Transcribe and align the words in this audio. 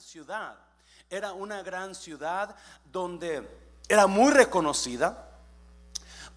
ciudad. 0.00 0.56
Era 1.10 1.32
una 1.32 1.62
gran 1.62 1.94
ciudad 1.94 2.54
donde 2.90 3.48
era 3.88 4.06
muy 4.06 4.32
reconocida 4.32 5.30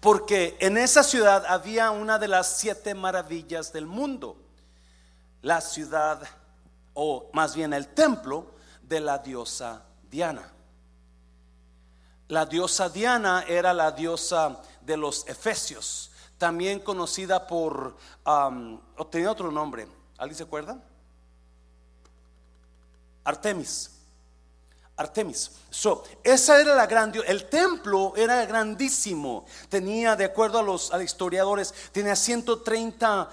porque 0.00 0.56
en 0.60 0.78
esa 0.78 1.02
ciudad 1.02 1.44
había 1.46 1.90
una 1.90 2.18
de 2.18 2.28
las 2.28 2.58
siete 2.58 2.94
maravillas 2.94 3.72
del 3.72 3.86
mundo. 3.86 4.36
La 5.42 5.60
ciudad, 5.60 6.22
o 6.94 7.30
más 7.32 7.54
bien 7.54 7.72
el 7.72 7.88
templo 7.88 8.46
de 8.82 9.00
la 9.00 9.18
diosa 9.18 9.82
Diana. 10.10 10.52
La 12.28 12.46
diosa 12.46 12.88
Diana 12.88 13.44
era 13.48 13.72
la 13.72 13.90
diosa 13.90 14.60
de 14.82 14.96
los 14.96 15.26
Efesios, 15.26 16.10
también 16.36 16.78
conocida 16.80 17.46
por, 17.46 17.96
tenía 19.10 19.30
otro 19.30 19.50
nombre, 19.50 19.88
¿alguien 20.18 20.36
se 20.36 20.42
acuerda? 20.44 20.78
Artemis. 23.28 23.90
Artemis. 24.96 25.50
So, 25.68 26.02
esa 26.24 26.58
era 26.60 26.74
la 26.74 26.86
gran 26.86 27.12
El 27.26 27.48
templo 27.50 28.14
era 28.16 28.46
grandísimo. 28.46 29.44
Tenía, 29.68 30.16
de 30.16 30.24
acuerdo 30.24 30.58
a 30.58 30.62
los, 30.62 30.90
historiadores, 31.04 31.74
tenía 31.92 32.16
130 32.16 33.28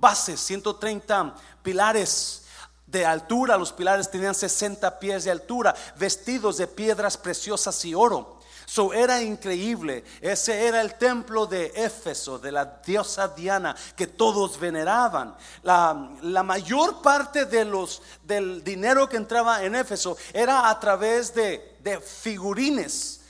bases, 0.00 0.40
130 0.40 1.34
pilares 1.62 2.46
de 2.86 3.04
altura. 3.04 3.58
Los 3.58 3.72
pilares 3.72 4.10
tenían 4.10 4.34
60 4.34 4.98
pies 4.98 5.24
de 5.24 5.32
altura, 5.32 5.74
vestidos 5.98 6.56
de 6.56 6.66
piedras 6.66 7.18
preciosas 7.18 7.84
y 7.84 7.94
oro. 7.94 8.37
So 8.68 8.92
era 8.92 9.22
increíble. 9.22 10.04
Ese 10.20 10.66
era 10.66 10.82
el 10.82 10.96
templo 10.96 11.46
de 11.46 11.72
Éfeso, 11.74 12.38
de 12.38 12.52
la 12.52 12.66
diosa 12.84 13.28
Diana, 13.28 13.74
que 13.96 14.06
todos 14.06 14.60
veneraban. 14.60 15.34
La, 15.62 16.42
mayor 16.44 17.00
parte 17.00 17.46
de 17.46 17.64
los, 17.64 18.02
del 18.24 18.62
dinero 18.62 19.08
que 19.08 19.16
entraba 19.16 19.64
en 19.64 19.74
Éfeso 19.74 20.18
era 20.34 20.68
a 20.68 20.78
través 20.78 21.32
de, 21.32 21.78
de 21.80 21.98
figurines 21.98 23.22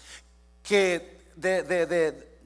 que 0.60 1.30
de, 1.36 1.62
de, 1.62 1.86
de 1.86 2.40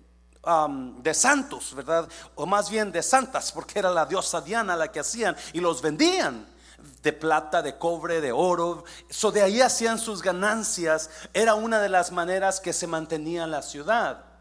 um, 0.45 1.03
de 1.03 1.15
santos, 1.15 1.75
¿verdad? 1.75 2.07
O 2.35 2.45
más 2.45 2.69
bien 2.69 2.93
de 2.93 3.03
santas, 3.03 3.53
porque 3.53 3.79
era 3.79 3.89
la 3.89 4.05
diosa 4.05 4.43
Diana 4.43 4.77
la 4.77 4.93
que 4.93 5.01
hacían 5.01 5.35
y 5.55 5.61
los 5.61 5.81
vendían 5.81 6.52
de 7.03 7.13
plata, 7.13 7.63
de 7.63 7.79
cobre, 7.79 8.21
de 8.21 8.33
oro. 8.33 8.85
So 9.11 9.33
de 9.33 9.43
ahí 9.43 9.61
hacían 9.61 9.99
sus 9.99 10.23
ganancias. 10.23 11.11
Era 11.35 11.55
una 11.55 11.81
de 11.81 11.89
las 11.89 12.13
maneras 12.13 12.61
que 12.61 12.73
se 12.73 12.87
mantenía 12.87 13.47
la 13.47 13.63
ciudad. 13.63 14.33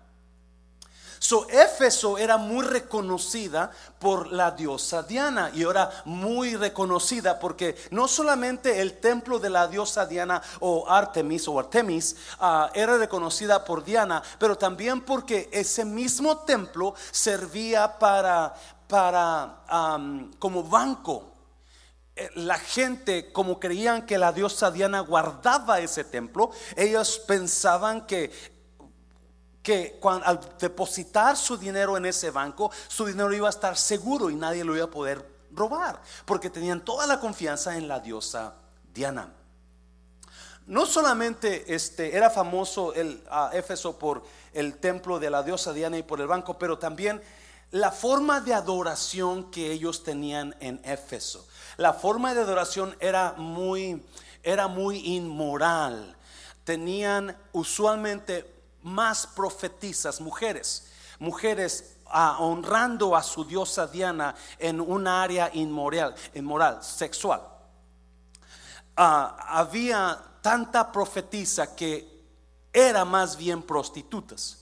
So 1.24 1.48
Éfeso 1.50 2.18
era 2.18 2.38
muy 2.38 2.66
reconocida 2.66 3.70
por 4.00 4.32
la 4.32 4.50
diosa 4.50 5.04
Diana 5.04 5.52
y 5.54 5.62
era 5.62 6.02
muy 6.06 6.56
reconocida 6.56 7.38
porque 7.38 7.76
no 7.92 8.08
solamente 8.08 8.82
el 8.82 9.00
templo 9.00 9.38
de 9.38 9.52
la 9.52 9.68
diosa 9.68 10.08
Diana 10.08 10.42
o 10.62 10.90
Artemis 10.90 11.48
o 11.48 11.60
Artemis 11.60 12.16
ah, 12.40 12.72
era 12.74 12.98
reconocida 12.98 13.64
por 13.64 13.84
Diana, 13.84 14.24
pero 14.40 14.58
también 14.58 15.02
porque 15.02 15.48
ese 15.52 15.86
mismo 15.86 16.40
templo 16.40 16.96
servía 17.12 18.00
para 18.00 18.56
para 18.88 19.62
como 20.40 20.64
banco 20.64 21.31
la 22.36 22.58
gente, 22.58 23.32
como 23.32 23.60
creían 23.60 24.06
que 24.06 24.18
la 24.18 24.32
diosa 24.32 24.72
Diana 24.72 25.00
guardaba 25.00 25.80
ese 25.80 26.04
templo, 26.04 26.52
ellos 26.76 27.20
pensaban 27.28 28.06
que, 28.06 28.32
que 29.64 30.00
al 30.04 30.40
depositar 30.60 31.38
su 31.38 31.58
dinero 31.58 31.98
en 31.98 32.06
ese 32.06 32.32
banco, 32.32 32.72
su 32.88 33.06
dinero 33.06 33.34
iba 33.34 33.48
a 33.48 33.52
estar 33.52 33.78
seguro 33.78 34.30
y 34.30 34.36
nadie 34.36 34.64
lo 34.64 34.76
iba 34.76 34.86
a 34.86 34.92
poder 34.92 35.26
robar, 35.54 36.02
porque 36.26 36.50
tenían 36.50 36.84
toda 36.84 37.06
la 37.08 37.20
confianza 37.20 37.78
en 37.78 37.88
la 37.88 38.00
diosa 38.00 38.56
Diana. 38.94 39.34
No 40.68 40.86
solamente 40.86 41.74
este, 41.74 42.16
era 42.16 42.30
famoso 42.30 42.94
el 42.94 43.24
Éfeso 43.52 43.98
por 43.98 44.24
el 44.54 44.78
templo 44.78 45.20
de 45.20 45.30
la 45.30 45.44
diosa 45.44 45.74
Diana 45.74 45.98
y 45.98 46.04
por 46.04 46.22
el 46.22 46.28
banco, 46.28 46.58
pero 46.58 46.78
también 46.78 47.22
la 47.72 47.92
forma 47.92 48.42
de 48.42 48.54
adoración 48.54 49.50
que 49.50 49.72
ellos 49.72 50.04
tenían 50.04 50.56
en 50.60 50.82
Éfeso. 50.84 51.48
La 51.78 51.94
forma 51.94 52.34
de 52.34 52.42
adoración 52.42 52.96
era 53.00 53.34
muy, 53.34 54.06
era 54.44 54.68
muy 54.68 54.98
inmoral. 55.16 56.16
Tenían 56.64 57.38
usualmente 57.52 58.54
más 58.84 59.28
profetizas, 59.28 60.22
mujeres, 60.22 60.92
mujeres 61.20 61.98
ah, 62.08 62.38
honrando 62.40 63.16
a 63.16 63.24
su 63.24 63.46
diosa 63.46 63.88
Diana 63.88 64.36
en 64.60 64.80
un 64.82 65.08
área 65.08 65.50
inmoral, 65.54 66.16
inmoral 66.34 66.84
sexual. 66.84 67.42
Ah, 68.96 69.38
había 69.48 70.20
tanta 70.42 70.92
profetiza 70.92 71.76
que 71.76 72.10
era 72.74 73.06
más 73.06 73.38
bien 73.38 73.62
prostitutas 73.62 74.61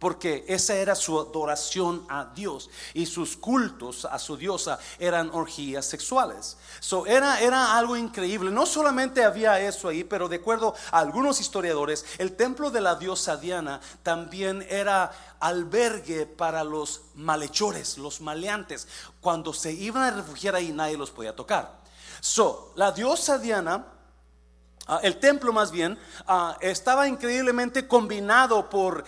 porque 0.00 0.44
esa 0.48 0.74
era 0.74 0.96
su 0.96 1.20
adoración 1.20 2.04
a 2.08 2.24
Dios 2.34 2.70
y 2.94 3.06
sus 3.06 3.36
cultos 3.36 4.06
a 4.06 4.18
su 4.18 4.36
diosa 4.36 4.80
eran 4.98 5.30
orgías 5.32 5.84
sexuales. 5.84 6.56
So, 6.80 7.06
era, 7.06 7.40
era 7.40 7.76
algo 7.78 7.96
increíble. 7.96 8.50
No 8.50 8.64
solamente 8.64 9.22
había 9.22 9.60
eso 9.60 9.88
ahí, 9.88 10.02
pero 10.02 10.28
de 10.28 10.36
acuerdo 10.36 10.74
a 10.90 10.98
algunos 10.98 11.40
historiadores, 11.40 12.06
el 12.16 12.34
templo 12.34 12.70
de 12.70 12.80
la 12.80 12.94
diosa 12.94 13.36
Diana 13.36 13.80
también 14.02 14.66
era 14.70 15.12
albergue 15.38 16.24
para 16.24 16.64
los 16.64 17.02
malhechores, 17.14 17.98
los 17.98 18.22
maleantes. 18.22 18.88
Cuando 19.20 19.52
se 19.52 19.72
iban 19.72 20.02
a 20.02 20.10
refugiar 20.10 20.56
ahí, 20.56 20.72
nadie 20.72 20.96
los 20.96 21.10
podía 21.10 21.36
tocar. 21.36 21.78
So, 22.20 22.72
la 22.74 22.92
diosa 22.92 23.38
Diana 23.38 23.99
el 25.02 25.18
templo 25.20 25.52
más 25.52 25.70
bien 25.70 25.98
ah, 26.26 26.56
estaba 26.60 27.06
increíblemente 27.06 27.86
combinado 27.86 28.68
por 28.68 29.04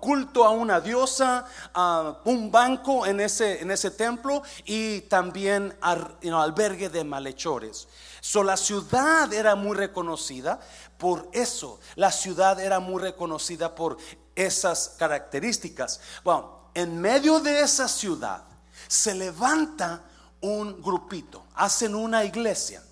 culto 0.00 0.44
a 0.44 0.50
una 0.50 0.80
diosa, 0.80 1.46
ah, 1.74 2.18
un 2.24 2.50
banco 2.50 3.06
en 3.06 3.20
ese, 3.20 3.62
en 3.62 3.70
ese 3.70 3.90
templo 3.90 4.42
y 4.64 5.02
también 5.02 5.76
albergue 5.80 6.88
de 6.88 7.04
malhechores. 7.04 7.88
So, 8.20 8.42
la 8.42 8.56
ciudad 8.56 9.32
era 9.32 9.54
muy 9.54 9.76
reconocida 9.76 10.60
por 10.98 11.28
eso. 11.32 11.80
La 11.96 12.12
ciudad 12.12 12.60
era 12.60 12.78
muy 12.78 13.00
reconocida 13.00 13.74
por 13.74 13.96
esas 14.34 14.94
características. 14.98 16.00
Bueno, 16.22 16.70
en 16.74 17.00
medio 17.00 17.40
de 17.40 17.60
esa 17.60 17.88
ciudad 17.88 18.44
se 18.88 19.14
levanta 19.14 20.04
un 20.40 20.80
grupito, 20.80 21.44
hacen 21.54 21.94
una 21.94 22.24
iglesia. 22.24 22.82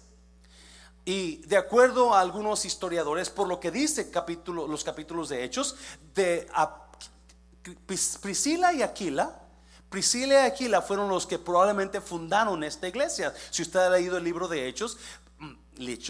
Y 1.04 1.36
de 1.46 1.56
acuerdo 1.56 2.14
a 2.14 2.20
algunos 2.20 2.64
historiadores, 2.64 3.30
por 3.30 3.48
lo 3.48 3.58
que 3.58 3.70
dice 3.70 4.10
los 4.46 4.84
capítulos 4.84 5.28
de 5.28 5.44
Hechos, 5.44 5.76
de 6.14 6.46
Priscila 8.20 8.72
y 8.72 8.82
Aquila, 8.82 9.40
Priscila 9.88 10.34
y 10.34 10.46
Aquila 10.46 10.82
fueron 10.82 11.08
los 11.08 11.26
que 11.26 11.38
probablemente 11.38 12.00
fundaron 12.00 12.62
esta 12.62 12.86
iglesia. 12.86 13.34
Si 13.50 13.62
usted 13.62 13.80
ha 13.80 13.90
leído 13.90 14.18
el 14.18 14.24
libro 14.24 14.46
de 14.46 14.68
Hechos, 14.68 14.98
mm, 15.38 15.54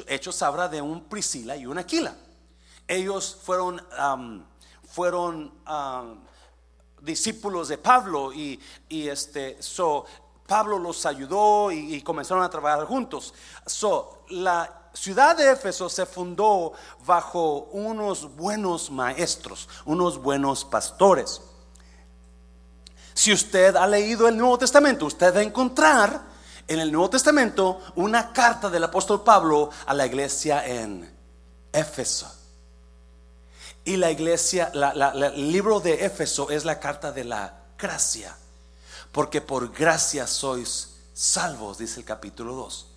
Hechos 0.07 0.43
habla 0.43 0.69
de 0.69 0.83
un 0.83 1.05
Priscila 1.05 1.57
y 1.57 1.65
un 1.67 1.79
Aquila. 1.79 2.15
Ellos 2.87 3.39
fueron, 3.43 3.81
fueron 4.87 5.55
discípulos 7.01 7.69
de 7.69 7.79
Pablo 7.79 8.33
y, 8.33 8.61
este, 8.89 9.63
so, 9.63 10.05
Pablo 10.47 10.79
los 10.79 11.07
ayudó 11.07 11.71
y, 11.71 11.95
y, 11.95 12.03
comenzaron 12.03 12.43
a 12.43 12.51
trabajar 12.51 12.85
juntos. 12.85 13.33
So, 13.65 14.25
la 14.31 14.80
ciudad 14.93 15.37
de 15.37 15.53
Éfeso 15.53 15.89
se 15.89 16.07
fundó 16.07 16.73
bajo 17.05 17.69
unos 17.73 18.35
buenos 18.37 18.91
maestros, 18.91 19.69
unos 19.85 20.19
buenos 20.19 20.65
pastores. 20.65 21.41
Si 23.15 23.33
usted 23.33 23.77
ha 23.77 23.87
leído 23.87 24.29
el 24.29 24.37
Nuevo 24.37 24.59
Testamento, 24.59 25.07
usted 25.07 25.35
va 25.35 25.41
a 25.41 25.43
encontrar 25.43 26.23
en 26.67 26.81
el 26.81 26.93
Nuevo 26.93 27.11
Testamento 27.11 27.81
una 27.97 28.33
carta 28.33 28.71
del 28.71 28.85
apóstol 28.85 29.23
Pablo 29.23 29.71
a 29.87 29.95
la 29.95 30.07
iglesia 30.07 30.67
en 30.67 31.13
Éfeso. 31.73 32.33
Y 33.85 33.97
la 33.97 34.11
iglesia, 34.11 34.71
el 34.75 35.53
libro 35.53 35.81
de 35.81 36.05
Éfeso 36.05 36.51
es 36.51 36.65
la 36.65 36.79
carta 36.79 37.13
de 37.13 37.25
la 37.25 37.55
gracia. 37.79 38.37
Porque 39.11 39.41
por 39.41 39.73
gracia 39.73 40.27
sois 40.27 40.97
salvos, 41.13 41.79
dice 41.79 41.99
el 41.99 42.07
capítulo 42.07 42.55
2 42.55 42.90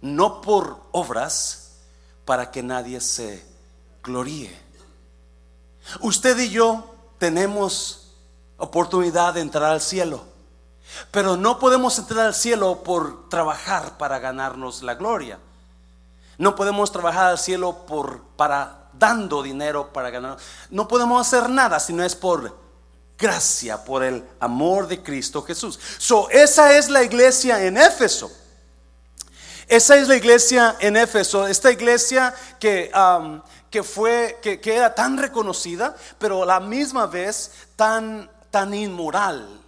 no 0.00 0.40
por 0.40 0.80
obras, 0.92 1.68
para 2.24 2.50
que 2.50 2.62
nadie 2.62 3.00
se 3.00 3.44
gloríe. 4.02 4.54
Usted 6.00 6.38
y 6.38 6.50
yo 6.50 6.84
tenemos 7.18 8.12
oportunidad 8.58 9.34
de 9.34 9.40
entrar 9.40 9.72
al 9.72 9.80
cielo, 9.80 10.22
pero 11.10 11.36
no 11.36 11.58
podemos 11.58 11.98
entrar 11.98 12.26
al 12.26 12.34
cielo 12.34 12.82
por 12.82 13.28
trabajar 13.28 13.96
para 13.96 14.18
ganarnos 14.18 14.82
la 14.82 14.94
gloria. 14.94 15.38
No 16.36 16.54
podemos 16.54 16.92
trabajar 16.92 17.26
al 17.26 17.38
cielo 17.38 17.86
por 17.86 18.20
para 18.36 18.90
dando 18.92 19.42
dinero 19.42 19.92
para 19.92 20.10
ganar. 20.10 20.36
No 20.70 20.88
podemos 20.88 21.26
hacer 21.26 21.48
nada 21.48 21.80
si 21.80 21.92
no 21.92 22.04
es 22.04 22.14
por 22.14 22.56
gracia, 23.18 23.84
por 23.84 24.04
el 24.04 24.24
amor 24.38 24.86
de 24.86 25.02
Cristo 25.02 25.42
Jesús. 25.42 25.78
So, 25.98 26.28
esa 26.30 26.76
es 26.76 26.88
la 26.88 27.02
iglesia 27.02 27.64
en 27.64 27.76
Éfeso. 27.76 28.30
Esa 29.68 29.96
es 29.96 30.08
la 30.08 30.16
iglesia 30.16 30.76
en 30.80 30.96
Éfeso, 30.96 31.46
esta 31.46 31.70
iglesia 31.70 32.34
que, 32.58 32.90
que 33.70 33.82
fue, 33.82 34.38
que, 34.40 34.60
era 34.64 34.94
tan 34.94 35.18
reconocida, 35.18 35.94
pero 36.18 36.46
la 36.46 36.58
misma 36.58 37.06
vez 37.06 37.52
tan, 37.76 38.30
tan 38.50 38.72
inmoral. 38.72 39.60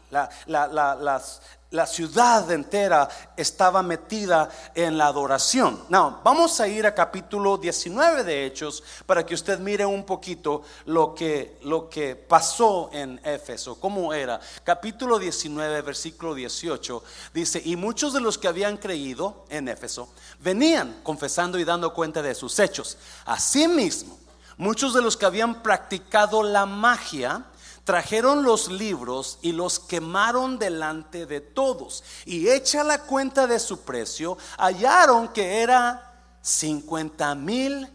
las, 0.47 1.41
la 1.71 1.87
ciudad 1.87 2.51
entera 2.51 3.09
estaba 3.37 3.83
metida 3.83 4.49
en 4.75 4.99
la 4.99 5.07
adoración. 5.07 5.85
Now, 5.89 6.19
vamos 6.25 6.59
a 6.61 6.67
ir 6.67 6.85
a 6.85 6.95
capítulo 6.95 7.59
19 7.59 8.25
de 8.25 8.45
Hechos 8.45 8.83
para 9.07 9.25
que 9.25 9.35
usted 9.35 9.61
mire 9.61 9.87
un 9.87 10.05
poquito 10.05 10.63
lo 10.87 11.15
que, 11.15 11.59
lo 11.63 11.89
que 11.89 12.17
pasó 12.17 12.91
en 12.93 13.21
Éfeso, 13.25 13.79
cómo 13.79 14.13
era. 14.13 14.41
Capítulo 14.65 15.19
19, 15.19 15.83
versículo 15.83 16.35
18, 16.35 17.05
dice, 17.33 17.63
y 17.65 17.77
muchos 17.77 18.13
de 18.13 18.21
los 18.21 18.37
que 18.37 18.49
habían 18.49 18.77
creído 18.77 19.45
en 19.49 19.69
Éfeso 19.69 20.09
venían 20.41 21.01
confesando 21.05 21.57
y 21.59 21.65
dando 21.65 21.95
cuenta 21.95 22.21
de 22.21 22.35
sus 22.35 22.59
hechos. 22.59 22.99
Asimismo, 23.25 24.19
muchos 24.57 24.93
de 24.93 25.03
los 25.03 25.17
que 25.17 25.27
habían 25.27 25.63
practicado 25.63 26.43
la 26.43 26.67
magia, 26.67 27.45
trajeron 27.91 28.45
los 28.45 28.71
libros 28.71 29.41
y 29.43 29.51
los 29.51 29.81
quemaron 29.81 30.61
delante 30.61 31.27
de 31.27 31.41
todos. 31.41 32.05
Y 32.25 32.49
hecha 32.49 32.85
la 32.85 33.03
cuenta 33.03 33.49
de 33.49 33.59
su 33.59 33.81
precio, 33.81 34.39
hallaron 34.59 35.27
que 35.33 35.61
era 35.61 36.39
50 36.41 37.35
mil 37.35 37.89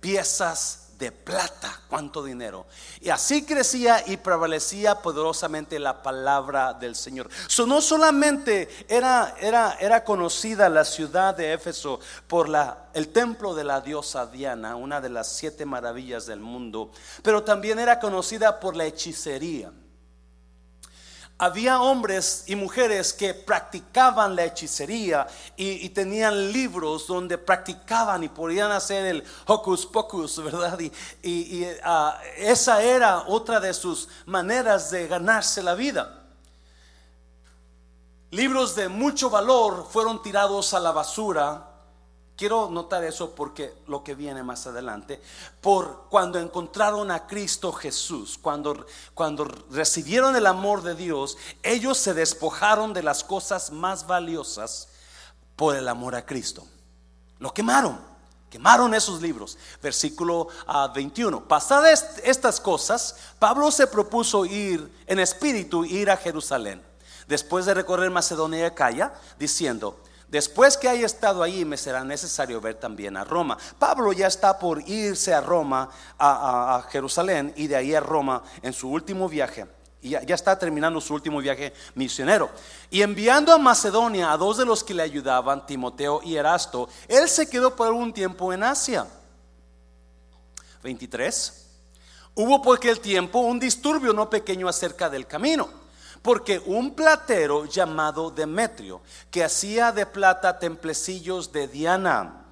piezas 0.00 0.87
de 0.98 1.12
plata. 1.12 1.80
¿Cuánto 1.88 2.22
dinero? 2.22 2.66
Y 3.00 3.08
así 3.08 3.44
crecía 3.44 4.02
y 4.06 4.16
prevalecía 4.16 4.96
poderosamente 4.96 5.78
la 5.78 6.02
palabra 6.02 6.74
del 6.74 6.96
Señor. 6.96 7.30
So, 7.46 7.66
no 7.66 7.80
solamente 7.80 8.68
era, 8.88 9.34
era, 9.40 9.76
era 9.80 10.04
conocida 10.04 10.68
la 10.68 10.84
ciudad 10.84 11.36
de 11.36 11.52
Éfeso 11.52 12.00
por 12.26 12.48
la, 12.48 12.88
el 12.94 13.08
templo 13.08 13.54
de 13.54 13.64
la 13.64 13.80
diosa 13.80 14.26
Diana, 14.26 14.76
una 14.76 15.00
de 15.00 15.08
las 15.08 15.28
siete 15.28 15.64
maravillas 15.64 16.26
del 16.26 16.40
mundo, 16.40 16.90
pero 17.22 17.44
también 17.44 17.78
era 17.78 18.00
conocida 18.00 18.60
por 18.60 18.76
la 18.76 18.84
hechicería 18.84 19.72
había 21.38 21.80
hombres 21.80 22.42
y 22.48 22.56
mujeres 22.56 23.12
que 23.12 23.32
practicaban 23.32 24.34
la 24.34 24.44
hechicería 24.44 25.26
y, 25.56 25.88
tenían 25.90 26.52
libros 26.52 27.06
donde 27.06 27.38
practicaban 27.38 28.24
y 28.24 28.28
podían 28.28 28.72
hacer 28.72 29.06
el 29.06 29.24
hocus 29.46 29.86
pocus, 29.86 30.42
¿verdad? 30.42 30.78
Y, 31.22 31.64
ah, 31.84 32.20
esa 32.36 32.82
era 32.82 33.24
otra 33.28 33.60
de 33.60 33.72
sus 33.72 34.08
maneras 34.26 34.90
de 34.90 35.06
ganarse 35.06 35.62
la 35.62 35.74
vida. 35.74 36.24
Libros 38.30 38.74
de 38.74 38.88
mucho 38.88 39.30
valor 39.30 39.86
fueron 39.88 40.20
tirados 40.20 40.74
a 40.74 40.80
la 40.80 40.90
basura 40.90 41.67
Quiero 42.38 42.70
notar 42.70 43.02
eso 43.02 43.34
porque 43.34 43.74
lo 43.88 44.04
que 44.04 44.14
viene 44.14 44.44
más 44.44 44.64
adelante, 44.68 45.20
por 45.60 46.04
cuando 46.08 46.38
encontraron 46.38 47.10
a 47.10 47.26
Cristo 47.26 47.72
Jesús, 47.72 48.38
cuando, 48.40 48.86
cuando 49.12 49.44
recibieron 49.72 50.36
el 50.36 50.46
amor 50.46 50.82
de 50.82 50.94
Dios, 50.94 51.36
ellos 51.64 51.98
se 51.98 52.14
despojaron 52.14 52.92
de 52.92 53.02
las 53.02 53.24
cosas 53.24 53.72
más 53.72 54.06
valiosas 54.06 54.86
por 55.56 55.74
el 55.74 55.88
amor 55.88 56.14
a 56.14 56.24
Cristo. 56.24 56.64
Lo 57.40 57.52
quemaron, 57.52 57.98
quemaron 58.48 58.94
esos 58.94 59.20
libros. 59.20 59.58
Versículo 59.82 60.46
21. 60.94 61.38
Ah, 61.42 61.48
Pasadas 61.48 62.20
estas 62.22 62.60
cosas, 62.60 63.16
Pablo 63.40 63.72
se 63.72 63.88
propuso 63.88 64.46
ir 64.46 64.88
en 65.08 65.18
espíritu, 65.18 65.84
ir 65.84 66.08
a 66.08 66.16
Jerusalén. 66.16 66.80
Después 67.26 67.66
de 67.66 67.74
recorrer 67.74 68.12
Macedonia 68.12 68.60
y 68.60 68.62
Acaya, 68.62 69.12
diciendo, 69.40 69.98
Después 70.28 70.76
que 70.76 70.88
haya 70.88 71.06
estado 71.06 71.42
allí, 71.42 71.64
me 71.64 71.78
será 71.78 72.04
necesario 72.04 72.60
ver 72.60 72.74
también 72.74 73.16
a 73.16 73.24
Roma. 73.24 73.56
Pablo 73.78 74.12
ya 74.12 74.26
está 74.26 74.58
por 74.58 74.86
irse 74.86 75.32
a 75.32 75.40
Roma, 75.40 75.88
a, 76.18 76.84
Jerusalén, 76.90 77.54
y 77.56 77.66
de 77.66 77.76
ahí 77.76 77.94
a 77.94 78.00
Roma 78.00 78.42
en 78.60 78.74
su 78.74 78.90
último 78.90 79.26
viaje. 79.28 79.66
Y 80.02 80.10
ya, 80.10 80.22
ya, 80.22 80.34
está 80.34 80.58
terminando 80.58 81.00
su 81.00 81.14
último 81.14 81.38
viaje 81.38 81.72
misionero. 81.94 82.50
Y 82.90 83.00
enviando 83.00 83.52
a 83.52 83.58
Macedonia 83.58 84.30
a 84.30 84.36
dos 84.36 84.58
de 84.58 84.66
los 84.66 84.84
que 84.84 84.92
le 84.92 85.02
ayudaban, 85.02 85.66
Timoteo 85.66 86.20
y 86.22 86.36
Erasto, 86.36 86.90
él 87.08 87.26
se 87.28 87.48
quedó 87.48 87.74
por 87.74 87.90
un 87.92 88.12
tiempo 88.12 88.52
en 88.52 88.62
Asia. 88.62 89.06
23. 90.82 91.66
Hubo 92.34 92.60
por 92.60 92.76
aquel 92.76 93.00
tiempo 93.00 93.40
un 93.40 93.58
disturbio 93.58 94.12
no 94.12 94.28
pequeño 94.28 94.68
acerca 94.68 95.08
del 95.08 95.26
camino 95.26 95.87
porque 96.22 96.60
un 96.66 96.94
platero 96.94 97.64
llamado 97.64 98.30
Demetrio, 98.30 99.00
que 99.30 99.44
hacía 99.44 99.92
de 99.92 100.06
plata 100.06 100.58
templecillos 100.58 101.52
de 101.52 101.68
Diana, 101.68 102.44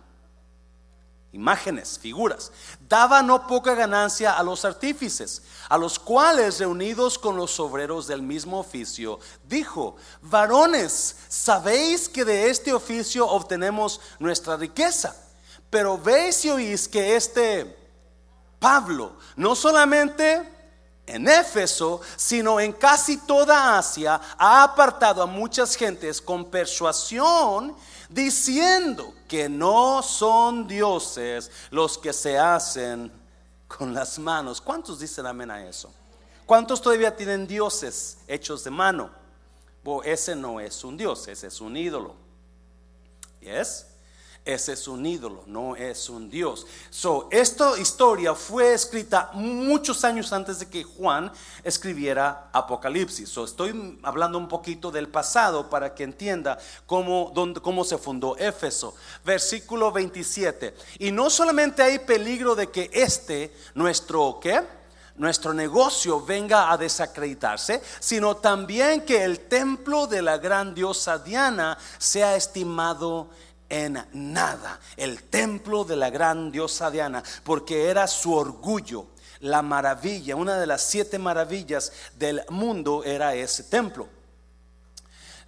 imágenes, 1.33 1.99
figuras, 1.99 2.51
daba 2.89 3.23
no 3.23 3.47
poca 3.47 3.75
ganancia 3.75 4.33
a 4.33 4.43
los 4.43 4.65
artífices, 4.65 5.43
a 5.69 5.77
los 5.77 5.99
cuales 5.99 6.59
reunidos 6.59 7.19
con 7.19 7.37
los 7.37 7.61
obreros 7.61 8.07
del 8.07 8.23
mismo 8.23 8.59
oficio, 8.59 9.21
dijo, 9.45 9.97
varones, 10.23 11.17
sabéis 11.29 12.09
que 12.09 12.25
de 12.25 12.49
este 12.49 12.73
oficio 12.73 13.27
obtenemos 13.29 14.01
nuestra 14.19 14.57
riqueza, 14.57 15.15
pero 15.69 15.99
veis 15.99 16.45
y 16.45 16.51
oís 16.51 16.89
que 16.89 17.17
este 17.17 17.77
Pablo 18.59 19.13
no 19.37 19.55
solamente 19.55 20.56
en 21.07 21.29
Éfeso, 21.29 22.01
sino 22.17 22.59
en 22.59 22.73
casi 22.73 23.19
toda 23.19 23.79
Asia, 23.79 24.21
ha 24.37 24.65
apartado 24.65 25.23
a 25.23 25.27
muchas 25.27 25.77
gentes 25.77 26.21
con 26.21 26.45
persuasión, 26.47 27.77
diciendo 28.09 29.15
que 29.29 29.49
no 29.49 30.03
son 30.03 30.67
dioses 30.67 31.51
los 31.71 31.97
que 31.97 32.13
se 32.13 32.39
hacen 32.39 33.11
con 33.69 33.95
las 33.95 34.19
manos. 34.19 34.61
¿Cuántos 34.61 34.99
dicen 34.99 35.27
amén 35.27 35.51
a 35.51 35.65
eso? 35.67 35.93
¿Cuántos 36.45 36.81
todavía 36.81 37.15
tienen 37.15 37.47
dioses 37.47 38.19
hechos 38.27 38.63
de 38.65 38.71
mano? 38.71 39.11
ese 40.05 40.35
no 40.35 40.59
es 40.59 40.83
un 40.83 40.97
dios, 40.97 41.29
ese 41.29 41.47
es 41.47 41.61
un 41.61 41.77
ídolo. 41.77 42.15
¿Yes? 43.41 43.86
Ese 44.47 44.75
es 44.75 44.87
un 44.87 45.05
ídolo, 45.05 45.43
no 45.47 45.75
es 45.75 46.09
un 46.09 46.31
Dios. 46.31 46.69
So, 46.89 47.27
esta 47.33 47.77
historia 47.81 48.33
fue 48.33 48.75
escrita 48.75 49.31
muchos 49.35 50.05
años 50.05 50.33
antes 50.33 50.61
de 50.61 50.71
que 50.71 50.85
Juan 50.85 51.33
escribiera 51.65 52.49
Apocalipsis. 52.53 53.29
So, 53.29 53.45
estoy 53.45 53.99
hablando 54.05 54.39
un 54.39 54.47
poquito 54.47 54.93
del 54.93 55.09
pasado 55.09 55.69
para 55.69 55.97
que 55.97 56.05
entienda 56.05 56.59
cómo, 56.87 57.33
cómo 57.61 57.83
se 57.83 57.99
fundó 57.99 58.37
Éfeso. 58.37 58.95
Versículo 59.25 59.91
27. 59.91 60.77
Y 61.01 61.11
no 61.11 61.29
solamente 61.29 61.83
hay 61.83 61.99
peligro 61.99 62.55
de 62.55 62.71
que 62.71 62.89
este, 62.93 63.53
nuestro, 63.75 64.39
¿qué? 64.41 64.63
nuestro 65.19 65.55
negocio 65.55 66.25
venga 66.25 66.71
a 66.71 66.77
desacreditarse, 66.77 67.83
sino 68.01 68.37
también 68.37 69.01
que 69.05 69.25
el 69.25 69.41
templo 69.49 70.07
de 70.07 70.23
la 70.23 70.39
gran 70.39 70.75
diosa 70.75 71.19
Diana 71.19 71.79
sea 71.99 72.37
estimado 72.37 73.29
en 73.69 74.05
nada 74.13 74.81
el 74.97 75.25
templo 75.25 75.85
de 75.85 75.97
la 75.97 76.11
gran 76.11 76.51
diosa 76.51 76.91
Diana, 76.91 77.23
porque 77.45 77.89
era 77.89 78.07
su 78.07 78.35
orgullo, 78.35 79.07
la 79.41 79.63
maravilla, 79.63 80.37
una 80.37 80.57
de 80.57 80.67
las 80.67 80.83
siete 80.83 81.19
maravillas 81.19 81.93
del 82.15 82.43
mundo 82.49 83.03
era 83.05 83.35
ese 83.35 83.65
templo. 83.65 84.09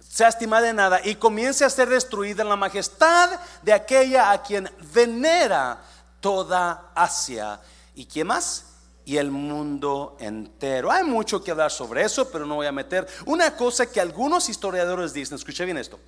Se 0.09 0.27
estima 0.27 0.61
de 0.61 0.73
nada 0.73 0.99
y 1.03 1.15
comience 1.15 1.63
a 1.63 1.69
ser 1.69 1.87
destruida 1.87 2.43
la 2.43 2.55
majestad 2.55 3.39
de 3.61 3.73
aquella 3.73 4.31
a 4.31 4.41
quien 4.41 4.69
venera 4.93 5.81
toda 6.19 6.91
Asia. 6.95 7.59
¿Y 7.95 8.05
quién 8.05 8.27
más? 8.27 8.65
Y 9.09 9.17
el 9.17 9.31
mundo 9.31 10.15
entero. 10.19 10.91
Hay 10.91 11.03
mucho 11.03 11.43
que 11.43 11.49
hablar 11.49 11.71
sobre 11.71 12.03
eso, 12.03 12.29
pero 12.29 12.45
no 12.45 12.53
voy 12.53 12.67
a 12.67 12.71
meter. 12.71 13.07
Una 13.25 13.55
cosa 13.55 13.87
que 13.87 13.99
algunos 13.99 14.49
historiadores 14.49 15.13
dicen, 15.13 15.33
escuche 15.33 15.65
bien 15.65 15.79
esto, 15.79 15.99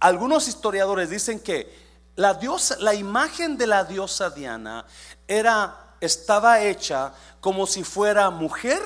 algunos 0.00 0.48
historiadores 0.48 1.10
dicen 1.10 1.38
que 1.40 1.70
la 2.14 2.32
diosa, 2.32 2.78
la 2.80 2.94
imagen 2.94 3.58
de 3.58 3.66
la 3.66 3.84
diosa 3.84 4.30
Diana 4.30 4.86
era, 5.28 5.96
estaba 6.00 6.62
hecha 6.62 7.12
como 7.42 7.66
si 7.66 7.84
fuera 7.84 8.30
mujer 8.30 8.80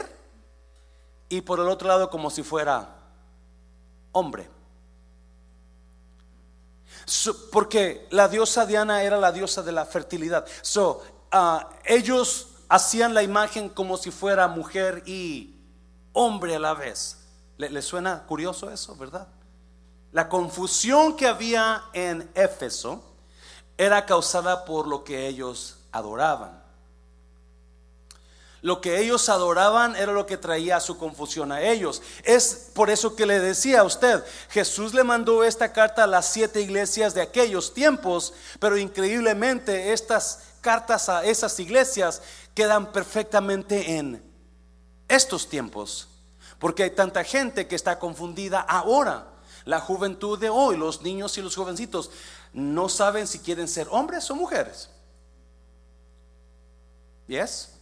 y 1.28 1.40
por 1.42 1.60
el 1.60 1.68
otro 1.68 1.86
lado 1.86 2.10
como 2.10 2.28
si 2.28 2.42
fuera 2.42 2.88
hombre. 4.10 4.50
porque 7.52 8.08
la 8.10 8.26
diosa 8.26 8.66
Diana 8.66 9.04
era 9.04 9.16
la 9.16 9.30
diosa 9.30 9.62
de 9.62 9.70
la 9.70 9.86
fertilidad. 9.86 10.44
So, 10.60 11.04
uh, 11.32 11.60
ellos 11.84 12.49
hacían 12.70 13.14
la 13.14 13.22
imagen 13.22 13.68
como 13.68 13.96
si 13.98 14.10
fuera 14.10 14.48
mujer 14.48 15.02
y 15.04 15.56
hombre 16.12 16.54
a 16.54 16.60
la 16.60 16.72
vez. 16.72 17.18
¿Le, 17.58 17.82
suena 17.82 18.22
curioso 18.26 18.70
eso, 18.70 18.96
verdad? 18.96 19.28
La 20.12 20.28
confusión 20.28 21.16
que 21.16 21.26
había 21.26 21.82
en 21.92 22.30
Éfeso 22.34 23.02
era 23.76 24.06
causada 24.06 24.64
por 24.64 24.86
lo 24.86 25.04
que 25.04 25.26
ellos 25.26 25.78
adoraban. 25.92 26.62
Lo 28.62 28.80
que 28.80 29.00
ellos 29.00 29.28
adoraban 29.28 29.96
era 29.96 30.12
lo 30.12 30.26
que 30.26 30.36
traía 30.36 30.80
su 30.80 30.96
confusión 30.96 31.50
a 31.50 31.62
ellos. 31.62 32.02
Es 32.22 32.70
por 32.74 32.90
eso 32.90 33.16
que 33.16 33.26
le 33.26 33.40
decía 33.40 33.80
a 33.80 33.84
usted, 33.84 34.22
Jesús 34.50 34.94
le 34.94 35.02
mandó 35.02 35.42
esta 35.42 35.72
carta 35.72 36.04
a 36.04 36.06
las 36.06 36.26
siete 36.26 36.60
iglesias 36.60 37.14
de 37.14 37.22
aquellos 37.22 37.74
tiempos, 37.74 38.32
pero 38.60 38.76
increíblemente 38.76 39.92
estas 39.92 40.49
cartas 40.60 41.08
a 41.08 41.24
esas 41.24 41.58
iglesias 41.60 42.22
quedan 42.54 42.92
perfectamente 42.92 43.96
en 43.96 44.22
estos 45.08 45.48
tiempos, 45.48 46.08
porque 46.58 46.84
hay 46.84 46.90
tanta 46.90 47.24
gente 47.24 47.66
que 47.66 47.76
está 47.76 47.98
confundida 47.98 48.60
ahora. 48.60 49.26
La 49.64 49.80
juventud 49.80 50.38
de 50.38 50.48
hoy, 50.48 50.76
los 50.76 51.02
niños 51.02 51.36
y 51.36 51.42
los 51.42 51.54
jovencitos, 51.54 52.10
no 52.52 52.88
saben 52.88 53.26
si 53.26 53.38
quieren 53.38 53.68
ser 53.68 53.88
hombres 53.90 54.30
o 54.30 54.34
mujeres. 54.34 54.88
¿Yes? 57.26 57.74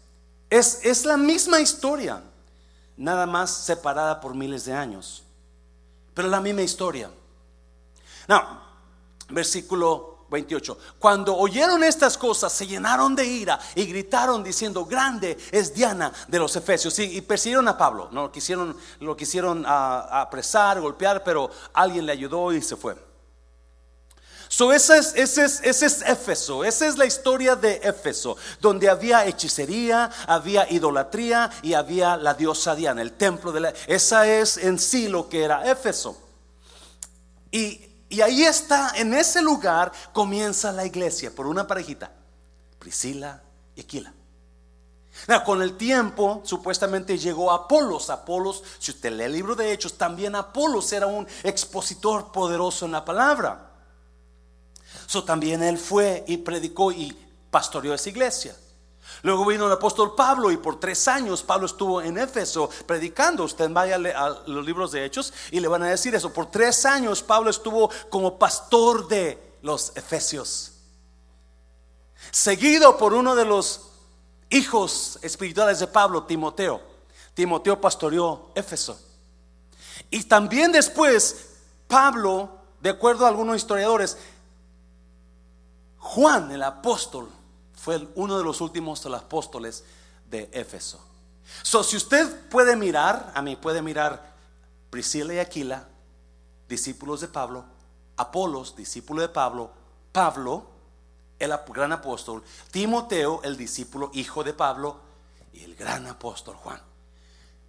Es, 0.50 0.84
es 0.84 1.04
la 1.04 1.16
misma 1.16 1.60
historia, 1.60 2.22
nada 2.96 3.26
más 3.26 3.50
separada 3.50 4.20
por 4.20 4.34
miles 4.34 4.64
de 4.64 4.72
años, 4.72 5.22
pero 6.14 6.28
la 6.28 6.40
misma 6.40 6.62
historia. 6.62 7.10
Now, 8.26 8.60
versículo 9.28 10.17
28. 10.30 10.78
Cuando 10.98 11.36
oyeron 11.36 11.82
estas 11.84 12.18
cosas, 12.18 12.52
se 12.52 12.66
llenaron 12.66 13.14
de 13.14 13.24
ira 13.24 13.58
y 13.74 13.84
gritaron 13.86 14.42
diciendo, 14.42 14.84
grande 14.84 15.38
es 15.50 15.74
Diana 15.74 16.12
de 16.26 16.38
los 16.38 16.54
Efesios. 16.56 16.98
Y, 16.98 17.20
persiguieron 17.22 17.68
a 17.68 17.78
Pablo, 17.78 18.08
no 18.12 18.22
lo 18.22 18.32
quisieron, 18.32 18.76
lo 19.00 19.16
quisieron 19.16 19.64
ah, 19.66 20.20
apresar, 20.22 20.80
golpear, 20.80 21.24
pero 21.24 21.50
alguien 21.72 22.06
le 22.06 22.12
ayudó 22.12 22.52
y 22.52 22.62
se 22.62 22.76
fue. 22.76 23.08
So 24.48 24.72
ese 24.72 24.96
es, 24.96 25.12
ese, 25.14 25.44
es, 25.44 25.60
ese 25.62 25.86
es 25.86 26.02
Éfeso, 26.02 26.64
esa 26.64 26.86
es 26.86 26.96
la 26.96 27.04
historia 27.04 27.54
de 27.54 27.80
Éfeso, 27.82 28.36
donde 28.60 28.88
había 28.88 29.26
hechicería, 29.26 30.10
había 30.26 30.70
idolatría 30.72 31.50
y 31.62 31.74
había 31.74 32.16
la 32.16 32.32
diosa 32.32 32.74
Diana, 32.74 33.02
el 33.02 33.12
templo 33.12 33.52
de 33.52 33.60
la... 33.60 33.74
Esa 33.86 34.26
es 34.26 34.56
en 34.56 34.78
sí 34.78 35.08
lo 35.08 35.28
que 35.28 35.44
era 35.44 35.70
Éfeso. 35.70 36.18
Y, 37.50 37.87
y 38.08 38.20
ahí 38.22 38.44
está, 38.44 38.92
en 38.96 39.12
ese 39.12 39.42
lugar 39.42 39.92
comienza 40.12 40.72
la 40.72 40.86
iglesia 40.86 41.34
por 41.34 41.46
una 41.46 41.66
parejita, 41.66 42.10
Priscila 42.78 43.42
y 43.74 43.82
Aquila. 43.82 44.12
con 45.44 45.60
el 45.60 45.76
tiempo, 45.76 46.40
supuestamente 46.44 47.18
llegó 47.18 47.50
Apolos. 47.50 48.08
Apolos, 48.08 48.62
si 48.78 48.92
usted 48.92 49.12
lee 49.12 49.24
el 49.24 49.32
libro 49.32 49.54
de 49.54 49.72
Hechos, 49.72 49.98
también 49.98 50.34
Apolos 50.34 50.92
era 50.92 51.06
un 51.06 51.26
expositor 51.42 52.32
poderoso 52.32 52.86
en 52.86 52.92
la 52.92 53.04
palabra. 53.04 53.72
So 55.06 55.24
también 55.24 55.62
él 55.62 55.76
fue 55.76 56.24
y 56.26 56.38
predicó 56.38 56.90
y 56.92 57.16
pastoreó 57.50 57.94
esa 57.94 58.08
iglesia. 58.08 58.56
Luego 59.22 59.44
vino 59.46 59.66
el 59.66 59.72
apóstol 59.72 60.14
Pablo 60.14 60.50
y 60.50 60.56
por 60.56 60.78
tres 60.78 61.08
años 61.08 61.42
Pablo 61.42 61.66
estuvo 61.66 62.00
en 62.00 62.18
Éfeso 62.18 62.70
predicando. 62.86 63.44
Usted 63.44 63.70
vaya 63.70 63.96
a 63.96 64.42
los 64.46 64.64
libros 64.64 64.92
de 64.92 65.04
Hechos 65.04 65.32
y 65.50 65.60
le 65.60 65.68
van 65.68 65.82
a 65.82 65.88
decir 65.88 66.14
eso. 66.14 66.32
Por 66.32 66.50
tres 66.50 66.84
años 66.86 67.22
Pablo 67.22 67.50
estuvo 67.50 67.90
como 68.10 68.38
pastor 68.38 69.08
de 69.08 69.56
los 69.62 69.96
Efesios. 69.96 70.72
Seguido 72.30 72.96
por 72.96 73.12
uno 73.12 73.34
de 73.34 73.44
los 73.44 73.88
hijos 74.50 75.18
espirituales 75.22 75.80
de 75.80 75.86
Pablo, 75.86 76.24
Timoteo. 76.24 76.80
Timoteo 77.34 77.80
pastoreó 77.80 78.50
Éfeso. 78.54 79.00
Y 80.10 80.24
también 80.24 80.72
después 80.72 81.48
Pablo, 81.86 82.50
de 82.80 82.90
acuerdo 82.90 83.24
a 83.24 83.28
algunos 83.28 83.56
historiadores, 83.56 84.16
Juan 85.98 86.50
el 86.52 86.62
apóstol 86.62 87.28
fue 87.78 88.08
uno 88.14 88.38
de 88.38 88.44
los 88.44 88.60
últimos 88.60 89.04
apóstoles 89.06 89.84
de 90.28 90.48
Éfeso. 90.52 91.00
So, 91.62 91.82
si 91.82 91.96
usted 91.96 92.48
puede 92.48 92.76
mirar, 92.76 93.32
a 93.34 93.40
mí 93.40 93.56
puede 93.56 93.80
mirar 93.80 94.34
Priscila 94.90 95.34
y 95.34 95.38
Aquila, 95.38 95.88
discípulos 96.68 97.20
de 97.20 97.28
Pablo, 97.28 97.64
Apolos, 98.16 98.76
discípulo 98.76 99.22
de 99.22 99.28
Pablo, 99.28 99.70
Pablo, 100.12 100.66
el 101.38 101.54
gran 101.68 101.92
apóstol, 101.92 102.42
Timoteo, 102.70 103.40
el 103.44 103.56
discípulo 103.56 104.10
hijo 104.12 104.42
de 104.42 104.52
Pablo, 104.52 105.00
y 105.52 105.62
el 105.64 105.74
gran 105.74 106.06
apóstol 106.06 106.56
Juan. 106.56 106.80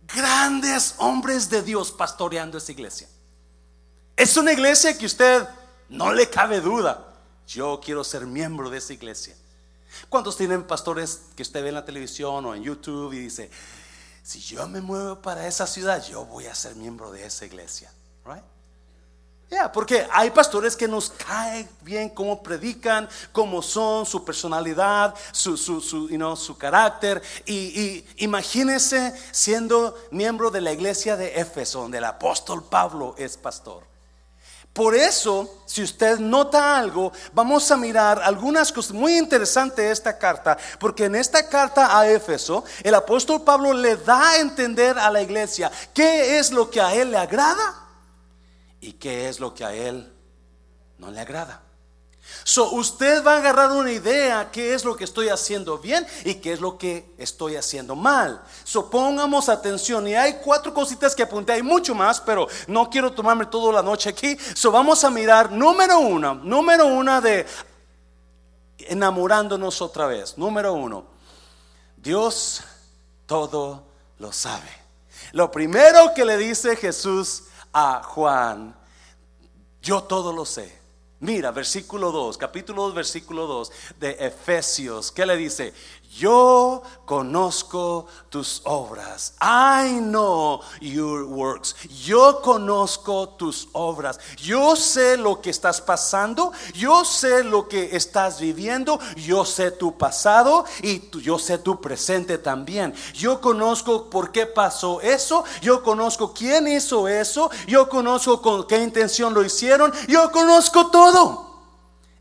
Grandes 0.07 0.95
hombres 0.97 1.49
de 1.49 1.61
Dios 1.61 1.91
pastoreando 1.91 2.57
esa 2.57 2.71
iglesia. 2.71 3.07
Es 4.17 4.35
una 4.37 4.51
iglesia 4.51 4.97
que 4.97 5.05
usted 5.05 5.47
no 5.87 6.11
le 6.11 6.29
cabe 6.29 6.59
duda 6.61 7.05
yo 7.49 7.81
quiero 7.83 8.03
ser 8.03 8.27
miembro 8.27 8.69
de 8.69 8.77
esa 8.77 8.93
iglesia. 8.93 9.35
¿Cuántos 10.09 10.37
tienen 10.37 10.63
pastores 10.63 11.21
que 11.35 11.43
usted 11.43 11.61
ve 11.61 11.69
en 11.69 11.75
la 11.75 11.85
televisión 11.85 12.45
o 12.45 12.55
en 12.55 12.63
YouTube 12.63 13.13
y 13.13 13.19
dice, 13.19 13.49
si 14.23 14.39
yo 14.39 14.67
me 14.67 14.81
muevo 14.81 15.21
para 15.21 15.47
esa 15.47 15.67
ciudad, 15.67 16.05
yo 16.05 16.25
voy 16.25 16.45
a 16.45 16.55
ser 16.55 16.75
miembro 16.75 17.11
de 17.11 17.25
esa 17.25 17.45
iglesia? 17.45 17.91
Right? 18.25 18.43
Yeah, 19.49 19.71
porque 19.71 20.05
hay 20.11 20.29
pastores 20.29 20.75
que 20.75 20.87
nos 20.87 21.09
caen 21.09 21.67
bien 21.81 22.09
cómo 22.09 22.43
predican, 22.43 23.09
cómo 23.31 23.63
son, 23.63 24.05
su 24.05 24.23
personalidad, 24.23 25.15
su, 25.31 25.57
su, 25.57 25.81
su, 25.81 26.07
su 26.35 26.57
carácter. 26.57 27.19
Y, 27.47 28.05
y 28.15 28.31
siendo 29.31 29.97
miembro 30.11 30.51
de 30.51 30.61
la 30.61 30.71
iglesia 30.71 31.17
de 31.17 31.39
Éfeso, 31.39 31.81
donde 31.81 31.97
el 31.97 32.05
apóstol 32.05 32.63
Pablo 32.63 33.15
es 33.17 33.37
pastor. 33.37 33.83
Por 34.79 34.95
eso, 34.95 35.61
si 35.65 35.83
usted 35.83 36.19
nota 36.19 36.77
algo, 36.77 37.11
vamos 37.33 37.69
a 37.69 37.75
mirar 37.75 38.21
algunas 38.23 38.71
cosas 38.71 38.93
muy 38.93 39.17
interesantes 39.17 39.75
de 39.75 39.91
esta 39.91 40.17
carta, 40.17 40.57
porque 40.79 41.03
en 41.03 41.15
esta 41.15 41.49
carta 41.49 41.99
a 41.99 42.09
Éfeso, 42.09 42.63
el 42.81 42.95
apóstol 42.95 43.41
Pablo 43.41 43.73
le 43.73 43.97
da 43.97 44.29
a 44.29 44.37
entender 44.37 44.97
a 44.97 45.11
la 45.11 45.21
iglesia 45.21 45.69
qué 45.93 46.39
es 46.39 46.51
lo 46.51 46.71
que 46.71 46.79
a 46.79 46.95
él 46.95 47.11
le 47.11 47.17
agrada 47.17 47.89
y 48.79 48.93
qué 48.93 49.27
es 49.27 49.41
lo 49.41 49.53
que 49.53 49.65
a 49.65 49.73
él 49.73 50.13
no 50.97 51.11
le 51.11 51.19
agrada. 51.19 51.61
So, 52.43 52.71
usted 52.71 53.23
va 53.23 53.35
a 53.35 53.37
agarrar 53.37 53.71
una 53.71 53.91
idea 53.91 54.49
qué 54.51 54.73
es 54.73 54.83
lo 54.83 54.95
que 54.95 55.03
estoy 55.03 55.29
haciendo 55.29 55.77
bien 55.77 56.05
y 56.25 56.35
qué 56.35 56.53
es 56.53 56.61
lo 56.61 56.77
que 56.77 57.13
estoy 57.17 57.55
haciendo 57.55 57.95
mal. 57.95 58.41
So, 58.63 58.89
pongamos 58.89 59.49
atención. 59.49 60.07
Y 60.07 60.15
hay 60.15 60.39
cuatro 60.43 60.73
cositas 60.73 61.15
que 61.15 61.23
apunté, 61.23 61.53
hay 61.53 61.63
mucho 61.63 61.93
más, 61.93 62.19
pero 62.19 62.47
no 62.67 62.89
quiero 62.89 63.11
tomarme 63.11 63.45
toda 63.45 63.73
la 63.73 63.81
noche 63.81 64.09
aquí. 64.09 64.37
So, 64.55 64.71
vamos 64.71 65.03
a 65.03 65.09
mirar 65.09 65.51
número 65.51 65.99
uno, 65.99 66.35
número 66.35 66.87
uno 66.87 67.21
de 67.21 67.45
enamorándonos 68.79 69.81
otra 69.81 70.07
vez. 70.07 70.37
Número 70.37 70.73
uno, 70.73 71.05
Dios 71.97 72.61
todo 73.25 73.83
lo 74.17 74.31
sabe. 74.31 74.69
Lo 75.33 75.51
primero 75.51 76.13
que 76.15 76.25
le 76.25 76.37
dice 76.37 76.75
Jesús 76.75 77.43
a 77.73 78.01
Juan, 78.03 78.75
yo 79.81 80.03
todo 80.03 80.33
lo 80.33 80.45
sé. 80.45 80.78
Mira, 81.21 81.51
versículo 81.51 82.13
2, 82.13 82.37
capítulo 82.37 82.83
2, 82.83 82.93
versículo 82.93 83.45
2 83.45 83.71
de 83.99 84.11
Efesios. 84.21 85.11
¿Qué 85.11 85.25
le 85.25 85.35
dice? 85.35 85.73
Yo 86.17 86.81
conozco 87.05 88.07
tus 88.29 88.61
obras. 88.65 89.33
I 89.39 89.99
know 89.99 90.61
your 90.81 91.23
works. 91.25 91.75
Yo 92.03 92.41
conozco 92.41 93.29
tus 93.29 93.69
obras. 93.73 94.19
Yo 94.37 94.75
sé 94.75 95.17
lo 95.17 95.39
que 95.39 95.51
estás 95.51 95.79
pasando. 95.79 96.51
Yo 96.73 97.05
sé 97.05 97.43
lo 97.43 97.67
que 97.67 97.95
estás 97.95 98.39
viviendo. 98.39 98.99
Yo 99.17 99.45
sé 99.45 99.69
tu 99.69 99.97
pasado 99.97 100.65
y 100.81 101.09
yo 101.21 101.37
sé 101.37 101.59
tu 101.59 101.79
presente 101.79 102.39
también. 102.39 102.93
Yo 103.13 103.39
conozco 103.39 104.09
por 104.09 104.31
qué 104.31 104.47
pasó 104.47 105.01
eso. 105.01 105.43
Yo 105.61 105.83
conozco 105.83 106.33
quién 106.33 106.67
hizo 106.67 107.07
eso. 107.07 107.51
Yo 107.67 107.87
conozco 107.87 108.41
con 108.41 108.65
qué 108.65 108.81
intención 108.81 109.33
lo 109.33 109.43
hicieron. 109.43 109.93
Yo 110.07 110.31
conozco 110.31 110.87
todo. 110.87 111.49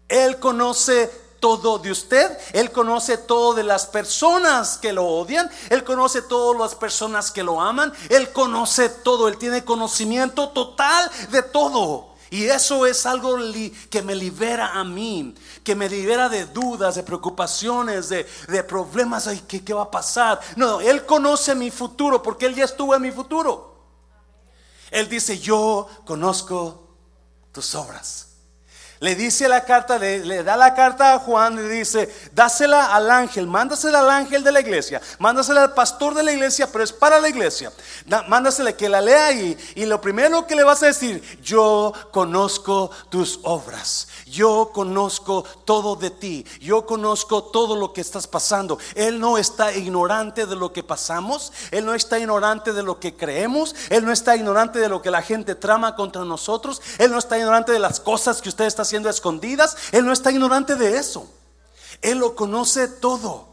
Él 0.08 0.38
conoce 0.38 1.27
todo 1.40 1.78
de 1.78 1.90
usted, 1.90 2.36
Él 2.52 2.70
conoce 2.72 3.18
todo 3.18 3.54
de 3.54 3.62
las 3.62 3.86
personas 3.86 4.78
que 4.78 4.92
lo 4.92 5.06
odian, 5.06 5.50
Él 5.70 5.84
conoce 5.84 6.22
todas 6.22 6.58
las 6.58 6.74
personas 6.74 7.30
que 7.30 7.42
lo 7.42 7.60
aman, 7.60 7.92
Él 8.08 8.32
conoce 8.32 8.88
todo, 8.88 9.28
Él 9.28 9.38
tiene 9.38 9.64
conocimiento 9.64 10.50
total 10.50 11.10
de 11.30 11.42
todo. 11.42 12.08
Y 12.30 12.44
eso 12.44 12.84
es 12.84 13.06
algo 13.06 13.38
que 13.88 14.02
me 14.02 14.14
libera 14.14 14.72
a 14.74 14.84
mí, 14.84 15.34
que 15.64 15.74
me 15.74 15.88
libera 15.88 16.28
de 16.28 16.44
dudas, 16.44 16.94
de 16.94 17.02
preocupaciones, 17.02 18.10
de, 18.10 18.24
problemas. 18.64 19.26
Ay, 19.26 19.42
¿qué, 19.48 19.64
¿qué 19.64 19.72
va 19.72 19.84
a 19.84 19.90
pasar? 19.90 20.38
No, 20.56 20.80
Él 20.80 21.06
conoce 21.06 21.54
mi 21.54 21.70
futuro 21.70 22.22
porque 22.22 22.46
Él 22.46 22.54
ya 22.54 22.64
estuvo 22.64 22.94
en 22.94 23.02
mi 23.02 23.10
futuro. 23.10 23.76
Él 24.90 25.08
dice, 25.08 25.38
yo 25.38 25.88
conozco 26.04 26.88
tus 27.52 27.74
obras. 27.74 28.27
Le 29.00 29.14
dice 29.14 29.48
la 29.48 29.64
carta, 29.64 29.98
le, 29.98 30.42
da 30.42 30.56
la 30.56 30.74
carta 30.74 31.14
a 31.14 31.18
Juan, 31.18 31.54
le 31.56 31.68
dice, 31.68 32.12
dásela 32.32 32.94
al 32.94 33.10
ángel, 33.10 33.46
mándasela 33.46 34.00
al 34.00 34.10
ángel 34.10 34.42
de 34.42 34.52
la 34.52 34.60
iglesia, 34.60 35.00
mándasela 35.18 35.62
al 35.62 35.74
pastor 35.74 36.14
de 36.14 36.22
la 36.22 36.32
iglesia, 36.32 36.68
pero 36.70 36.82
es 36.82 36.92
para 36.92 37.20
la 37.20 37.28
iglesia. 37.28 37.72
mándasela 38.28 38.72
que 38.72 38.88
la 38.88 39.00
lea 39.00 39.32
y, 39.32 39.56
y 39.76 39.86
lo 39.86 40.00
primero 40.00 40.46
que 40.46 40.56
le 40.56 40.64
vas 40.64 40.82
a 40.82 40.86
decir, 40.86 41.22
yo 41.42 41.92
conozco 42.10 42.90
tus 43.08 43.40
obras, 43.44 44.08
yo 44.26 44.70
conozco 44.74 45.44
todo 45.64 45.94
de 45.94 46.10
ti, 46.10 46.44
yo 46.60 46.84
conozco 46.84 47.44
todo 47.44 47.76
lo 47.76 47.92
que 47.92 48.00
estás 48.00 48.26
pasando. 48.26 48.78
Él 48.94 49.20
no 49.20 49.38
está 49.38 49.72
ignorante 49.72 50.46
de 50.46 50.56
lo 50.56 50.72
que 50.72 50.82
pasamos, 50.82 51.52
Él 51.70 51.86
no 51.86 51.94
está 51.94 52.18
ignorante 52.18 52.72
de 52.72 52.82
lo 52.82 52.98
que 52.98 53.14
creemos, 53.14 53.76
Él 53.90 54.04
no 54.04 54.12
está 54.12 54.34
ignorante 54.34 54.80
de 54.80 54.88
lo 54.88 55.02
que 55.02 55.10
la 55.10 55.22
gente 55.22 55.54
trama 55.54 55.94
contra 55.94 56.24
nosotros, 56.24 56.82
Él 56.98 57.12
no 57.12 57.18
está 57.18 57.38
ignorante 57.38 57.72
de 57.72 57.78
las 57.78 58.00
cosas 58.00 58.42
que 58.42 58.48
usted 58.48 58.64
está 58.64 58.84
haciendo 58.88 59.10
escondidas, 59.10 59.76
Él 59.92 60.06
no 60.06 60.12
está 60.12 60.30
ignorante 60.32 60.74
de 60.74 60.96
eso. 60.96 61.30
Él 62.00 62.18
lo 62.18 62.34
conoce 62.34 62.88
todo. 62.88 63.47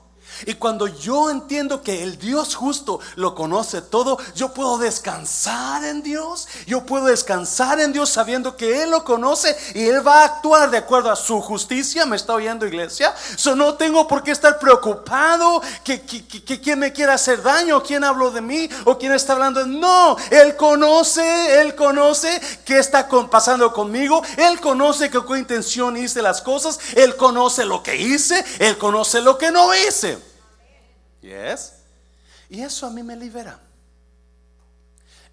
Y 0.46 0.56
cuando 0.56 0.88
yo 0.88 1.30
entiendo 1.30 1.82
que 1.82 2.04
el 2.04 2.18
Dios 2.18 2.56
justo 2.56 3.00
lo 3.16 3.36
conoce 3.36 3.82
todo, 3.82 4.18
yo 4.36 4.54
puedo 4.54 4.78
descansar 4.78 5.84
en 5.86 6.04
Dios. 6.04 6.48
Yo 6.68 6.86
puedo 6.86 7.06
descansar 7.06 7.80
en 7.80 7.94
Dios 7.94 8.10
sabiendo 8.10 8.56
que 8.58 8.84
Él 8.84 8.92
lo 8.92 9.04
conoce 9.04 9.56
y 9.74 9.86
Él 9.86 10.06
va 10.06 10.22
a 10.22 10.26
actuar 10.26 10.70
de 10.70 10.78
acuerdo 10.78 11.12
a 11.12 11.16
su 11.16 11.42
justicia. 11.42 12.06
¿Me 12.06 12.16
está 12.16 12.34
oyendo 12.34 12.66
iglesia? 12.66 13.14
So, 13.36 13.56
no 13.56 13.76
tengo 13.76 14.08
por 14.08 14.24
qué 14.24 14.32
estar 14.32 14.60
preocupado 14.60 15.62
que, 15.84 16.02
que, 16.02 16.62
quién 16.62 16.80
me 16.80 16.94
quiera 16.94 17.14
hacer 17.14 17.42
daño, 17.42 17.82
quién 17.84 18.04
habló 18.04 18.32
de 18.32 18.42
mí 18.42 18.70
o 18.86 18.98
quién 18.98 19.14
está 19.14 19.34
hablando. 19.34 19.66
No, 19.66 20.18
Él 20.30 20.56
conoce, 20.56 21.62
Él 21.62 21.76
conoce 21.76 22.42
qué 22.66 22.80
está 22.80 23.08
pasando 23.30 23.72
conmigo. 23.72 24.22
Él 24.38 24.60
conoce 24.60 25.10
con 25.10 25.38
intención 25.38 25.98
hice 25.98 26.22
las 26.22 26.42
cosas. 26.42 26.80
Él 26.96 27.16
conoce 27.16 27.66
lo 27.66 27.84
que 27.84 27.96
hice. 27.96 28.44
Él 28.60 28.78
conoce 28.78 29.22
lo 29.22 29.38
que 29.38 29.52
no 29.52 29.74
hice. 29.74 30.18
Yes. 31.26 31.74
Y 32.50 32.62
eso 32.62 32.86
a 32.86 32.92
mí 32.92 33.02
me 33.02 33.16
libera. 33.16 33.60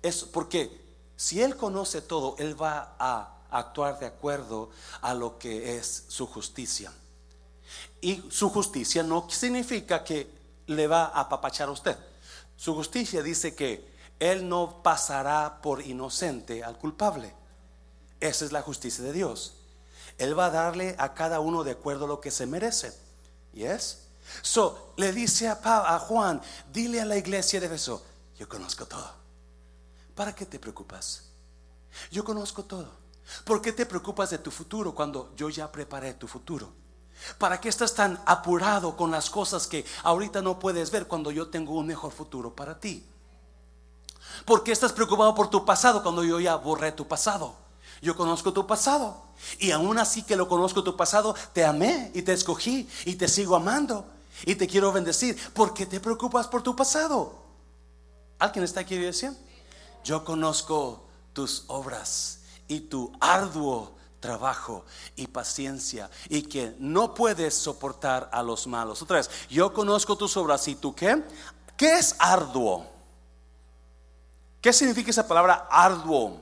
Es 0.02 0.24
porque 0.24 0.80
si 1.16 1.42
Él 1.42 1.56
conoce 1.56 2.00
todo, 2.00 2.34
Él 2.38 2.60
va 2.60 2.96
a 2.98 3.42
actuar 3.50 3.98
de 3.98 4.06
acuerdo 4.06 4.70
a 5.02 5.12
lo 5.12 5.38
que 5.38 5.76
es 5.76 6.04
su 6.08 6.26
justicia. 6.26 6.90
Y 8.00 8.24
su 8.30 8.48
justicia 8.48 9.02
no 9.02 9.28
significa 9.28 10.02
que 10.02 10.28
le 10.66 10.86
va 10.86 11.04
a 11.04 11.20
apapachar 11.20 11.68
a 11.68 11.72
usted. 11.72 11.96
Su 12.56 12.74
justicia 12.74 13.22
dice 13.22 13.54
que 13.54 13.86
Él 14.18 14.48
no 14.48 14.82
pasará 14.82 15.60
por 15.60 15.82
inocente 15.82 16.64
al 16.64 16.78
culpable. 16.78 17.34
Esa 18.18 18.46
es 18.46 18.52
la 18.52 18.62
justicia 18.62 19.04
de 19.04 19.12
Dios. 19.12 19.54
Él 20.16 20.38
va 20.38 20.46
a 20.46 20.50
darle 20.50 20.94
a 20.98 21.12
cada 21.12 21.40
uno 21.40 21.64
de 21.64 21.72
acuerdo 21.72 22.06
a 22.06 22.08
lo 22.08 22.20
que 22.20 22.30
se 22.30 22.46
merece. 22.46 22.96
¿Yes? 23.52 24.01
So, 24.40 24.94
le 24.96 25.12
dice 25.12 25.48
a, 25.48 25.58
a 25.62 25.98
Juan, 25.98 26.40
dile 26.72 27.00
a 27.00 27.04
la 27.04 27.16
iglesia 27.16 27.60
de 27.60 27.74
eso, 27.74 28.02
yo 28.38 28.48
conozco 28.48 28.86
todo. 28.86 29.10
¿Para 30.14 30.34
qué 30.34 30.46
te 30.46 30.58
preocupas? 30.58 31.24
Yo 32.10 32.24
conozco 32.24 32.64
todo. 32.64 32.88
¿Por 33.44 33.62
qué 33.62 33.72
te 33.72 33.86
preocupas 33.86 34.30
de 34.30 34.38
tu 34.38 34.50
futuro 34.50 34.94
cuando 34.94 35.32
yo 35.36 35.48
ya 35.48 35.70
preparé 35.70 36.14
tu 36.14 36.26
futuro? 36.26 36.72
¿Para 37.38 37.60
qué 37.60 37.68
estás 37.68 37.94
tan 37.94 38.20
apurado 38.26 38.96
con 38.96 39.10
las 39.10 39.30
cosas 39.30 39.66
que 39.66 39.84
ahorita 40.02 40.42
no 40.42 40.58
puedes 40.58 40.90
ver 40.90 41.06
cuando 41.06 41.30
yo 41.30 41.48
tengo 41.48 41.74
un 41.74 41.86
mejor 41.86 42.12
futuro 42.12 42.54
para 42.54 42.78
ti? 42.78 43.06
¿Por 44.44 44.64
qué 44.64 44.72
estás 44.72 44.92
preocupado 44.92 45.34
por 45.34 45.48
tu 45.48 45.64
pasado 45.64 46.02
cuando 46.02 46.24
yo 46.24 46.40
ya 46.40 46.56
borré 46.56 46.92
tu 46.92 47.06
pasado? 47.06 47.54
Yo 48.00 48.16
conozco 48.16 48.52
tu 48.52 48.66
pasado. 48.66 49.22
Y 49.58 49.70
aún 49.70 49.98
así 49.98 50.22
que 50.22 50.36
lo 50.36 50.48
conozco 50.48 50.82
tu 50.82 50.96
pasado, 50.96 51.34
te 51.52 51.64
amé 51.64 52.10
y 52.14 52.22
te 52.22 52.32
escogí 52.32 52.88
y 53.04 53.14
te 53.14 53.28
sigo 53.28 53.54
amando 53.54 54.04
y 54.44 54.54
te 54.54 54.66
quiero 54.66 54.92
bendecir. 54.92 55.38
¿Por 55.52 55.74
qué 55.74 55.86
te 55.86 56.00
preocupas 56.00 56.46
por 56.48 56.62
tu 56.62 56.74
pasado? 56.74 57.42
¿Alguien 58.38 58.64
está 58.64 58.80
aquí 58.80 58.96
decir? 58.96 59.32
Yo 60.04 60.24
conozco 60.24 61.04
tus 61.32 61.64
obras 61.68 62.40
y 62.68 62.80
tu 62.80 63.12
arduo 63.20 63.92
trabajo 64.20 64.84
y 65.16 65.26
paciencia 65.26 66.08
y 66.28 66.42
que 66.42 66.74
no 66.78 67.14
puedes 67.14 67.54
soportar 67.54 68.30
a 68.32 68.42
los 68.42 68.66
malos. 68.66 69.02
Otra 69.02 69.18
vez, 69.18 69.30
yo 69.50 69.72
conozco 69.72 70.16
tus 70.16 70.36
obras 70.36 70.66
y 70.68 70.76
tú 70.76 70.94
qué? 70.94 71.22
¿Qué 71.76 71.98
es 71.98 72.16
arduo? 72.18 72.86
¿Qué 74.60 74.72
significa 74.72 75.10
esa 75.10 75.26
palabra 75.26 75.66
arduo? 75.70 76.40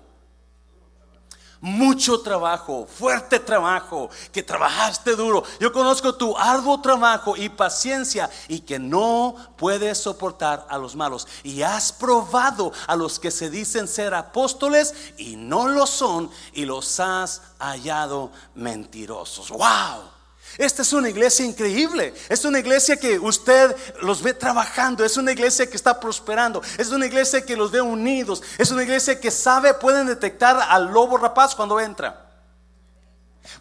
Mucho 1.61 2.21
trabajo, 2.21 2.87
fuerte 2.87 3.38
trabajo, 3.38 4.11
que 4.33 4.43
trabajaste 4.43 5.14
duro. 5.17 5.45
Yo 5.59 5.73
conozco 5.73 6.14
tu 6.14 6.37
arduo 6.37 6.81
trabajo 6.81 7.37
y 7.37 7.49
paciencia 7.49 8.31
y 8.49 8.61
que 8.61 8.79
no 8.79 9.37
puedes 9.57 9.99
soportar 9.99 10.66
a 10.68 10.79
los 10.79 10.96
malos. 10.96 11.29
Y 11.42 11.62
has 11.62 11.92
probado 11.92 12.73
a 12.87 12.96
los 12.96 13.18
que 13.18 13.31
se 13.31 13.51
dicen 13.51 13.88
ser 13.88 14.14
apóstoles 14.14 14.94
y 15.18 15.37
no 15.37 15.68
lo 15.68 15.87
son 15.87 16.31
y 16.53 16.64
los 16.64 16.99
has 17.01 17.42
hallado 17.59 18.31
mentirosos. 18.55 19.51
¡Wow! 19.51 20.19
Esta 20.59 20.83
es 20.83 20.93
una 20.93 21.09
iglesia 21.09 21.45
increíble. 21.45 22.15
Es 22.29 22.45
una 22.45 22.59
iglesia 22.59 22.97
que 22.97 23.19
usted 23.19 23.75
los 24.03 24.23
ve 24.23 24.35
trabajando. 24.35 25.05
Es 25.05 25.17
una 25.17 25.33
iglesia 25.33 25.69
que 25.69 25.77
está 25.77 25.99
prosperando. 25.99 26.61
Es 26.77 26.89
una 26.89 27.07
iglesia 27.07 27.45
que 27.45 27.57
los 27.57 27.71
ve 27.71 27.81
unidos. 27.81 28.43
Es 28.59 28.71
una 28.71 28.83
iglesia 28.83 29.21
que 29.21 29.31
sabe, 29.31 29.75
pueden 29.75 30.07
detectar 30.07 30.59
al 30.69 30.87
lobo 30.87 31.17
rapaz 31.17 31.55
cuando 31.55 31.79
entra. 31.79 32.27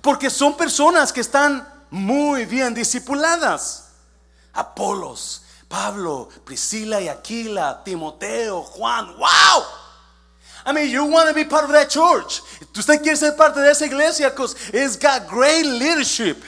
Porque 0.01 0.29
son 0.29 0.57
personas 0.57 1.13
que 1.13 1.21
están 1.21 1.67
muy 1.89 2.45
bien 2.45 2.73
discipuladas. 2.73 3.85
Apolos, 4.53 5.43
Pablo, 5.67 6.29
Priscila 6.43 6.99
y 6.99 7.07
Aquila, 7.07 7.83
Timoteo, 7.83 8.63
Juan. 8.63 9.15
¡Wow! 9.17 9.63
I 10.65 10.73
mean, 10.73 10.89
you 10.89 11.05
want 11.05 11.29
to 11.29 11.33
be 11.33 11.45
part 11.45 11.65
of 11.65 11.71
that 11.71 11.89
church. 11.89 12.41
Usted 12.75 13.01
quiere 13.01 13.15
ser 13.15 13.35
parte 13.35 13.59
de 13.59 13.71
esa 13.71 13.85
iglesia 13.85 14.29
because 14.29 14.55
it's 14.73 14.97
got 14.97 15.27
great 15.27 15.65
leadership. 15.65 16.43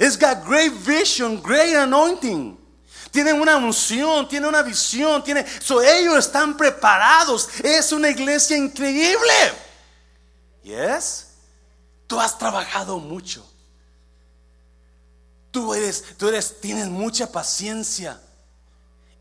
It's 0.00 0.16
got 0.16 0.46
great 0.46 0.72
vision, 0.72 1.42
great 1.42 1.76
anointing. 1.76 2.56
Tienen 3.10 3.38
una 3.38 3.58
unción, 3.58 4.26
tiene 4.26 4.48
una 4.48 4.62
visión, 4.62 5.22
tiene, 5.22 5.44
so 5.60 5.82
ellos 5.82 6.16
están 6.16 6.56
preparados. 6.56 7.50
Es 7.62 7.92
una 7.92 8.08
iglesia 8.08 8.56
increíble. 8.56 9.34
Yes. 10.62 11.26
Tú 12.06 12.18
has 12.18 12.38
trabajado 12.38 12.98
mucho. 12.98 13.46
Tú 15.50 15.74
eres, 15.74 16.02
tú 16.16 16.28
eres, 16.28 16.62
tienes 16.62 16.86
mucha 16.88 17.30
paciencia. 17.30 18.18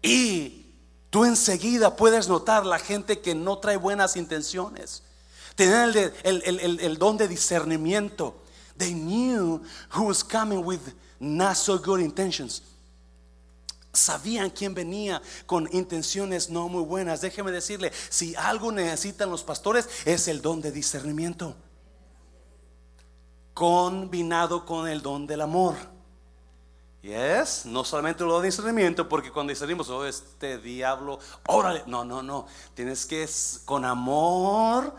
Y 0.01 0.65
tú 1.09 1.25
enseguida 1.25 1.97
puedes 1.97 2.29
notar 2.29 2.65
la 2.65 2.79
gente 2.79 3.19
que 3.19 3.35
no 3.35 3.57
trae 3.57 3.75
buenas 3.75 4.15
intenciones. 4.15 5.03
El, 5.57 6.13
el 6.23 6.97
don 6.97 7.17
de 7.17 7.27
discernimiento. 7.27 8.41
They 8.79 8.93
knew 8.93 9.61
who 9.89 10.05
was 10.05 10.23
coming 10.23 10.63
with 10.65 10.93
not 11.19 11.57
so 11.57 11.77
good 11.77 11.99
intentions. 11.99 12.61
Sabían 13.91 14.49
quién 14.49 14.73
venía 14.73 15.21
con 15.45 15.67
intenciones 15.73 16.49
no 16.49 16.69
muy 16.69 16.83
buenas. 16.83 17.19
Déjeme 17.19 17.51
decirle, 17.51 17.91
si 18.09 18.33
algo 18.35 18.71
necesitan 18.71 19.29
los 19.29 19.43
pastores 19.43 19.89
es 20.05 20.29
el 20.29 20.41
don 20.41 20.61
de 20.61 20.71
discernimiento. 20.71 21.55
Combinado 23.53 24.65
con 24.65 24.87
el 24.87 25.01
don 25.01 25.27
del 25.27 25.41
amor. 25.41 25.75
Yes, 27.01 27.65
no 27.65 27.83
solamente 27.83 28.23
lo 28.23 28.39
de 28.39 28.47
discernimiento, 28.47 29.09
porque 29.09 29.31
cuando 29.31 29.51
discernimos, 29.51 29.89
oh, 29.89 30.05
este 30.05 30.57
diablo, 30.57 31.19
órale, 31.47 31.83
no, 31.85 32.05
no, 32.05 32.23
no, 32.23 32.45
tienes 32.75 33.05
que 33.05 33.27
con 33.65 33.83
amor 33.83 34.93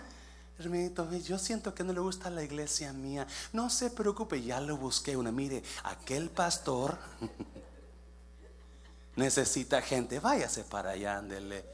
Hermanito, 0.60 1.10
yo 1.26 1.38
siento 1.38 1.74
que 1.74 1.82
no 1.82 1.94
le 1.94 2.00
gusta 2.00 2.28
la 2.28 2.42
iglesia 2.42 2.92
mía. 2.92 3.26
No 3.54 3.70
se 3.70 3.88
preocupe, 3.88 4.42
ya 4.42 4.60
lo 4.60 4.76
busqué 4.76 5.16
una. 5.16 5.32
Mire, 5.32 5.62
aquel 5.84 6.28
pastor 6.28 6.98
necesita 9.16 9.80
gente. 9.80 10.20
Váyase 10.20 10.64
para 10.64 10.90
allá, 10.90 11.16
ándele. 11.16 11.64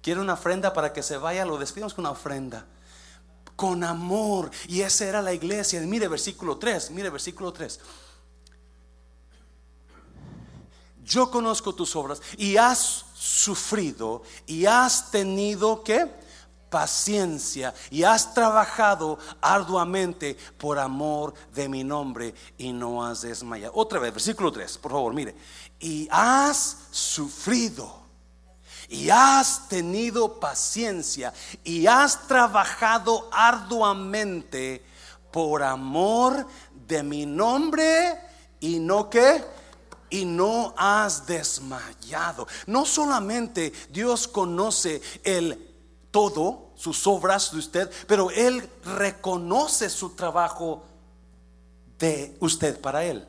Quiere 0.00 0.20
una 0.20 0.32
ofrenda 0.32 0.72
para 0.72 0.90
que 0.94 1.02
se 1.02 1.18
vaya, 1.18 1.44
lo 1.44 1.58
despidamos 1.58 1.92
con 1.92 2.04
una 2.04 2.12
ofrenda. 2.12 2.64
Con 3.56 3.84
amor. 3.84 4.50
Y 4.68 4.80
esa 4.80 5.04
era 5.04 5.20
la 5.20 5.34
iglesia. 5.34 5.78
Mire 5.82 6.08
versículo 6.08 6.56
3, 6.56 6.92
mire 6.92 7.10
versículo 7.10 7.52
3. 7.52 7.78
Yo 11.04 11.30
conozco 11.30 11.74
tus 11.74 11.94
obras 11.94 12.22
y 12.38 12.56
has 12.56 13.04
sufrido 13.14 14.22
y 14.46 14.64
has 14.64 15.10
tenido 15.10 15.82
que 15.82 16.06
paciencia 16.70 17.74
y 17.90 18.02
has 18.02 18.34
trabajado 18.34 19.18
arduamente 19.40 20.36
por 20.56 20.78
amor 20.78 21.34
de 21.54 21.68
mi 21.68 21.84
nombre 21.84 22.34
y 22.56 22.72
no 22.72 23.04
has 23.04 23.22
desmayado. 23.22 23.72
Otra 23.74 23.98
vez, 23.98 24.12
versículo 24.12 24.52
3, 24.52 24.78
por 24.78 24.92
favor, 24.92 25.14
mire. 25.14 25.34
Y 25.80 26.08
has 26.10 26.88
sufrido 26.90 28.02
y 28.88 29.10
has 29.10 29.68
tenido 29.68 30.40
paciencia 30.40 31.32
y 31.62 31.86
has 31.86 32.26
trabajado 32.26 33.28
arduamente 33.32 34.82
por 35.30 35.62
amor 35.62 36.46
de 36.86 37.02
mi 37.02 37.26
nombre 37.26 38.18
y 38.60 38.78
no 38.78 39.10
que 39.10 39.44
y 40.10 40.24
no 40.24 40.74
has 40.76 41.26
desmayado. 41.26 42.46
No 42.66 42.86
solamente 42.86 43.72
Dios 43.90 44.26
conoce 44.26 45.02
el 45.22 45.67
todo, 46.10 46.70
sus 46.76 47.06
obras 47.06 47.52
de 47.52 47.58
usted, 47.58 47.90
pero 48.06 48.30
Él 48.30 48.68
reconoce 48.84 49.90
su 49.90 50.10
trabajo 50.10 50.82
de 51.98 52.36
usted 52.40 52.80
para 52.80 53.04
Él. 53.04 53.26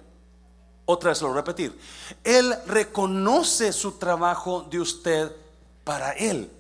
Otra 0.86 1.10
vez 1.10 1.22
lo 1.22 1.34
repetir. 1.34 1.80
Él 2.24 2.56
reconoce 2.66 3.74
su 3.74 3.94
trabajo 3.94 4.64
de 4.64 4.80
usted 4.80 5.32
para 5.84 6.14
Él. 6.14 6.52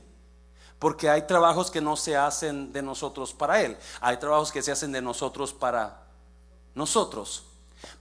Porque 0.77 1.10
hay 1.10 1.23
trabajos 1.23 1.71
que 1.71 1.82
no 1.82 1.97
se 1.97 2.15
hacen 2.15 2.71
de 2.71 2.82
nosotros 2.82 3.34
para 3.34 3.62
Él. 3.62 3.75
Hay 3.99 4.17
trabajos 4.17 4.51
que 4.51 4.62
se 4.62 4.71
hacen 4.71 4.91
de 4.91 5.01
nosotros 5.01 5.51
para 5.51 6.03
nosotros. 6.75 7.43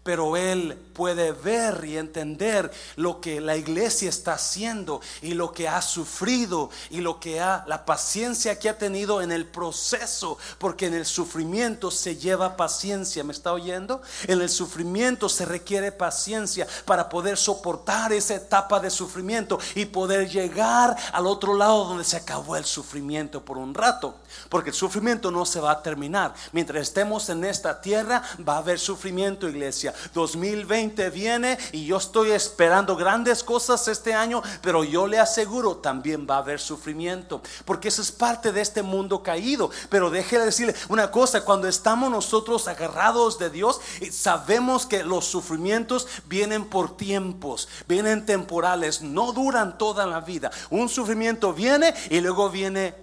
Pero 0.09 0.39
Él 0.39 0.75
puede 0.95 1.33
ver 1.33 1.85
y 1.85 1.99
entender 1.99 2.73
lo 2.97 3.21
que 3.21 3.43
la 3.43 3.59
iglesia 3.59 4.09
está 4.09 4.33
haciendo 4.33 5.03
y 5.21 5.35
lo 5.35 5.53
que 5.53 5.69
ha 5.69 5.83
sufrido 5.83 6.71
y 6.89 7.03
lo 7.03 7.21
que 7.21 7.43
ha, 7.43 7.63
la 7.67 7.85
paciencia 7.85 8.59
que 8.59 8.71
ha 8.71 8.79
tenido 8.79 9.21
en 9.21 9.31
el 9.31 9.45
proceso, 9.45 10.39
porque 10.57 10.87
en 10.87 10.95
el 10.95 11.05
sufrimiento 11.05 11.91
se 11.91 12.17
lleva 12.17 12.57
paciencia, 12.57 13.23
¿me 13.23 13.35
está 13.35 13.53
oyendo? 13.53 14.01
En 14.27 14.41
el 14.41 14.49
sufrimiento 14.49 15.29
se 15.29 15.45
requiere 15.45 15.93
paciencia 15.93 16.67
para 16.87 17.11
poder 17.11 17.37
soportar 17.37 18.15
esa 18.15 18.35
etapa 18.35 18.81
de 18.81 18.89
sufrimiento 18.89 19.59
y 19.75 19.85
poder 19.85 20.31
llegar 20.31 20.97
al 21.13 21.27
otro 21.27 21.55
lado 21.55 21.85
donde 21.85 22.05
se 22.05 22.17
acabó 22.17 22.57
el 22.57 22.65
sufrimiento 22.65 23.45
por 23.45 23.59
un 23.59 23.75
rato, 23.75 24.17
porque 24.49 24.71
el 24.71 24.75
sufrimiento 24.75 25.31
no 25.31 25.45
se 25.45 25.61
va 25.61 25.73
a 25.73 25.83
terminar. 25.83 26.33
Mientras 26.53 26.81
estemos 26.81 27.29
en 27.29 27.45
esta 27.45 27.83
tierra 27.83 28.23
va 28.49 28.55
a 28.55 28.59
haber 28.59 28.79
sufrimiento, 28.79 29.51
iglesia 29.51 29.95
2020 30.15 31.11
viene 31.11 31.59
y 31.73 31.87
yo 31.87 31.97
estoy 31.97 32.31
esperando 32.33 32.97
grandes 32.97 33.43
cosas 33.43 33.89
este 33.89 34.15
año, 34.15 34.43
pero 34.63 34.85
yo 34.85 35.07
le 35.07 35.19
aseguro 35.19 35.77
también 35.77 36.27
va 36.29 36.37
a 36.37 36.39
haber 36.39 36.61
sufrimiento, 36.61 37.43
porque 37.65 37.89
eso 37.89 38.03
es 38.03 38.13
parte 38.13 38.53
de 38.53 38.61
este 38.61 38.83
mundo 38.83 39.23
caído. 39.23 39.71
Pero 39.89 40.11
déjele 40.11 40.45
decirle 40.45 40.75
una 40.89 41.11
cosa, 41.11 41.45
cuando 41.45 41.69
estamos 41.69 42.11
nosotros 42.11 42.69
agarrados 42.69 43.39
de 43.39 43.51
Dios, 43.51 43.81
sabemos 44.11 44.87
que 44.87 45.03
los 45.03 45.27
sufrimientos 45.27 46.07
vienen 46.27 46.65
por 46.65 46.97
tiempos, 46.97 47.69
vienen 47.87 48.27
temporales, 48.27 49.03
no 49.03 49.33
duran 49.33 49.79
toda 49.79 50.07
la 50.07 50.21
vida. 50.21 50.51
Un 50.71 50.89
sufrimiento 50.89 51.53
viene 51.53 51.95
y 52.11 52.21
luego 52.21 52.51
viene 52.51 52.95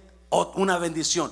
una 0.54 0.78
bendición. 0.78 1.30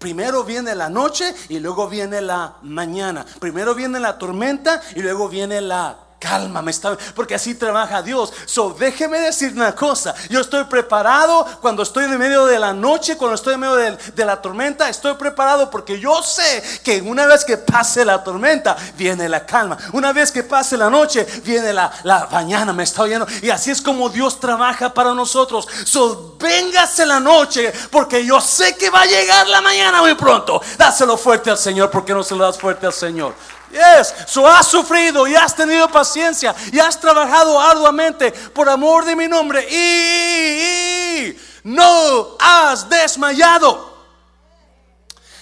Primero 0.00 0.44
viene 0.44 0.74
la 0.74 0.88
noche 0.88 1.34
y 1.50 1.60
luego 1.60 1.86
viene 1.86 2.22
la 2.22 2.56
mañana. 2.62 3.26
Primero 3.38 3.74
viene 3.74 4.00
la 4.00 4.16
tormenta 4.16 4.80
y 4.96 5.02
luego 5.02 5.28
viene 5.28 5.60
la 5.60 5.98
calma, 6.20 6.60
me 6.62 6.70
está, 6.70 6.96
porque 7.14 7.34
así 7.34 7.54
trabaja 7.54 8.02
Dios. 8.02 8.32
So, 8.44 8.76
déjeme 8.78 9.18
decir 9.18 9.52
una 9.52 9.74
cosa. 9.74 10.14
Yo 10.28 10.40
estoy 10.40 10.64
preparado 10.64 11.46
cuando 11.60 11.82
estoy 11.82 12.04
en 12.04 12.18
medio 12.18 12.46
de 12.46 12.58
la 12.58 12.72
noche, 12.72 13.16
cuando 13.16 13.34
estoy 13.34 13.54
en 13.54 13.60
medio 13.60 13.74
de, 13.74 14.24
la 14.24 14.40
tormenta, 14.40 14.88
estoy 14.90 15.14
preparado 15.14 15.70
porque 15.70 15.98
yo 15.98 16.22
sé 16.22 16.62
que 16.84 17.00
una 17.00 17.24
vez 17.26 17.44
que 17.44 17.56
pase 17.56 18.04
la 18.04 18.22
tormenta, 18.22 18.76
viene 18.96 19.28
la 19.28 19.46
calma. 19.46 19.78
Una 19.94 20.12
vez 20.12 20.30
que 20.30 20.42
pase 20.42 20.76
la 20.76 20.90
noche, 20.90 21.26
viene 21.42 21.72
la, 21.72 21.90
la 22.04 22.28
mañana, 22.30 22.72
me 22.74 22.82
está 22.82 23.02
oyendo. 23.02 23.26
Y 23.40 23.48
así 23.48 23.70
es 23.70 23.80
como 23.80 24.10
Dios 24.10 24.38
trabaja 24.38 24.92
para 24.92 25.14
nosotros. 25.14 25.66
So, 25.86 26.36
véngase 26.38 27.06
la 27.06 27.18
noche, 27.18 27.72
porque 27.90 28.24
yo 28.24 28.40
sé 28.40 28.76
que 28.76 28.90
va 28.90 29.02
a 29.02 29.06
llegar 29.06 29.48
la 29.48 29.62
mañana 29.62 30.02
muy 30.02 30.14
pronto. 30.14 30.60
Dáselo 30.76 31.16
fuerte 31.16 31.50
al 31.50 31.58
Señor, 31.58 31.90
porque 31.90 32.12
no 32.12 32.22
se 32.22 32.36
lo 32.36 32.44
das 32.44 32.58
fuerte 32.58 32.86
al 32.86 32.92
Señor. 32.92 33.34
Yes, 33.70 34.14
so 34.26 34.46
has 34.48 34.66
sufrido 34.66 35.28
y 35.28 35.36
has 35.36 35.54
tenido 35.54 35.88
paciencia 35.88 36.54
y 36.72 36.78
has 36.80 36.98
trabajado 36.98 37.60
arduamente 37.60 38.32
por 38.32 38.68
amor 38.68 39.04
de 39.04 39.14
mi 39.14 39.28
nombre 39.28 39.64
y, 39.70 41.36
no 41.62 42.36
has 42.40 42.88
desmayado. 42.88 43.90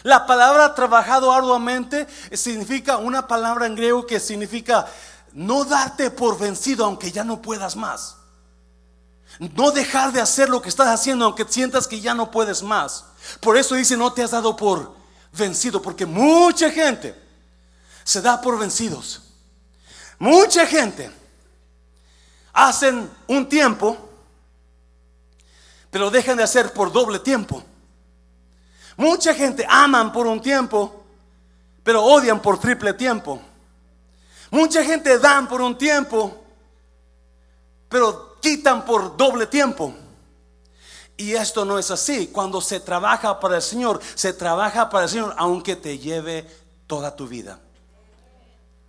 La 0.02 0.26
palabra 0.26 0.74
trabajado 0.74 1.32
arduamente 1.32 2.06
significa 2.32 2.98
una 2.98 3.26
palabra 3.26 3.66
en 3.66 3.74
griego 3.74 4.06
que 4.06 4.20
significa 4.20 4.86
no 5.32 5.64
darte 5.64 6.10
por 6.10 6.38
vencido 6.38 6.84
aunque 6.84 7.10
ya 7.10 7.24
no 7.24 7.40
puedas 7.40 7.76
más. 7.76 8.16
No 9.38 9.70
dejar 9.70 10.12
de 10.12 10.20
hacer 10.20 10.48
lo 10.50 10.60
que 10.60 10.68
estás 10.68 10.88
haciendo 10.88 11.24
aunque 11.24 11.46
sientas 11.48 11.86
que 11.86 12.00
ya 12.00 12.12
no 12.14 12.30
puedes 12.30 12.62
más. 12.62 13.04
Por 13.40 13.56
eso 13.56 13.74
dice 13.74 13.96
no 13.96 14.12
te 14.12 14.22
has 14.22 14.32
dado 14.32 14.54
por 14.54 14.94
vencido 15.32 15.80
porque 15.80 16.04
mucha 16.04 16.70
gente 16.70 17.27
se 18.08 18.22
da 18.22 18.40
por 18.40 18.58
vencidos. 18.58 19.20
Mucha 20.18 20.66
gente 20.66 21.10
hacen 22.54 23.10
un 23.26 23.46
tiempo, 23.46 23.98
pero 25.90 26.10
dejan 26.10 26.38
de 26.38 26.42
hacer 26.42 26.72
por 26.72 26.90
doble 26.90 27.18
tiempo. 27.18 27.62
Mucha 28.96 29.34
gente 29.34 29.66
aman 29.68 30.10
por 30.10 30.26
un 30.26 30.40
tiempo, 30.40 31.04
pero 31.82 32.02
odian 32.02 32.40
por 32.40 32.58
triple 32.58 32.94
tiempo. 32.94 33.42
Mucha 34.50 34.82
gente 34.82 35.18
dan 35.18 35.46
por 35.46 35.60
un 35.60 35.76
tiempo, 35.76 36.34
pero 37.90 38.38
quitan 38.40 38.86
por 38.86 39.18
doble 39.18 39.46
tiempo. 39.46 39.94
Y 41.18 41.34
esto 41.34 41.66
no 41.66 41.78
es 41.78 41.90
así. 41.90 42.28
Cuando 42.28 42.62
se 42.62 42.80
trabaja 42.80 43.38
para 43.38 43.56
el 43.56 43.62
Señor, 43.62 44.00
se 44.14 44.32
trabaja 44.32 44.88
para 44.88 45.04
el 45.04 45.10
Señor 45.10 45.34
aunque 45.36 45.76
te 45.76 45.98
lleve 45.98 46.46
toda 46.86 47.14
tu 47.14 47.28
vida. 47.28 47.60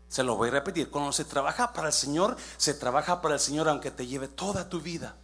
Se 0.10 0.24
lo 0.24 0.36
voy 0.36 0.50
a 0.50 0.54
repetir. 0.54 0.90
Cuando 0.90 1.14
se 1.14 1.24
trabaja 1.24 1.72
para 1.72 1.88
el 1.88 1.94
Señor, 1.94 2.36
se 2.58 2.74
trabaja 2.74 3.22
para 3.22 3.36
el 3.36 3.40
Señor 3.40 3.70
aunque 3.70 3.92
te 3.92 4.08
lleve 4.08 4.28
toda 4.28 4.68
tu 4.68 4.82
vida. 4.82 5.16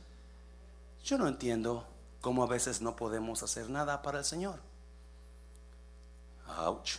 Yo 1.04 1.18
no 1.18 1.28
entiendo 1.28 1.86
cómo 2.22 2.44
a 2.44 2.48
veces 2.48 2.82
no 2.82 2.96
podemos 2.96 3.44
hacer 3.44 3.70
nada 3.70 4.02
para 4.02 4.20
el 4.20 4.26
Señor. 4.26 4.60
Ouch. 6.58 6.98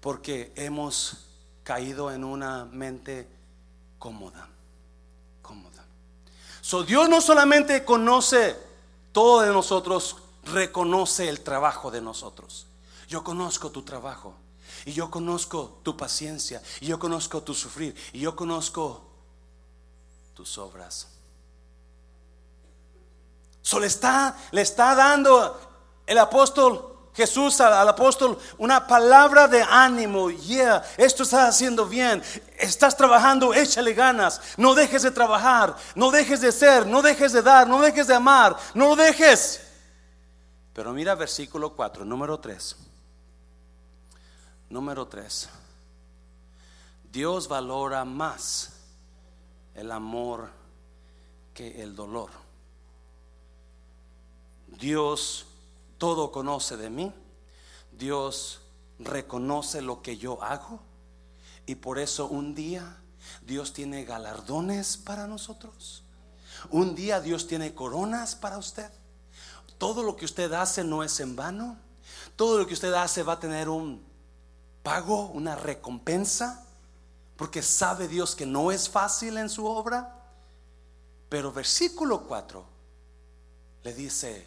Porque 0.00 0.52
hemos 0.56 1.26
caído 1.64 2.10
en 2.10 2.24
una 2.24 2.64
mente 2.64 3.28
cómoda. 3.98 4.48
Cómoda. 5.42 5.84
So 6.60 6.84
Dios 6.84 7.08
no 7.08 7.20
solamente 7.20 7.84
conoce 7.84 8.56
todo 9.12 9.42
de 9.42 9.52
nosotros, 9.52 10.16
reconoce 10.44 11.28
el 11.28 11.40
trabajo 11.40 11.90
de 11.90 12.00
nosotros. 12.00 12.66
Yo 13.08 13.24
conozco 13.24 13.70
tu 13.70 13.82
trabajo. 13.82 14.34
Y 14.84 14.92
yo 14.92 15.10
conozco 15.10 15.80
tu 15.82 15.96
paciencia. 15.96 16.62
Y 16.80 16.86
yo 16.86 16.98
conozco 16.98 17.42
tu 17.42 17.54
sufrir. 17.54 17.94
Y 18.12 18.20
yo 18.20 18.34
conozco 18.34 19.04
tus 20.34 20.58
obras. 20.58 21.08
So 23.62 23.78
le 23.78 23.86
está, 23.86 24.36
le 24.52 24.62
está 24.62 24.94
dando 24.94 25.60
el 26.06 26.18
apóstol 26.18 26.90
Jesús 27.14 27.60
al, 27.60 27.88
apóstol 27.88 28.38
una 28.58 28.86
palabra 28.86 29.48
de 29.48 29.62
ánimo. 29.62 30.30
Yeah, 30.30 30.82
esto 30.96 31.24
estás 31.24 31.50
haciendo 31.50 31.86
bien. 31.86 32.22
Estás 32.56 32.96
trabajando, 32.96 33.52
échale 33.52 33.92
ganas. 33.94 34.40
No 34.56 34.74
dejes 34.74 35.02
de 35.02 35.10
trabajar. 35.10 35.76
No 35.94 36.10
dejes 36.10 36.40
de 36.40 36.52
ser. 36.52 36.86
No 36.86 37.02
dejes 37.02 37.32
de 37.32 37.42
dar. 37.42 37.66
No 37.66 37.80
dejes 37.80 38.06
de 38.06 38.14
amar. 38.14 38.56
No 38.74 38.90
lo 38.90 38.96
dejes. 38.96 39.60
Pero 40.72 40.92
mira 40.92 41.14
versículo 41.14 41.74
4, 41.74 42.04
número 42.04 42.38
3. 42.38 42.76
Número 44.70 45.08
tres, 45.08 45.48
Dios 47.12 47.48
valora 47.48 48.04
más 48.04 48.70
el 49.74 49.90
amor 49.90 50.48
que 51.52 51.82
el 51.82 51.96
dolor. 51.96 52.30
Dios 54.68 55.46
todo 55.98 56.30
conoce 56.30 56.76
de 56.76 56.88
mí. 56.88 57.12
Dios 57.90 58.60
reconoce 59.00 59.82
lo 59.82 60.02
que 60.02 60.16
yo 60.16 60.40
hago. 60.42 60.80
Y 61.66 61.74
por 61.74 61.98
eso 61.98 62.28
un 62.28 62.54
día 62.54 62.96
Dios 63.42 63.72
tiene 63.72 64.04
galardones 64.04 64.96
para 64.96 65.26
nosotros. 65.26 66.04
Un 66.70 66.94
día 66.94 67.20
Dios 67.20 67.48
tiene 67.48 67.74
coronas 67.74 68.36
para 68.36 68.56
usted. 68.56 68.90
Todo 69.78 70.04
lo 70.04 70.14
que 70.14 70.26
usted 70.26 70.52
hace 70.52 70.84
no 70.84 71.02
es 71.02 71.18
en 71.18 71.34
vano. 71.34 71.76
Todo 72.36 72.58
lo 72.58 72.66
que 72.68 72.74
usted 72.74 72.92
hace 72.94 73.24
va 73.24 73.32
a 73.32 73.40
tener 73.40 73.68
un 73.68 74.09
pago, 74.82 75.26
una 75.26 75.56
recompensa, 75.56 76.64
porque 77.36 77.62
sabe 77.62 78.08
Dios 78.08 78.34
que 78.34 78.46
no 78.46 78.70
es 78.70 78.88
fácil 78.88 79.38
en 79.38 79.48
su 79.48 79.66
obra. 79.66 80.16
Pero 81.28 81.52
versículo 81.52 82.22
4 82.26 82.64
le 83.82 83.94
dice, 83.94 84.46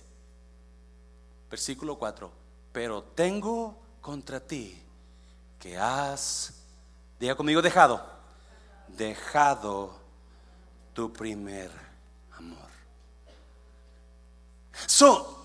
versículo 1.50 1.98
4, 1.98 2.32
pero 2.72 3.04
tengo 3.04 3.78
contra 4.02 4.40
ti 4.40 4.80
que 5.60 5.78
has, 5.78 6.54
diga 7.20 7.36
conmigo, 7.36 7.62
dejado, 7.62 8.06
dejado 8.90 9.96
tu 10.94 11.12
primer 11.12 11.72
amor. 12.38 12.70
So, 14.86 15.40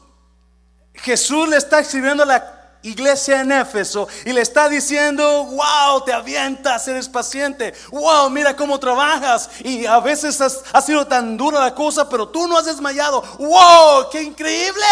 Jesús 0.93 1.49
le 1.49 1.57
está 1.57 1.79
escribiendo 1.79 2.25
la 2.25 2.58
iglesia 2.83 3.41
en 3.41 3.53
Éfeso 3.53 4.09
y 4.25 4.33
le 4.33 4.41
está 4.41 4.69
diciendo, 4.69 5.45
wow, 5.45 6.05
te 6.05 6.13
avientas, 6.13 6.87
eres 6.89 7.09
paciente, 7.09 7.75
wow, 7.91 8.31
mira 8.31 8.57
cómo 8.57 8.79
trabajas. 8.79 9.51
Y 9.61 9.87
a 9.87 10.01
veces 10.01 10.41
ha 10.73 10.81
sido 10.83 11.07
tan 11.07 11.37
dura 11.37 11.61
la 11.61 11.75
cosa, 11.75 12.09
pero 12.09 12.29
tú 12.29 12.47
no 12.47 12.57
has 12.57 12.67
desmayado, 12.67 13.23
wow, 13.39 14.09
qué 14.11 14.23
increíble, 14.23 14.85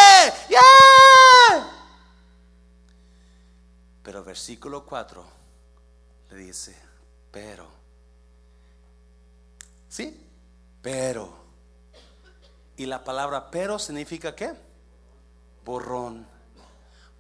Pero 4.03 4.23
versículo 4.23 4.85
4 4.85 5.25
le 6.31 6.37
dice, 6.37 6.77
pero, 7.31 7.67
¿sí? 9.89 10.23
Pero, 10.81 11.35
y 12.77 12.87
la 12.87 13.03
palabra 13.03 13.51
pero 13.51 13.79
significa 13.79 14.35
qué? 14.35 14.55
Borrón 15.65 16.36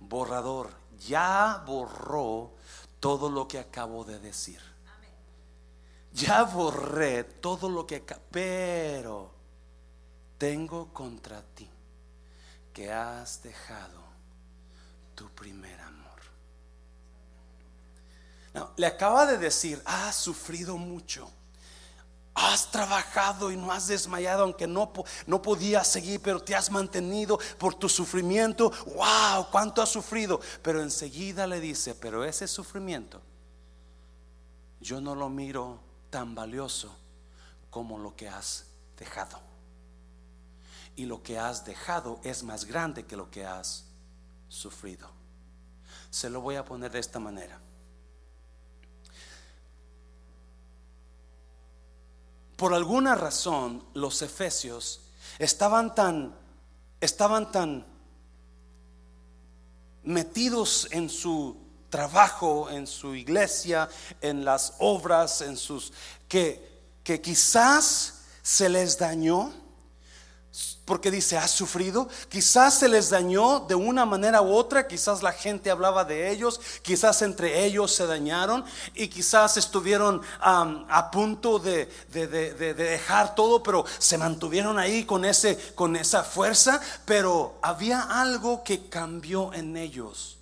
borrador, 0.08 0.70
ya 0.98 1.62
borró 1.66 2.54
todo 3.00 3.30
lo 3.30 3.46
que 3.46 3.58
acabo 3.58 4.04
de 4.04 4.18
decir. 4.18 4.60
Ya 6.12 6.44
borré 6.44 7.24
todo 7.24 7.68
lo 7.68 7.86
que 7.86 8.00
pero 8.30 9.30
tengo 10.38 10.92
contra 10.92 11.42
ti 11.42 11.68
que 12.72 12.90
has 12.90 13.42
dejado 13.42 14.02
tu 15.14 15.28
primer 15.30 15.78
amor. 15.80 15.96
le 18.76 18.86
acaba 18.86 19.26
de 19.26 19.36
decir, 19.36 19.82
has 19.84 20.16
sufrido 20.16 20.78
mucho 20.78 21.30
Has 22.38 22.70
trabajado 22.70 23.50
y 23.50 23.56
no 23.56 23.72
has 23.72 23.86
desmayado, 23.86 24.42
aunque 24.42 24.66
no, 24.66 24.92
no 25.26 25.40
podías 25.40 25.88
seguir, 25.88 26.20
pero 26.20 26.40
te 26.40 26.54
has 26.54 26.70
mantenido 26.70 27.38
por 27.58 27.74
tu 27.74 27.88
sufrimiento. 27.88 28.70
¡Wow! 28.94 29.46
¿Cuánto 29.50 29.80
has 29.80 29.88
sufrido? 29.88 30.38
Pero 30.62 30.82
enseguida 30.82 31.46
le 31.46 31.60
dice, 31.60 31.94
pero 31.94 32.24
ese 32.24 32.46
sufrimiento 32.46 33.22
yo 34.80 35.00
no 35.00 35.14
lo 35.14 35.28
miro 35.28 35.80
tan 36.10 36.34
valioso 36.34 36.94
como 37.70 37.98
lo 37.98 38.14
que 38.14 38.28
has 38.28 38.66
dejado. 38.96 39.40
Y 40.94 41.06
lo 41.06 41.22
que 41.22 41.38
has 41.38 41.64
dejado 41.64 42.20
es 42.22 42.42
más 42.42 42.64
grande 42.64 43.04
que 43.04 43.16
lo 43.16 43.30
que 43.30 43.44
has 43.44 43.84
sufrido. 44.48 45.10
Se 46.10 46.30
lo 46.30 46.40
voy 46.40 46.56
a 46.56 46.64
poner 46.64 46.90
de 46.90 47.00
esta 47.00 47.18
manera. 47.18 47.58
Por 52.56 52.74
alguna 52.74 53.14
razón 53.14 53.84
los 53.94 54.22
efesios 54.22 55.00
estaban 55.38 55.94
tan 55.94 56.34
estaban 57.00 57.52
tan 57.52 57.86
metidos 60.02 60.88
en 60.90 61.10
su 61.10 61.56
trabajo, 61.90 62.70
en 62.70 62.86
su 62.86 63.14
iglesia, 63.14 63.88
en 64.20 64.44
las 64.44 64.74
obras, 64.78 65.42
en 65.42 65.56
sus 65.56 65.92
que 66.28 66.66
que 67.04 67.20
quizás 67.20 68.14
se 68.42 68.68
les 68.68 68.98
dañó 68.98 69.52
porque 70.86 71.10
dice, 71.10 71.36
has 71.36 71.50
sufrido. 71.50 72.08
Quizás 72.30 72.78
se 72.78 72.88
les 72.88 73.10
dañó 73.10 73.60
de 73.60 73.74
una 73.74 74.06
manera 74.06 74.40
u 74.40 74.54
otra, 74.54 74.86
quizás 74.86 75.22
la 75.22 75.32
gente 75.32 75.70
hablaba 75.70 76.04
de 76.04 76.30
ellos, 76.30 76.60
quizás 76.80 77.20
entre 77.22 77.64
ellos 77.64 77.92
se 77.92 78.06
dañaron 78.06 78.64
y 78.94 79.08
quizás 79.08 79.56
estuvieron 79.56 80.22
a 80.40 81.10
punto 81.10 81.58
de, 81.58 81.86
dejar 82.08 83.34
todo, 83.34 83.62
pero 83.62 83.84
se 83.98 84.16
mantuvieron 84.16 84.78
ahí 84.78 85.04
con, 85.04 85.24
ese, 85.24 85.58
con 85.74 85.96
esa 85.96 86.22
fuerza, 86.22 86.80
pero 87.04 87.58
había 87.62 88.00
algo 88.02 88.62
que 88.62 88.88
cambió 88.88 89.52
en 89.52 89.76
ellos 89.76 90.32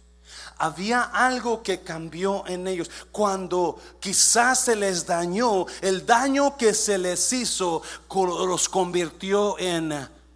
había 0.57 1.03
algo 1.03 1.65
que 1.65 1.81
cambió 1.81 2.47
en 2.47 2.69
ellos. 2.69 2.89
Cuando 3.11 3.77
quizás 3.99 4.61
se 4.61 4.77
les 4.77 5.05
dañó, 5.05 5.67
el 5.81 6.07
daño 6.07 6.57
que 6.57 6.73
se 6.75 6.97
les 6.97 7.33
hizo 7.33 7.83
los 8.09 8.69
convirtió 8.69 9.59
en 9.59 9.93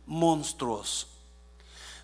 monstruos. 0.09 1.07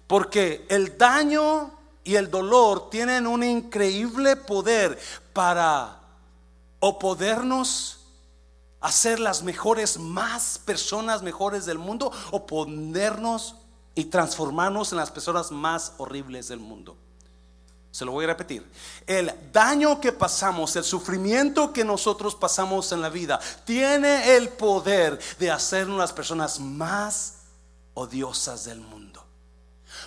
Porque 0.07 0.67
el 0.69 0.97
daño 0.97 1.73
y 2.05 2.15
el 2.15 2.31
dolor 2.31 2.91
tienen 2.91 3.27
un 3.27 3.43
increíble 3.43 4.37
poder 4.37 4.99
para 5.33 6.01
o 6.79 6.99
podernos 6.99 8.01
hacer 8.81 9.19
las 9.19 9.43
mejores, 9.43 9.99
más 9.99 10.59
personas 10.59 11.23
mejores 11.23 11.65
del 11.65 11.79
mundo, 11.79 12.13
o 12.31 12.47
ponernos 12.47 13.57
y 13.95 14.05
transformarnos 14.05 14.93
en 14.93 14.99
las 14.99 15.11
personas 15.11 15.51
más 15.51 15.95
horribles 15.97 16.49
del 16.49 16.61
mundo. 16.61 16.97
Se 17.91 18.05
lo 18.05 18.13
voy 18.13 18.25
a 18.25 18.29
repetir. 18.29 18.69
El 19.07 19.33
daño 19.53 20.01
que 20.01 20.13
pasamos, 20.13 20.77
el 20.77 20.85
sufrimiento 20.85 21.73
que 21.73 21.85
nosotros 21.85 22.35
pasamos 22.35 22.91
en 22.93 23.01
la 23.01 23.09
vida, 23.09 23.41
tiene 23.65 24.37
el 24.37 24.51
poder 24.51 25.19
de 25.39 25.51
hacernos 25.51 25.97
las 25.97 26.13
personas 26.13 26.61
más 26.61 27.34
odiosas 27.95 28.65
del 28.65 28.81
mundo. 28.81 29.25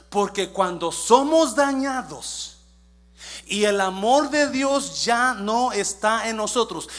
Porque 0.09 0.49
cuando 0.49 0.91
somos 0.91 1.55
dañados 1.55 2.57
y 3.45 3.63
el 3.63 3.81
amor 3.81 4.29
de 4.29 4.49
Dios 4.49 5.03
ya 5.05 5.33
no 5.33 5.71
está 5.71 6.29
en 6.29 6.37
nosotros, 6.37 6.89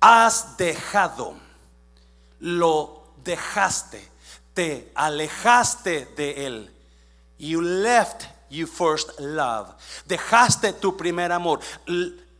has 0.00 0.56
dejado, 0.56 1.34
lo 2.40 3.04
dejaste, 3.24 4.08
te 4.54 4.90
alejaste 4.94 6.06
de 6.16 6.46
Él. 6.46 6.74
You 7.38 7.60
left 7.60 8.24
you 8.50 8.66
first 8.66 9.18
love. 9.20 9.74
Dejaste 10.06 10.72
tu 10.80 10.96
primer 10.96 11.30
amor. 11.32 11.60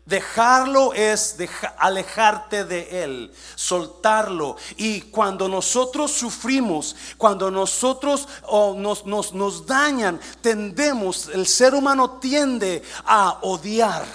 Dejarlo 0.09 0.94
es 0.94 1.37
alejarte 1.77 2.64
de 2.64 3.05
Él, 3.05 3.31
soltarlo. 3.55 4.57
Y 4.79 5.03
cuando 5.03 5.49
nosotros 5.49 6.12
sufrimos, 6.12 6.97
cuando 7.18 7.51
nosotros 7.51 8.27
nos, 8.77 9.05
nos, 9.05 9.35
nos 9.35 9.66
dañan, 9.66 10.18
tendemos, 10.40 11.29
el 11.29 11.47
ser 11.47 11.75
humano 11.75 12.12
tiende 12.21 12.83
a 13.05 13.38
odiar. 13.42 14.07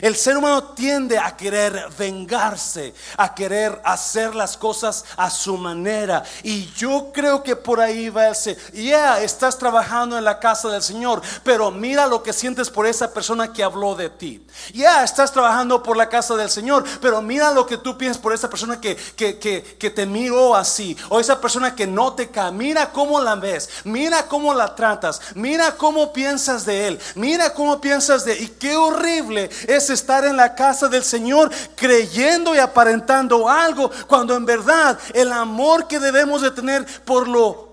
El 0.00 0.16
ser 0.16 0.36
humano 0.36 0.62
tiende 0.74 1.18
a 1.18 1.36
querer 1.36 1.88
vengarse, 1.98 2.94
a 3.16 3.34
querer 3.34 3.80
hacer 3.84 4.34
las 4.34 4.56
cosas 4.56 5.04
a 5.16 5.30
su 5.30 5.56
manera. 5.56 6.22
Y 6.42 6.66
yo 6.72 7.10
creo 7.12 7.42
que 7.42 7.56
por 7.56 7.80
ahí 7.80 8.08
va 8.08 8.28
a 8.28 8.34
ser, 8.34 8.56
yeah, 8.72 9.20
estás 9.22 9.58
trabajando 9.58 10.18
en 10.18 10.24
la 10.24 10.38
casa 10.38 10.68
del 10.68 10.82
Señor, 10.82 11.22
pero 11.44 11.70
mira 11.70 12.06
lo 12.06 12.22
que 12.22 12.32
sientes 12.32 12.70
por 12.70 12.86
esa 12.86 13.12
persona 13.12 13.52
que 13.52 13.62
habló 13.62 13.94
de 13.94 14.10
ti. 14.10 14.44
Ya 14.72 15.04
estás 15.04 15.32
trabajando 15.32 15.82
por 15.82 15.96
la 15.96 16.08
casa 16.08 16.34
del 16.34 16.50
Señor, 16.50 16.84
pero 17.00 17.22
mira 17.22 17.52
lo 17.52 17.66
que 17.66 17.78
tú 17.78 17.96
piensas 17.96 18.20
por 18.20 18.32
esa 18.32 18.50
persona 18.50 18.80
que, 18.80 18.96
que, 19.16 19.38
que 19.38 19.90
te 19.90 20.06
miró 20.06 20.54
así, 20.54 20.96
o 21.08 21.20
esa 21.20 21.40
persona 21.40 21.74
que 21.74 21.86
no 21.86 22.12
te 22.14 22.28
cae. 22.28 22.52
Mira 22.52 22.90
cómo 22.92 23.20
la 23.20 23.34
ves, 23.34 23.68
mira 23.84 24.26
cómo 24.26 24.54
la 24.54 24.74
tratas, 24.74 25.20
mira 25.34 25.76
cómo 25.76 26.12
piensas 26.12 26.64
de 26.64 26.88
él, 26.88 27.00
mira 27.14 27.54
cómo 27.54 27.80
piensas 27.80 28.24
de... 28.24 28.38
Y 28.38 28.48
qué 28.48 28.76
horrible 28.76 29.27
es 29.36 29.90
estar 29.90 30.24
en 30.24 30.36
la 30.36 30.54
casa 30.54 30.88
del 30.88 31.04
Señor 31.04 31.50
creyendo 31.76 32.54
y 32.54 32.58
aparentando 32.58 33.48
algo 33.48 33.90
cuando 34.06 34.34
en 34.34 34.46
verdad 34.46 34.98
el 35.14 35.32
amor 35.32 35.86
que 35.86 35.98
debemos 35.98 36.42
de 36.42 36.50
tener 36.50 36.86
por 37.04 37.28
lo 37.28 37.68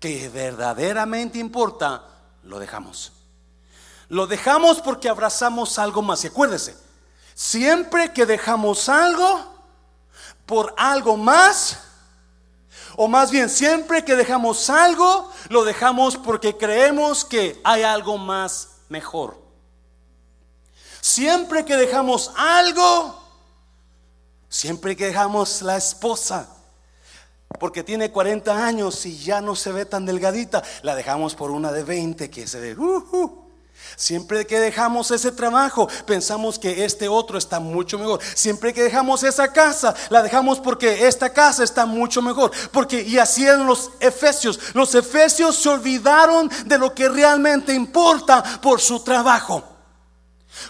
que 0.00 0.28
verdaderamente 0.28 1.38
importa, 1.38 2.04
lo 2.42 2.58
dejamos. 2.58 3.12
Lo 4.08 4.26
dejamos 4.26 4.80
porque 4.80 5.08
abrazamos 5.08 5.78
algo 5.78 6.02
más. 6.02 6.24
Y 6.24 6.26
acuérdese, 6.26 6.76
siempre 7.34 8.12
que 8.12 8.26
dejamos 8.26 8.88
algo 8.88 9.54
por 10.46 10.74
algo 10.76 11.16
más, 11.16 11.78
o 12.96 13.08
más 13.08 13.30
bien 13.30 13.48
siempre 13.48 14.04
que 14.04 14.14
dejamos 14.14 14.68
algo, 14.70 15.30
lo 15.48 15.64
dejamos 15.64 16.16
porque 16.16 16.56
creemos 16.56 17.24
que 17.24 17.60
hay 17.64 17.82
algo 17.82 18.18
más 18.18 18.76
mejor. 18.88 19.43
Siempre 21.04 21.66
que 21.66 21.76
dejamos 21.76 22.32
algo, 22.34 23.22
siempre 24.48 24.96
que 24.96 25.08
dejamos 25.08 25.60
la 25.60 25.76
esposa, 25.76 26.48
porque 27.60 27.82
tiene 27.82 28.10
40 28.10 28.64
años 28.64 29.04
y 29.04 29.18
ya 29.18 29.42
no 29.42 29.54
se 29.54 29.70
ve 29.70 29.84
tan 29.84 30.06
delgadita, 30.06 30.62
la 30.80 30.94
dejamos 30.94 31.34
por 31.34 31.50
una 31.50 31.72
de 31.72 31.82
20 31.82 32.30
que 32.30 32.46
se 32.46 32.58
ve. 32.58 32.74
Siempre 33.96 34.46
que 34.46 34.58
dejamos 34.58 35.10
ese 35.10 35.30
trabajo, 35.30 35.88
pensamos 36.06 36.58
que 36.58 36.86
este 36.86 37.06
otro 37.06 37.36
está 37.36 37.60
mucho 37.60 37.98
mejor. 37.98 38.20
Siempre 38.34 38.72
que 38.72 38.84
dejamos 38.84 39.24
esa 39.24 39.52
casa, 39.52 39.94
la 40.08 40.22
dejamos 40.22 40.58
porque 40.58 41.06
esta 41.06 41.34
casa 41.34 41.64
está 41.64 41.84
mucho 41.84 42.22
mejor. 42.22 42.50
Porque 42.72 43.02
y 43.02 43.18
así 43.18 43.44
eran 43.44 43.66
los 43.66 43.90
efesios. 44.00 44.58
Los 44.72 44.94
efesios 44.94 45.54
se 45.56 45.68
olvidaron 45.68 46.50
de 46.64 46.78
lo 46.78 46.94
que 46.94 47.10
realmente 47.10 47.74
importa 47.74 48.42
por 48.62 48.80
su 48.80 49.00
trabajo. 49.00 49.73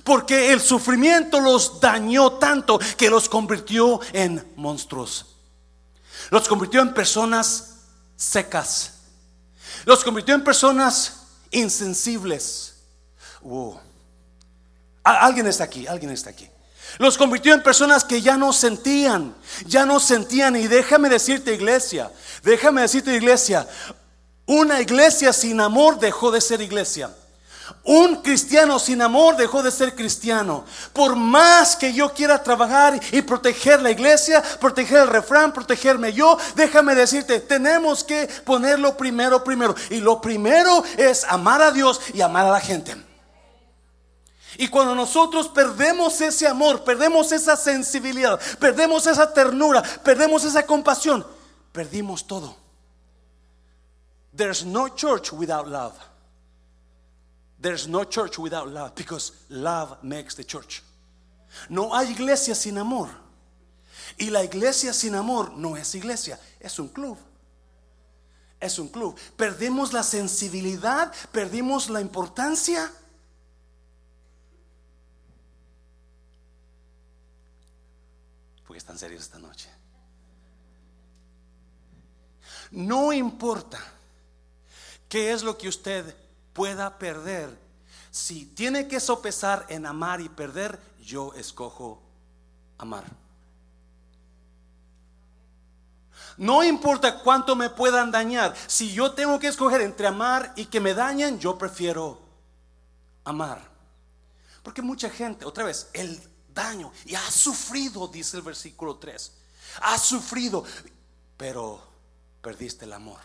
Porque 0.05 0.53
el 0.53 0.61
sufrimiento 0.61 1.41
los 1.41 1.81
dañó 1.81 2.33
tanto 2.33 2.79
que 2.97 3.09
los 3.09 3.29
convirtió 3.29 4.01
en 4.13 4.47
monstruos. 4.57 5.35
Los 6.31 6.47
convirtió 6.47 6.83
en 6.83 6.93
personas 6.93 7.77
secas. 8.15 8.93
Los 9.87 10.05
convirtió 10.05 10.35
en 10.35 10.45
personas 10.45 11.25
insensibles. 11.51 12.75
Alguien 15.03 15.47
está 15.47 15.65
aquí, 15.65 15.87
alguien 15.87 16.13
está 16.13 16.31
aquí. 16.31 16.49
Los 16.99 17.19
convirtió 17.19 17.55
en 17.55 17.63
personas 17.63 18.05
que 18.05 18.21
ya 18.21 18.37
no 18.37 18.53
sentían, 18.53 19.35
ya 19.67 19.85
no 19.85 19.99
sentían. 19.99 20.55
Y 20.57 20.69
déjame 20.69 21.09
decirte, 21.09 21.55
iglesia, 21.55 22.13
déjame 22.43 22.83
decirte, 22.83 23.15
iglesia, 23.15 23.67
una 24.47 24.81
iglesia 24.81 25.33
sin 25.33 25.61
amor 25.61 25.99
dejó 25.99 26.31
de 26.31 26.41
ser 26.41 26.61
iglesia. 26.61 27.11
Un 27.83 28.17
cristiano 28.17 28.79
sin 28.79 29.03
amor 29.03 29.37
dejó 29.37 29.63
de 29.63 29.71
ser 29.71 29.95
cristiano. 29.95 30.65
Por 30.93 31.17
más 31.17 31.77
que 31.77 31.93
yo 31.93 32.13
quiera 32.13 32.43
trabajar 32.43 32.99
y 33.13 33.23
proteger 33.23 33.81
la 33.83 33.91
iglesia, 33.91 34.43
proteger 34.61 34.99
el 35.03 35.09
refrán, 35.09 35.53
protegerme 35.53 36.13
yo, 36.13 36.39
déjame 36.57 36.95
decirte, 36.95 37.41
tenemos 37.41 38.05
que 38.05 38.27
ponerlo 38.45 38.97
primero, 38.97 39.45
primero. 39.45 39.75
Y 39.91 40.01
lo 40.01 40.21
primero 40.21 40.83
es 40.97 41.25
amar 41.25 41.63
a 41.63 41.71
Dios 41.71 42.01
y 42.13 42.21
amar 42.21 42.47
a 42.47 42.53
la 42.53 42.61
gente. 42.61 42.97
Y 44.57 44.69
cuando 44.69 44.95
nosotros 44.95 45.49
perdemos 45.49 46.21
ese 46.21 46.47
amor, 46.47 46.85
perdemos 46.85 47.33
esa 47.33 47.57
sensibilidad, 47.57 48.41
perdemos 48.61 49.07
esa 49.07 49.33
ternura, 49.33 49.83
perdemos 50.05 50.45
esa 50.45 50.65
compasión, 50.65 51.27
perdimos 51.73 52.27
todo. 52.27 52.57
There's 54.35 54.65
no 54.65 54.89
church 54.89 55.33
without 55.33 55.67
love. 55.67 55.95
There's 57.65 57.89
no 57.89 58.05
church 58.05 58.39
without 58.39 58.69
love 58.69 58.95
because 58.95 59.33
love 59.49 59.97
makes 60.05 60.35
the 60.35 60.45
church. 60.45 60.83
No 61.71 61.95
hay 61.95 62.11
iglesia 62.11 62.55
sin 62.55 62.77
amor. 62.77 63.09
Y 64.19 64.29
la 64.29 64.45
iglesia 64.45 64.93
sin 64.93 65.15
amor 65.15 65.57
no 65.57 65.75
es 65.75 65.95
iglesia, 65.95 66.39
es 66.61 66.79
un 66.79 66.89
club. 66.89 67.17
Es 68.61 68.79
un 68.79 68.89
club. 68.89 69.17
Perdemos 69.39 69.95
la 69.95 70.03
sensibilidad, 70.03 71.11
perdimos 71.33 71.89
la 71.89 72.03
importancia. 72.03 72.93
Porque 78.67 78.77
están 78.77 78.99
serios 78.99 79.23
esta 79.23 79.39
noche. 79.39 79.71
No 82.73 83.11
importa 83.11 83.79
qué 85.09 85.33
es 85.33 85.43
lo 85.43 85.57
que 85.57 85.69
usted 85.69 86.15
pueda 86.55 86.99
perder. 86.99 87.59
Si 88.11 88.47
tiene 88.47 88.89
que 88.89 89.01
sopesar 89.01 89.67
en 89.69 89.85
amar 89.85 90.23
y 90.23 90.31
perder, 90.31 90.81
yo 91.03 91.35
escojo 91.35 92.01
amar. 92.79 93.05
No 96.37 96.65
importa 96.65 97.21
cuánto 97.21 97.55
me 97.55 97.71
puedan 97.71 98.11
dañar. 98.11 98.55
Si 98.67 98.93
yo 98.93 99.13
tengo 99.13 99.39
que 99.39 99.49
escoger 99.49 99.81
entre 99.83 100.07
amar 100.07 100.53
y 100.57 100.67
que 100.67 100.81
me 100.81 100.95
dañen, 100.95 101.39
yo 101.39 101.59
prefiero 101.59 102.21
amar. 103.25 103.61
Porque 104.63 104.83
mucha 104.83 105.11
gente, 105.11 105.45
otra 105.45 105.65
vez, 105.65 105.91
el 105.93 106.21
daño 106.53 106.93
y 107.05 107.15
ha 107.15 107.31
sufrido, 107.31 108.09
dice 108.09 108.39
el 108.39 108.43
versículo 108.43 108.97
3. 108.97 109.33
Ha 109.83 109.99
sufrido, 109.99 110.65
pero 111.37 111.83
perdiste 112.41 112.85
el 112.85 112.93
amor. 112.93 113.21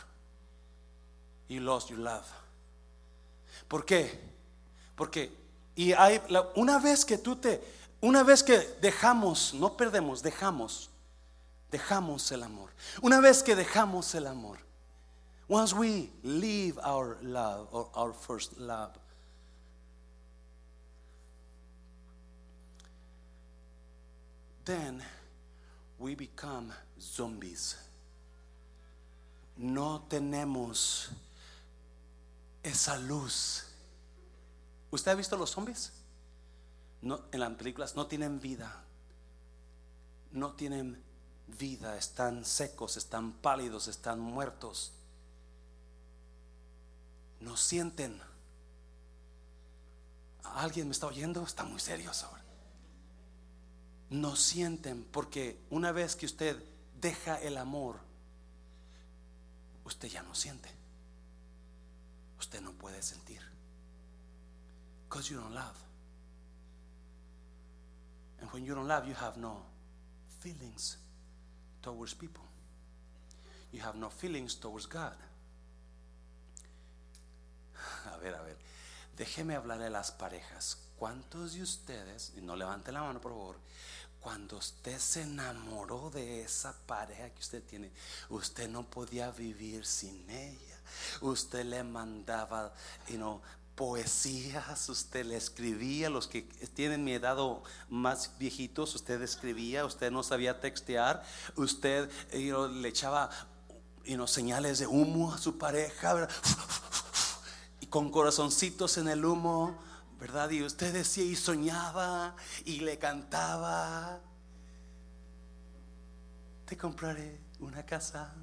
You 1.48 1.62
lost 1.62 1.90
your 1.90 2.00
love. 2.00 2.26
¿Por 3.68 3.86
qué? 3.86 4.20
Porque 4.96 5.32
y 5.76 5.94
hay 5.94 6.22
una 6.56 6.80
vez 6.80 7.06
que 7.06 7.18
tú 7.18 7.36
te 7.36 7.62
una 8.02 8.24
vez 8.24 8.44
que 8.44 8.60
dejamos, 8.82 9.54
no 9.54 9.76
perdemos, 9.76 10.24
dejamos 10.24 10.90
dejamos 11.72 12.32
el 12.32 12.44
amor. 12.44 12.72
Una 13.02 13.20
vez 13.20 13.44
que 13.44 13.56
dejamos 13.56 14.16
el 14.16 14.28
amor. 14.28 14.58
Once 15.48 15.74
we 15.74 16.10
leave 16.24 16.78
our 16.80 17.18
love 17.22 17.68
or 17.72 17.90
our 17.96 18.14
first 18.14 18.58
love 18.60 18.92
then 24.70 25.02
we 25.98 26.14
become 26.14 26.72
zombies. 27.00 27.76
No 29.58 30.04
tenemos 30.08 31.10
esa 32.64 32.98
luz. 32.98 33.66
¿Usted 34.92 35.12
ha 35.12 35.16
visto 35.16 35.38
los 35.38 35.52
zombies? 35.52 35.94
No, 37.02 37.22
en 37.32 37.40
las 37.40 37.54
películas 37.54 37.96
no 37.96 38.08
tienen 38.08 38.40
vida. 38.40 38.84
No 40.32 40.54
tienen 40.54 41.02
vida, 41.48 41.98
están 41.98 42.46
secos, 42.46 42.98
están 42.98 43.34
pálidos, 43.34 43.88
están 43.88 44.20
muertos. 44.20 44.94
No 47.40 47.58
sienten. 47.58 48.22
¿Alguien 50.44 50.88
me 50.88 50.92
está 50.92 51.08
oyendo? 51.08 51.44
Está 51.44 51.64
muy 51.64 51.80
serio 51.80 52.12
ahora 52.24 52.40
no 54.10 54.36
sienten, 54.36 55.04
porque 55.04 55.60
una 55.70 55.92
vez 55.92 56.16
que 56.16 56.26
usted 56.26 56.62
deja 57.00 57.40
el 57.40 57.58
amor, 57.58 58.00
usted 59.86 60.08
ya 60.08 60.24
no 60.24 60.34
siente. 60.36 60.70
Usted 62.40 62.62
no 62.62 62.72
puede 62.72 63.02
sentir. 63.02 63.42
Because 65.08 65.30
you 65.30 65.40
don't 65.40 65.54
love. 65.54 65.76
And 68.42 68.50
when 68.52 68.66
you 68.66 68.74
don't 68.74 68.88
love, 68.88 69.08
you 69.08 69.16
have 69.16 69.38
no 69.38 69.64
feelings 70.40 70.98
towards 71.82 72.14
people. 72.14 72.44
You 73.72 73.82
have 73.82 73.96
no 73.96 74.10
feelings 74.10 74.56
towards 74.56 74.88
God. 74.88 75.16
A 78.14 78.18
ver, 78.18 78.36
a 78.36 78.42
ver. 78.42 78.58
Déjeme 79.18 79.56
hablar 79.56 79.80
de 79.80 79.90
las 79.90 80.12
parejas. 80.12 80.78
¿Cuántos 80.98 81.54
de 81.54 81.62
ustedes, 81.62 82.34
y 82.38 82.42
no 82.42 82.56
levante 82.56 82.92
la 82.92 83.02
mano 83.02 83.22
por 83.22 83.32
favor, 83.32 83.58
cuando 84.20 84.58
usted 84.58 85.00
se 85.00 85.22
enamoró 85.22 86.10
de 86.10 86.42
esa 86.42 86.74
pareja 86.86 87.30
que 87.30 87.40
usted 87.40 87.64
tiene, 87.64 87.92
usted 88.30 88.70
no 88.70 88.84
podía 88.90 89.32
vivir 89.32 89.86
sin 89.86 90.30
ella. 90.30 90.69
Usted 91.22 91.66
le 91.66 91.84
mandaba, 91.84 92.74
poesías, 93.76 94.90
usted 94.90 95.26
le 95.26 95.38
escribía, 95.38 96.10
los 96.10 96.28
que 96.28 96.42
tienen 96.74 97.04
mi 97.04 97.14
edad 97.14 97.38
más 97.90 98.32
viejitos, 98.38 98.96
usted 98.96 99.22
escribía, 99.22 99.86
usted 99.86 100.12
no 100.12 100.24
sabía 100.24 100.60
textear, 100.60 101.24
usted 101.56 102.10
le 102.32 102.88
echaba 102.90 103.30
señales 104.26 104.80
de 104.80 104.88
humo 104.88 105.34
a 105.34 105.38
su 105.38 105.58
pareja, 105.58 106.28
y 107.80 107.88
con 107.88 108.12
corazoncitos 108.12 108.98
en 108.98 109.08
el 109.08 109.24
humo 109.24 109.78
¿verdad? 110.20 110.50
Y 110.50 110.64
usted 110.64 110.94
decía 110.94 111.24
y 111.24 111.36
soñaba 111.36 112.36
y 112.66 112.82
le 112.82 112.98
cantaba. 112.98 114.20
Te 116.66 116.78
compraré 116.78 117.40
una 117.60 117.86
casa 117.86 118.34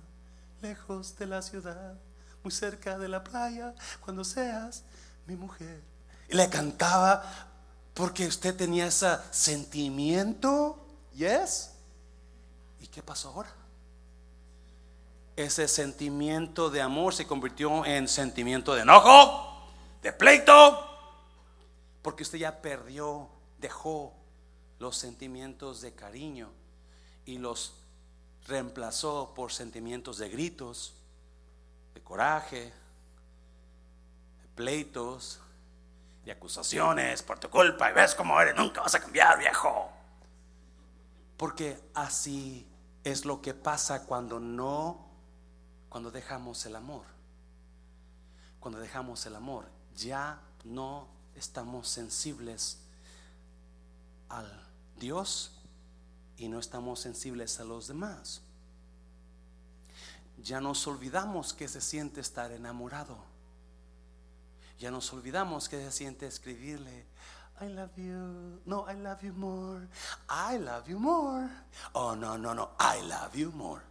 lejos 0.63 1.17
de 1.19 1.27
la 1.27 1.43
ciudad, 1.43 1.99
muy 2.47 2.53
cerca 2.53 2.97
de 2.97 3.09
la 3.09 3.25
playa, 3.25 3.75
cuando 3.99 4.23
seas 4.23 4.85
mi 5.27 5.35
mujer. 5.35 5.83
Y 6.29 6.37
le 6.37 6.49
cantaba 6.49 7.25
porque 7.93 8.25
usted 8.25 8.55
tenía 8.55 8.87
ese 8.87 9.17
sentimiento, 9.33 10.79
¿yes? 11.13 11.73
¿Y 12.81 12.87
qué 12.87 13.03
pasó 13.03 13.31
ahora? 13.31 13.53
Ese 15.35 15.67
sentimiento 15.67 16.71
de 16.71 16.83
amor 16.83 17.15
se 17.15 17.27
convirtió 17.27 17.85
en 17.85 18.07
sentimiento 18.07 18.77
de 18.77 18.83
enojo, 18.83 19.69
de 20.01 20.13
pleito, 20.13 20.89
porque 22.01 22.23
usted 22.23 22.39
ya 22.39 22.63
perdió, 22.63 23.29
dejó 23.59 24.15
los 24.79 24.97
sentimientos 24.97 25.81
de 25.81 25.97
cariño 25.97 26.53
y 27.25 27.39
los 27.39 27.75
reemplazó 28.47 29.33
por 29.35 29.53
sentimientos 29.53 30.19
de 30.19 30.29
gritos, 30.29 30.96
de 31.97 32.03
coraje, 32.03 32.75
de 34.43 34.49
pleitos, 34.55 35.41
de 36.27 36.33
acusaciones 36.33 37.23
por 37.23 37.39
tu 37.39 37.49
culpa 37.49 37.91
y 37.91 37.95
ves 37.95 38.15
cómo 38.15 38.39
eres, 38.39 38.55
nunca 38.55 38.83
vas 38.83 38.95
a 38.95 39.01
cambiar, 39.01 39.39
viejo. 39.39 39.89
Porque 41.39 41.81
así 41.95 42.69
es 43.03 43.25
lo 43.25 43.41
que 43.41 43.55
pasa 43.55 44.05
cuando 44.05 44.39
no, 44.39 45.07
cuando 45.89 46.11
dejamos 46.11 46.67
el 46.67 46.77
amor. 46.77 47.07
Cuando 48.61 48.79
dejamos 48.79 49.25
el 49.25 49.35
amor, 49.35 49.65
ya 49.95 50.43
no 50.65 51.09
estamos 51.35 51.89
sensibles 51.89 52.79
al 54.29 54.69
Dios 54.99 55.51
y 56.37 56.49
no 56.49 56.59
estamos 56.59 57.01
sensibles 57.01 57.59
a 57.59 57.65
los 57.65 57.89
demás. 57.89 58.43
Ya 60.39 60.61
nos 60.61 60.87
olvidamos 60.87 61.53
que 61.53 61.69
se 61.69 61.81
siente 61.81 62.21
estar 62.21 62.53
enamorado. 62.53 63.17
Ya 64.79 64.91
nos 64.91 65.13
olvidamos 65.13 65.69
que 65.69 65.79
se 65.79 65.91
siente 65.91 66.27
escribirle, 66.27 67.07
I 67.61 67.69
love 67.69 67.97
you. 67.97 68.61
No, 68.67 68.87
I 68.87 68.95
love 68.95 69.23
you 69.23 69.33
more. 69.33 69.89
I 70.29 70.59
love 70.59 70.89
you 70.89 70.99
more. 70.99 71.49
Oh, 71.95 72.15
no, 72.15 72.37
no, 72.37 72.53
no. 72.53 72.71
I 72.79 73.01
love 73.01 73.35
you 73.35 73.51
more. 73.53 73.83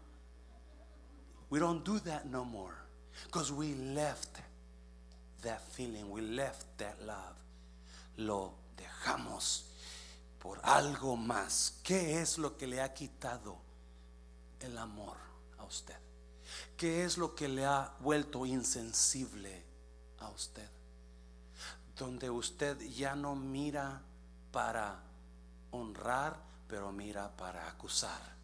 We 1.50 1.60
don't 1.60 1.84
do 1.84 2.00
that 2.00 2.26
no 2.26 2.46
more 2.46 2.76
because 3.26 3.52
we 3.52 3.74
left 3.74 4.40
that 5.42 5.62
feeling, 5.74 6.12
we 6.12 6.22
left 6.22 6.78
that 6.78 7.02
love. 7.06 7.36
lo 8.18 8.54
dejamos 8.76 9.66
por 10.40 10.60
algo 10.64 11.16
más. 11.16 11.80
¿Qué 11.84 12.22
es 12.22 12.38
lo 12.38 12.58
que 12.58 12.68
le 12.68 12.82
ha 12.82 12.94
quitado 12.94 13.58
el 14.60 14.78
amor 14.78 15.18
a 15.58 15.64
usted? 15.64 16.05
¿Qué 16.78 17.04
es 17.04 17.18
lo 17.18 17.36
que 17.36 17.48
le 17.48 17.66
ha 17.66 17.94
vuelto 18.00 18.46
insensible 18.46 19.64
a 20.20 20.30
usted? 20.30 20.70
Donde 21.96 22.30
usted 22.30 22.80
ya 22.92 23.16
no 23.16 23.36
mira 23.36 24.02
para 24.52 25.02
honrar, 25.72 26.38
pero 26.68 26.92
mira 26.92 27.36
para 27.36 27.68
acusar. 27.68 28.36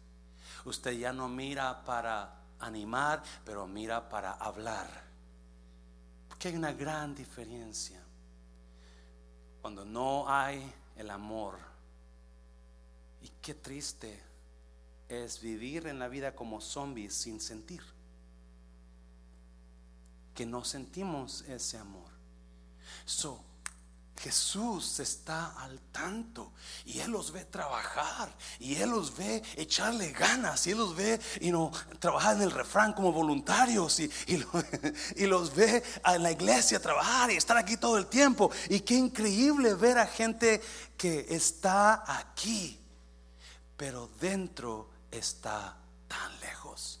Usted 0.64 0.92
ya 0.92 1.12
no 1.12 1.28
mira 1.28 1.84
para 1.84 2.34
animar, 2.60 3.22
pero 3.44 3.66
mira 3.66 4.08
para 4.08 4.32
hablar. 4.32 4.88
Porque 6.28 6.48
hay 6.48 6.56
una 6.56 6.72
gran 6.72 7.14
diferencia. 7.14 8.00
Cuando 9.60 9.84
no 9.84 10.28
hay 10.28 10.72
el 10.96 11.10
amor. 11.10 11.58
Y 13.20 13.28
qué 13.40 13.54
triste 13.54 14.22
es 15.08 15.40
vivir 15.40 15.86
en 15.86 15.98
la 15.98 16.08
vida 16.08 16.34
como 16.34 16.60
zombies 16.60 17.14
sin 17.14 17.40
sentir. 17.40 17.82
Que 20.34 20.46
no 20.46 20.64
sentimos 20.64 21.42
ese 21.42 21.78
amor. 21.78 22.10
So, 23.04 23.44
Jesús 24.22 25.00
está 25.00 25.60
al 25.60 25.80
tanto 25.90 26.52
y 26.84 27.00
Él 27.00 27.10
los 27.10 27.32
ve 27.32 27.44
trabajar 27.44 28.32
y 28.60 28.76
Él 28.76 28.90
los 28.90 29.16
ve 29.16 29.42
echarle 29.56 30.12
ganas 30.12 30.64
y 30.66 30.70
Él 30.70 30.78
los 30.78 30.94
ve 30.94 31.20
y 31.40 31.50
no 31.50 31.72
trabajar 31.98 32.36
en 32.36 32.42
el 32.42 32.52
refrán 32.52 32.92
como 32.92 33.10
voluntarios 33.10 33.98
y, 33.98 34.08
y, 35.16 35.26
los 35.26 35.54
ve 35.56 35.82
en 36.04 36.22
la 36.22 36.30
iglesia 36.30 36.80
trabajar 36.80 37.32
y 37.32 37.36
estar 37.36 37.56
aquí 37.56 37.76
todo 37.76 37.98
el 37.98 38.06
tiempo. 38.06 38.52
Y 38.68 38.80
qué 38.80 38.94
increíble 38.94 39.74
ver 39.74 39.98
a 39.98 40.06
gente 40.06 40.62
que 40.96 41.26
está 41.30 42.04
aquí, 42.06 42.80
pero 43.76 44.08
dentro 44.20 44.88
está 45.10 45.76
tan 46.06 46.40
lejos. 46.40 47.00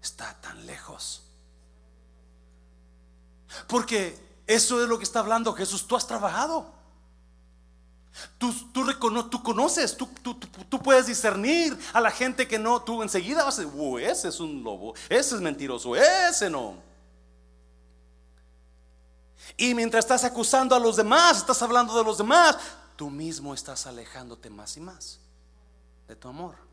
Está 0.00 0.40
tan 0.40 0.64
lejos. 0.66 1.21
Porque 3.66 4.18
eso 4.46 4.82
es 4.82 4.88
lo 4.88 4.98
que 4.98 5.04
está 5.04 5.20
hablando 5.20 5.52
Jesús. 5.52 5.86
Tú 5.86 5.96
has 5.96 6.06
trabajado. 6.06 6.82
Tú, 8.36 8.52
tú, 8.72 8.84
tú 9.30 9.42
conoces, 9.42 9.96
tú, 9.96 10.06
tú, 10.68 10.82
puedes 10.82 11.06
discernir 11.06 11.78
a 11.94 12.00
la 12.00 12.10
gente 12.10 12.46
que 12.46 12.58
no, 12.58 12.82
tú 12.82 13.02
enseguida 13.02 13.42
vas 13.42 13.58
a 13.58 13.62
decir, 13.62 14.00
ese 14.00 14.28
es 14.28 14.38
un 14.38 14.62
lobo, 14.62 14.94
ese 15.08 15.34
es 15.34 15.40
mentiroso, 15.40 15.96
ese 15.96 16.50
no. 16.50 16.76
Y 19.56 19.74
mientras 19.74 20.04
estás 20.04 20.24
acusando 20.24 20.74
a 20.74 20.78
los 20.78 20.96
demás, 20.96 21.38
estás 21.38 21.62
hablando 21.62 21.96
de 21.96 22.04
los 22.04 22.18
demás, 22.18 22.58
tú 22.96 23.08
mismo 23.08 23.54
estás 23.54 23.86
alejándote 23.86 24.50
más 24.50 24.76
y 24.76 24.80
más 24.80 25.18
de 26.06 26.14
tu 26.14 26.28
amor. 26.28 26.71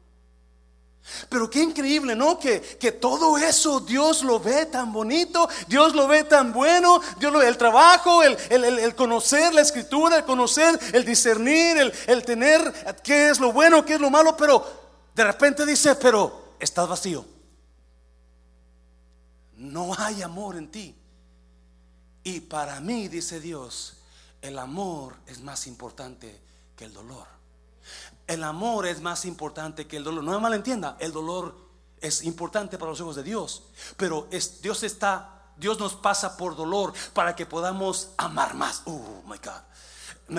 Pero 1.28 1.50
qué 1.50 1.62
increíble, 1.62 2.16
¿no? 2.16 2.40
Que, 2.40 2.62
que, 2.62 2.92
todo 2.92 3.38
eso 3.38 3.80
Dios 3.80 4.24
lo 4.24 4.40
ve 4.40 4.66
tan 4.68 4.94
bonito, 4.94 5.50
Dios 5.68 5.96
lo 5.96 6.08
ve 6.08 6.24
tan 6.24 6.54
bueno, 6.54 7.02
Dios 7.20 7.32
lo 7.34 7.42
el 7.42 7.58
trabajo, 7.58 8.22
el, 8.24 8.38
el, 8.50 8.96
conocer 8.96 9.54
la 9.54 9.62
escritura, 9.62 10.18
el 10.18 10.26
conocer, 10.26 10.80
el 10.94 11.06
discernir, 11.06 11.78
el, 11.78 11.94
el, 12.08 12.24
tener 12.24 12.62
qué 13.04 13.30
es 13.30 13.40
lo 13.40 13.52
bueno, 13.52 13.86
qué 13.86 13.96
es 13.96 14.02
lo 14.02 14.10
malo, 14.10 14.38
pero 14.38 14.64
de 15.16 15.24
repente 15.24 15.66
dice, 15.66 15.96
pero 15.96 16.54
estás 16.60 16.88
vacío. 16.88 17.26
No 19.56 19.94
hay 19.98 20.22
amor 20.22 20.56
en 20.56 20.70
ti. 20.72 20.96
Y 22.24 22.42
para 22.42 22.80
mí, 22.80 23.08
dice 23.08 23.40
Dios, 23.40 23.98
el 24.42 24.60
amor 24.60 25.16
es 25.26 25.42
más 25.42 25.68
importante 25.68 26.40
que 26.76 26.86
el 26.86 26.94
dolor 26.94 27.40
el 28.28 28.44
amor 28.44 28.86
es 28.88 29.02
más 29.02 29.26
importante 29.26 29.88
que 29.88 29.98
el 29.98 30.04
dolor. 30.04 30.24
No 30.24 30.32
me 30.32 30.40
malentienda, 30.40 30.98
el 31.00 31.12
dolor 31.12 31.56
es 32.02 32.24
importante 32.24 32.78
para 32.78 32.92
los 32.92 33.00
hijos 33.00 33.16
de 33.16 33.24
Dios, 33.24 33.64
pero 33.98 34.28
Dios 34.62 34.84
está, 34.84 35.52
Dios 35.58 35.80
nos 35.80 35.96
pasa 35.96 36.38
por 36.38 36.56
dolor 36.56 36.94
para 37.14 37.36
que 37.36 37.46
podamos 37.46 38.10
amar 38.18 38.54
más. 38.54 38.84
Oh 38.86 39.22
my 39.26 39.38
God 39.38 39.62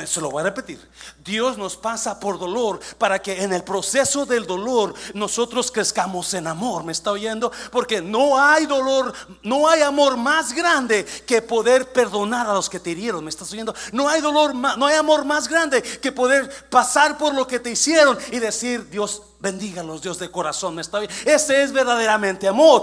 se 0.07 0.21
lo 0.21 0.31
voy 0.31 0.41
a 0.41 0.45
repetir. 0.45 0.81
Dios 1.25 1.59
nos 1.59 1.77
pasa 1.77 2.19
por 2.19 2.39
dolor 2.39 2.81
para 2.99 3.21
que 3.21 3.43
en 3.43 3.53
el 3.53 3.65
proceso 3.65 4.27
del 4.27 4.47
dolor 4.47 4.95
nosotros 5.15 5.71
crezcamos 5.71 6.33
en 6.35 6.47
amor. 6.47 6.85
¿Me 6.85 6.93
está 6.93 7.13
oyendo? 7.13 7.51
Porque 7.71 8.01
no 8.01 8.41
hay 8.41 8.67
dolor, 8.67 9.13
no 9.43 9.69
hay 9.69 9.83
amor 9.83 10.17
más 10.17 10.53
grande 10.53 11.05
que 11.27 11.43
poder 11.43 11.93
perdonar 11.93 12.49
a 12.49 12.55
los 12.55 12.69
que 12.69 12.81
te 12.81 12.91
hirieron. 12.91 13.25
¿Me 13.25 13.31
estás 13.31 13.53
oyendo? 13.53 13.75
No 13.93 14.09
hay 14.09 14.21
dolor, 14.21 14.55
no 14.55 14.87
hay 14.87 14.97
amor 14.97 15.25
más 15.25 15.49
grande 15.49 15.83
que 15.83 16.13
poder 16.13 16.69
pasar 16.69 17.19
por 17.19 17.35
lo 17.35 17.47
que 17.47 17.61
te 17.61 17.71
hicieron 17.71 18.19
y 18.31 18.39
decir, 18.39 18.89
Dios, 18.91 19.23
Bendígalos, 19.41 20.03
Dios 20.03 20.19
de 20.19 20.31
corazón. 20.31 20.75
¿me 20.75 20.83
está 20.83 20.99
bien? 20.99 21.11
Ese 21.25 21.63
es 21.63 21.73
verdaderamente 21.73 22.47
amor. 22.47 22.83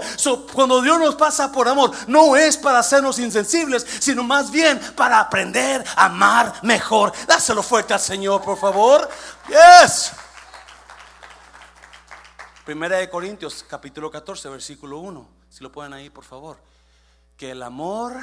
cuando 0.52 0.82
Dios 0.82 0.98
nos 0.98 1.14
pasa 1.14 1.52
por 1.52 1.68
amor, 1.68 1.92
no 2.08 2.36
es 2.36 2.56
para 2.56 2.80
hacernos 2.80 3.18
insensibles, 3.20 3.86
sino 4.00 4.24
más 4.24 4.50
bien 4.50 4.80
para 4.96 5.20
aprender 5.20 5.84
a 5.96 6.06
amar 6.06 6.52
mejor. 6.64 7.12
Dáselo 7.26 7.62
fuerte 7.62 7.94
al 7.94 8.00
Señor, 8.00 8.42
por 8.42 8.58
favor. 8.58 9.08
Yes. 9.48 10.12
Primera 12.64 12.98
de 12.98 13.08
Corintios, 13.08 13.64
capítulo 13.66 14.10
14, 14.10 14.48
versículo 14.48 14.98
1. 14.98 15.28
Si 15.48 15.62
lo 15.62 15.70
pueden 15.70 15.92
ahí, 15.92 16.10
por 16.10 16.24
favor. 16.24 16.58
Que 17.36 17.52
el 17.52 17.62
amor 17.62 18.16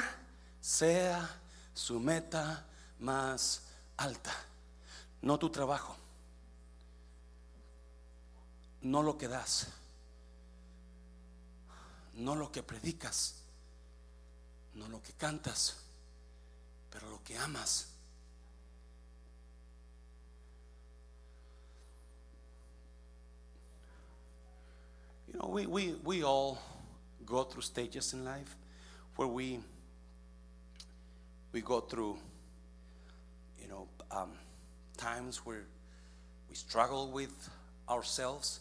sea 0.60 1.26
su 1.72 1.98
meta 1.98 2.66
más 2.98 3.62
alta, 3.96 4.32
no 5.22 5.38
tu 5.38 5.48
trabajo 5.50 5.96
no 8.90 9.02
lo 9.02 9.18
que 9.18 9.28
das, 9.28 9.66
no 12.14 12.34
lo 12.34 12.52
que 12.52 12.62
predicas, 12.62 13.34
no 14.74 14.86
lo 14.88 15.02
que 15.02 15.12
cantas, 15.12 15.76
pero 16.90 17.10
lo 17.10 17.22
que 17.24 17.36
amas. 17.36 17.88
You 25.26 25.40
know, 25.40 25.48
we, 25.48 25.66
we, 25.66 25.94
we 26.04 26.22
all 26.22 26.58
go 27.26 27.42
through 27.42 27.62
stages 27.62 28.12
in 28.12 28.24
life 28.24 28.54
where 29.16 29.28
we 29.28 29.58
we 31.52 31.60
go 31.62 31.80
through, 31.80 32.18
you 33.60 33.66
know, 33.66 33.88
um, 34.10 34.32
times 34.98 35.38
where 35.38 35.64
we 36.50 36.54
struggle 36.54 37.10
with 37.10 37.50
ourselves. 37.88 38.60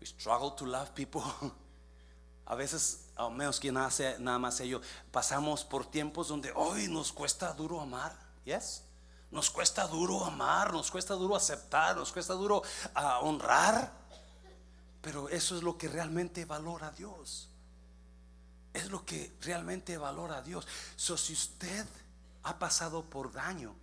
We 0.00 0.06
struggle 0.06 0.52
to 0.52 0.64
love 0.64 0.94
people. 0.94 1.22
A 2.46 2.54
veces, 2.54 3.10
al 3.14 3.32
menos 3.32 3.60
que 3.60 3.70
nada, 3.70 3.90
nada 4.18 4.38
más 4.38 4.58
ello, 4.60 4.80
pasamos 5.12 5.64
por 5.64 5.84
tiempos 5.84 6.28
donde 6.28 6.50
hoy 6.54 6.88
nos 6.88 7.12
cuesta 7.12 7.52
duro 7.52 7.78
amar. 7.78 8.16
Yes. 8.44 8.84
Nos 9.30 9.50
cuesta 9.50 9.86
duro 9.86 10.24
amar, 10.24 10.72
nos 10.72 10.90
cuesta 10.90 11.12
duro 11.12 11.36
aceptar, 11.36 11.96
nos 11.96 12.10
cuesta 12.10 12.32
duro 12.32 12.62
ah, 12.94 13.18
honrar. 13.20 13.92
Pero 15.02 15.28
eso 15.28 15.56
es 15.56 15.62
lo 15.62 15.76
que 15.76 15.88
realmente 15.88 16.46
valora 16.46 16.88
a 16.88 16.92
Dios. 16.92 17.50
Es 18.72 18.88
lo 18.88 19.04
que 19.04 19.36
realmente 19.42 19.98
valora 19.98 20.38
a 20.38 20.42
Dios. 20.42 20.66
So, 20.96 21.18
si 21.18 21.34
usted 21.34 21.86
ha 22.44 22.58
pasado 22.58 23.02
por 23.04 23.30
daño, 23.30 23.74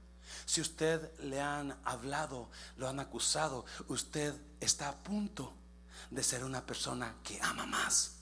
si 0.47 0.61
usted 0.61 1.11
le 1.19 1.39
han 1.39 1.77
hablado, 1.83 2.49
lo 2.77 2.89
han 2.89 2.99
acusado, 2.99 3.63
usted 3.87 4.33
está 4.59 4.89
a 4.89 4.95
punto 4.95 5.53
de 6.09 6.23
ser 6.23 6.43
una 6.43 6.65
persona 6.65 7.15
que 7.23 7.39
ama 7.41 7.65
más. 7.65 8.17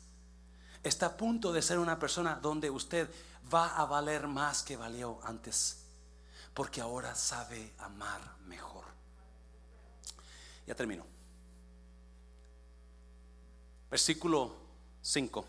Está 0.84 1.08
a 1.08 1.18
punto 1.18 1.54
de 1.54 1.62
ser 1.62 1.80
una 1.80 1.98
persona 1.98 2.36
donde 2.36 2.70
usted 2.70 3.10
va 3.54 3.76
a 3.78 3.86
valer 3.86 4.28
más 4.28 4.64
que 4.64 4.78
valió 4.78 5.20
antes, 5.24 5.86
porque 6.54 6.82
ahora 6.82 7.16
sabe 7.16 7.74
amar 7.80 8.22
mejor. 8.46 8.86
Ya 10.68 10.76
termino. 10.76 11.06
Versículo 13.90 14.56
5. 15.02 15.46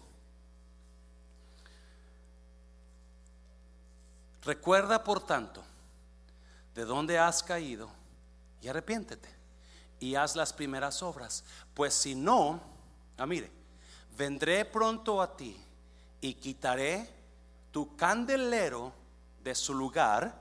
Recuerda, 4.43 5.03
por 5.03 5.25
tanto, 5.25 5.65
de 6.75 6.85
dónde 6.85 7.19
has 7.19 7.43
caído 7.43 7.89
y 8.61 8.69
arrepiéntete 8.69 9.44
y 10.01 10.15
haz 10.15 10.37
las 10.37 10.53
primeras 10.53 11.03
obras. 11.03 11.45
Pues 11.75 11.95
si 11.95 12.15
no, 12.15 12.61
ah, 13.17 13.27
mire, 13.27 13.51
vendré 14.17 14.65
pronto 14.65 15.21
a 15.21 15.37
ti 15.37 15.57
y 16.21 16.35
quitaré 16.35 17.09
tu 17.71 17.97
candelero 17.97 18.93
de 19.43 19.55
su 19.55 19.75
lugar 19.75 20.41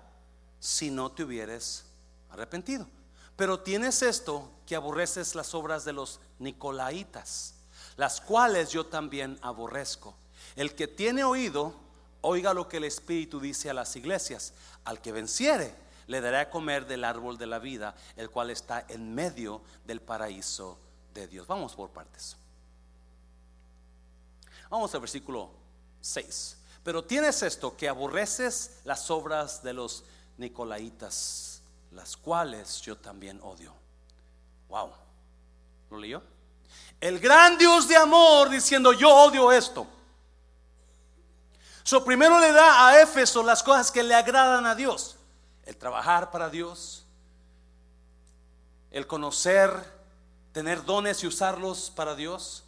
si 0.60 0.91
no 0.91 1.12
te 1.12 1.24
hubieres 1.24 1.86
arrepentido. 2.30 2.88
Pero 3.36 3.60
tienes 3.60 4.01
esto 4.01 4.49
que 4.66 4.76
aborreces 4.76 5.36
las 5.36 5.54
obras 5.54 5.86
de 5.86 5.93
los 5.93 6.20
Nicolaitas, 6.39 7.56
las 7.97 8.22
cuales 8.22 8.70
yo 8.70 8.86
también 8.86 9.39
aborrezco. 9.41 10.16
El 10.56 10.76
que 10.76 10.88
tiene 10.88 11.24
oído, 11.24 11.84
Oiga 12.26 12.54
lo 12.54 12.70
que 12.70 12.78
el 12.78 12.86
Espíritu 12.86 13.41
dice 13.41 13.70
a 13.70 13.74
las 13.74 13.97
iglesias. 13.97 14.54
Al 14.86 15.01
que 15.01 15.12
venciere, 15.12 15.76
le 16.08 16.22
daré 16.22 16.38
a 16.38 16.49
comer 16.49 16.86
del 16.86 17.04
árbol 17.04 17.38
de 17.38 17.47
la 17.47 17.60
vida, 17.60 17.95
el 18.16 18.30
cual 18.30 18.49
está 18.49 18.86
en 18.89 19.14
medio 19.14 19.62
del 19.86 20.01
paraíso 20.01 20.80
de 21.14 21.28
Dios. 21.28 21.47
Vamos 21.47 21.76
por 21.76 21.89
partes. 21.89 22.38
Vamos 24.70 24.93
al 24.93 25.01
versículo 25.01 25.51
6. 26.01 26.58
Pero 26.84 27.04
tienes 27.04 27.41
esto, 27.43 27.78
que 27.78 27.88
aborreces 27.88 28.80
las 28.84 29.10
obras 29.10 29.64
de 29.64 29.74
los 29.74 30.04
Nicolaitas, 30.38 31.62
las 31.91 32.18
cuales 32.18 32.82
yo 32.82 32.97
también 32.97 33.39
odio. 33.41 33.74
Wow. 34.68 34.91
¿Lo 35.91 35.97
leyó? 35.97 36.24
El 36.99 37.20
gran 37.20 37.58
Dios 37.58 37.88
de 37.88 37.95
amor 37.95 38.49
diciendo, 38.49 38.93
yo 38.93 39.10
odio 39.10 39.51
esto. 39.51 39.88
Primero 42.06 42.39
le 42.39 42.51
da 42.51 42.88
a 42.88 43.01
Éfeso 43.01 43.43
las 43.43 43.62
cosas 43.62 43.91
que 43.91 44.04
le 44.04 44.16
agradan 44.16 44.66
a 44.66 44.74
Dios. 44.74 45.18
El 45.66 45.78
trabajar 45.78 46.32
para 46.32 46.49
Dios, 46.49 47.05
el 48.91 49.07
conocer, 49.07 49.72
tener 50.51 50.84
dones 50.86 51.24
y 51.24 51.28
usarlos 51.28 51.89
para 51.89 52.16
Dios, 52.16 52.64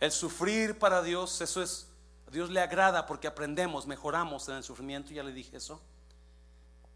el 0.00 0.12
sufrir 0.12 0.78
para 0.78 1.02
Dios, 1.02 1.40
eso 1.40 1.62
es 1.62 1.90
Dios 2.30 2.50
le 2.50 2.60
agrada 2.60 3.06
porque 3.06 3.26
aprendemos, 3.26 3.86
mejoramos 3.86 4.48
en 4.48 4.56
el 4.56 4.62
sufrimiento, 4.62 5.12
ya 5.12 5.22
le 5.22 5.32
dije 5.32 5.56
eso. 5.56 5.80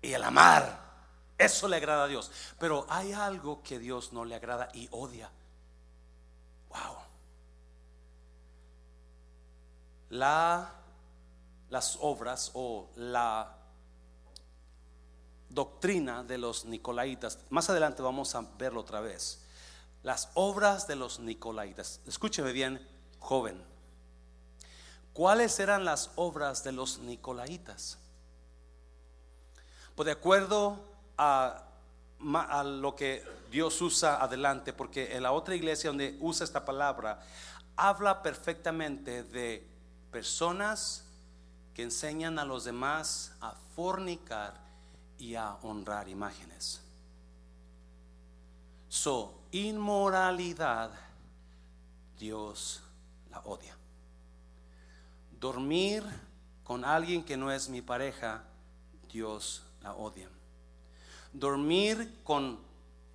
Y 0.01 0.13
el 0.13 0.23
amar, 0.23 0.79
eso 1.37 1.67
le 1.67 1.77
agrada 1.77 2.05
a 2.05 2.09
Dios. 2.09 2.31
Pero 2.59 2.87
hay 2.89 3.13
algo 3.13 3.63
que 3.63 3.79
Dios 3.79 4.13
no 4.13 4.25
le 4.25 4.37
agrada 4.37 4.69
y 4.73 4.89
odia. 4.93 5.31
Wow. 6.69 6.97
La, 10.11 10.73
las 11.71 11.99
obras 12.01 12.53
o 12.55 12.91
la 12.95 13.57
doctrina 15.55 16.25
de 16.25 16.39
los 16.39 16.65
nicolaitas, 16.65 17.39
más 17.51 17.71
adelante 17.71 18.03
vamos 18.03 18.35
a 18.35 18.43
verlo 18.59 18.81
otra 18.81 19.01
vez. 19.01 19.41
Las 20.03 20.31
obras 20.35 20.87
de 20.87 20.97
los 20.97 21.21
nicolaitas. 21.21 22.01
Escúcheme 22.07 22.53
bien, 22.53 22.87
joven 23.21 23.75
¿Cuáles 25.15 25.61
eran 25.61 25.85
las 25.85 26.11
obras 26.17 26.65
de 26.65 26.73
los 26.73 26.99
Nicolaitas? 26.99 27.99
Pues 29.95 30.07
de 30.07 30.13
acuerdo 30.13 30.77
a, 31.17 31.63
lo 32.65 32.97
que 32.97 33.25
Dios 33.49 33.81
usa 33.81 34.21
adelante, 34.21 34.73
porque 34.73 35.15
en 35.15 35.23
la 35.23 35.31
otra 35.31 35.55
iglesia 35.55 35.91
donde 35.91 36.19
usa 36.21 36.43
esta 36.43 36.65
palabra, 36.65 37.21
habla 37.77 38.25
perfectamente 38.25 39.23
de 39.23 39.65
personas 40.11 41.05
que 41.75 41.85
enseñan 41.85 42.41
a 42.41 42.45
los 42.45 42.65
demás 42.65 43.37
a 43.41 43.55
fornicar 43.77 44.64
y 45.19 45.35
a 45.35 45.55
honrar 45.63 46.09
imágenes. 46.09 46.81
Su 48.89 49.31
inmoralidad, 49.51 50.91
Dios 52.19 52.83
la 53.31 53.41
odia. 53.41 53.77
Dormir 55.41 56.05
con 56.63 56.85
alguien 56.85 57.25
que 57.25 57.37
no 57.37 57.51
es 57.51 57.69
mi 57.69 57.83
pareja, 57.83 58.45
Dios 59.11 59.63
la 59.83 59.95
odia. 59.95 60.29
Dormir 61.33 62.21
con 62.25 62.59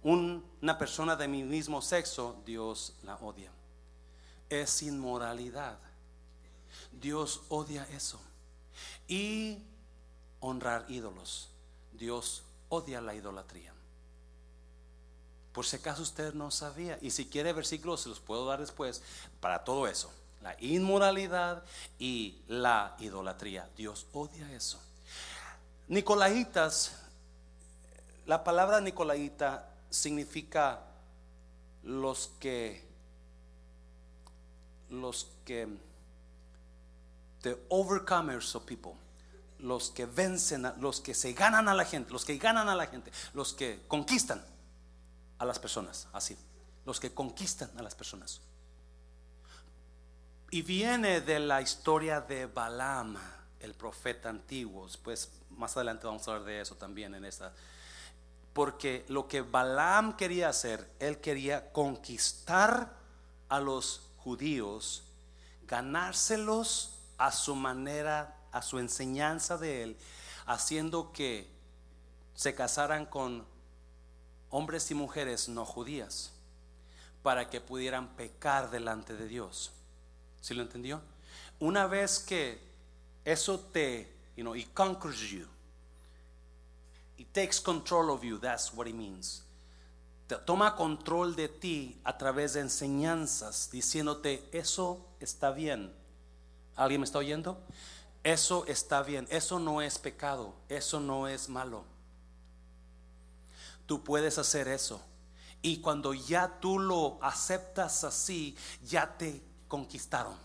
una 0.04 0.78
persona 0.78 1.16
de 1.16 1.28
mi 1.28 1.44
mismo 1.44 1.82
sexo, 1.82 2.42
Dios 2.46 2.94
la 3.04 3.16
odia. 3.16 3.52
Es 4.50 4.82
inmoralidad. 4.84 5.78
Dios 6.92 7.42
odia 7.50 7.88
eso. 7.92 8.20
Y 9.08 9.60
honrar 10.40 10.86
ídolos. 10.90 11.49
Dios 11.94 12.44
odia 12.70 13.02
la 13.02 13.16
idolatría. 13.16 13.74
Por 15.54 15.66
si 15.66 15.78
acaso 15.78 16.02
usted 16.02 16.34
no 16.34 16.52
sabía. 16.52 16.98
Y 17.02 17.12
si 17.12 17.26
quiere 17.26 17.54
versículos, 17.54 18.02
se 18.02 18.10
los 18.10 18.20
puedo 18.20 18.46
dar 18.46 18.60
después 18.60 19.02
para 19.40 19.64
todo 19.64 19.88
eso 19.88 20.12
la 20.42 20.56
inmoralidad 20.60 21.64
y 21.98 22.42
la 22.48 22.96
idolatría. 23.00 23.70
Dios 23.76 24.08
odia 24.14 24.52
eso. 24.54 24.80
Nicolaitas, 25.88 26.96
la 28.26 28.44
palabra 28.44 28.80
Nicolaita 28.80 29.70
significa 29.90 30.82
los 31.84 32.30
que, 32.40 32.88
los 34.90 35.28
que, 35.46 35.68
the 37.42 37.58
overcomers 37.70 38.56
of 38.56 38.66
people, 38.66 38.94
los 39.60 39.92
que 39.92 40.06
vencen, 40.06 40.72
los 40.80 41.02
que 41.02 41.14
se 41.14 41.34
ganan 41.34 41.68
a 41.68 41.74
la 41.74 41.86
gente, 41.86 42.12
los 42.12 42.26
que 42.26 42.38
ganan 42.38 42.70
a 42.70 42.76
la 42.76 42.88
gente, 42.88 43.12
los 43.34 43.54
que 43.54 43.82
conquistan 43.88 44.44
a 45.38 45.46
las 45.46 45.60
personas, 45.60 46.08
así, 46.14 46.38
los 46.86 47.00
que 47.00 47.14
conquistan 47.14 47.70
a 47.78 47.84
las 47.84 47.96
personas. 47.96 48.42
Y 50.52 50.64
viene 50.64 51.22
de 51.22 51.40
la 51.40 51.62
historia 51.62 52.22
de 52.22 52.48
Balaam, 52.48 53.18
el 53.60 53.76
profeta 53.76 54.30
antiguo. 54.30 54.88
Pues 55.04 55.32
más 55.52 55.76
adelante 55.78 56.08
vamos 56.08 56.28
a 56.28 56.32
hablar 56.32 56.46
de 56.46 56.62
eso 56.62 56.76
también 56.76 57.14
en 57.14 57.26
esta. 57.26 57.54
Porque 58.54 59.06
lo 59.10 59.28
que 59.28 59.42
Balaam 59.42 60.18
quería 60.18 60.50
hacer, 60.50 60.92
él 61.00 61.20
quería 61.20 61.72
conquistar 61.72 62.96
a 63.48 63.60
los 63.60 64.10
judíos, 64.18 65.04
ganárselos 65.68 66.96
a 67.20 67.32
su 67.32 67.56
manera, 67.56 68.39
a 68.52 68.62
su 68.62 68.80
enseñanza 68.80 69.58
de 69.58 69.84
él, 69.84 69.98
haciendo 70.46 71.12
que 71.12 71.48
se 72.34 72.56
casaran 72.56 73.06
con 73.06 73.46
hombres 74.50 74.90
y 74.92 74.96
mujeres 74.96 75.50
no 75.50 75.66
judías, 75.66 76.32
para 77.22 77.50
que 77.50 77.62
pudieran 77.62 78.08
pecar 78.16 78.72
delante 78.72 79.16
de 79.16 79.28
Dios. 79.28 79.72
¿Sí 80.42 80.54
lo 80.54 80.62
entendió? 80.62 81.02
Una 81.60 81.86
vez 81.86 82.20
que 82.20 82.62
eso 83.26 83.60
te, 83.60 84.10
you 84.36 84.44
know, 84.44 84.56
it 84.56 84.74
conquers 84.74 85.20
you, 85.20 85.46
it 87.18 87.28
takes 87.34 87.60
control 87.62 88.10
of 88.10 88.24
you, 88.24 88.40
that's 88.40 88.74
what 88.74 88.88
it 88.88 88.96
means. 88.96 89.44
Te 90.28 90.36
toma 90.38 90.76
control 90.76 91.36
de 91.36 91.50
ti 91.50 92.00
a 92.04 92.18
través 92.18 92.54
de 92.54 92.62
enseñanzas, 92.62 93.70
diciéndote, 93.72 94.48
eso 94.52 95.06
está 95.20 95.52
bien. 95.52 95.92
¿Alguien 96.76 97.02
me 97.02 97.06
está 97.06 97.18
oyendo? 97.18 97.62
Eso 98.24 98.66
está 98.68 99.02
bien, 99.02 99.28
eso 99.30 99.60
no 99.60 99.82
es 99.82 99.98
pecado, 99.98 100.54
eso 100.68 101.00
no 101.00 101.28
es 101.28 101.48
malo. 101.48 101.86
Tú 103.86 104.04
puedes 104.04 104.38
hacer 104.38 104.68
eso. 104.68 105.02
Y 105.62 105.78
cuando 105.78 106.14
ya 106.14 106.60
tú 106.60 106.80
lo 106.80 107.18
aceptas 107.22 108.04
así, 108.04 108.56
ya 108.84 109.18
te 109.18 109.42
conquistaron. 109.68 110.36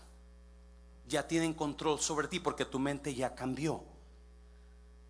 Ya 1.07 1.27
tienen 1.27 1.53
control 1.53 1.99
sobre 1.99 2.27
ti 2.27 2.39
porque 2.39 2.65
tu 2.65 2.79
mente 2.79 3.13
ya 3.13 3.35
cambió. 3.35 3.83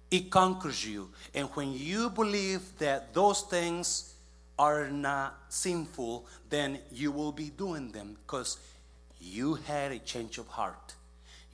It 0.10 0.30
conquers 0.30 0.84
you. 0.84 1.12
And 1.34 1.50
when 1.56 1.74
you 1.74 2.10
believe 2.10 2.78
that 2.80 3.14
those 3.14 3.44
things 3.44 4.16
are 4.58 4.90
not 4.90 5.34
sinful, 5.50 6.26
then 6.50 6.80
you 6.92 7.12
will 7.12 7.32
be 7.32 7.50
doing 7.50 7.92
them 7.92 8.18
because 8.26 8.58
you 9.20 9.56
had 9.56 9.92
a 9.92 10.00
change 10.00 10.38
of 10.38 10.48
heart. 10.48 10.96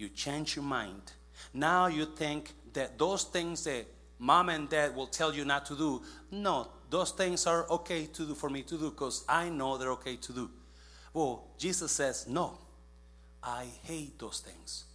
You 0.02 0.10
change 0.10 0.56
your 0.56 0.66
mind. 0.66 1.12
Now 1.54 1.86
you 1.86 2.08
think 2.08 2.54
that 2.74 2.98
those 2.98 3.24
things 3.24 3.64
that 3.66 3.86
mom 4.18 4.50
and 4.50 4.68
dad 4.68 4.96
will 4.96 5.06
tell 5.06 5.32
you 5.32 5.46
not 5.46 5.68
to 5.68 5.76
do, 5.76 6.02
no, 6.32 6.70
those 6.90 7.12
things 7.12 7.46
are 7.46 7.70
okay 7.70 8.08
to 8.08 8.26
do 8.26 8.34
for 8.34 8.50
me 8.50 8.64
to 8.64 8.80
do 8.80 8.90
because 8.90 9.24
I 9.30 9.50
know 9.50 9.78
they're 9.78 9.92
okay 9.92 10.16
to 10.16 10.34
do. 10.34 10.50
Well, 11.14 11.44
Jesus 11.56 11.92
says, 11.92 12.26
no, 12.28 12.58
I 13.44 13.68
hate 13.84 14.18
those 14.18 14.40
things. 14.40 14.86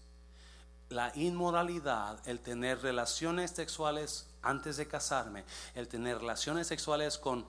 La 0.91 1.13
inmoralidad, 1.15 2.19
el 2.27 2.39
tener 2.39 2.83
relaciones 2.83 3.53
sexuales 3.53 4.25
antes 4.43 4.77
de 4.77 4.87
casarme, 4.87 5.45
el 5.77 5.87
tener 5.87 6.19
relaciones 6.19 6.67
sexuales 6.67 7.17
con 7.17 7.45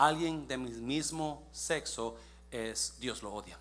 alguien 0.00 0.48
de 0.48 0.56
mi 0.56 0.70
mismo 0.70 1.44
sexo, 1.52 2.16
es 2.50 2.98
Dios 2.98 3.22
lo 3.22 3.34
odia. 3.34 3.56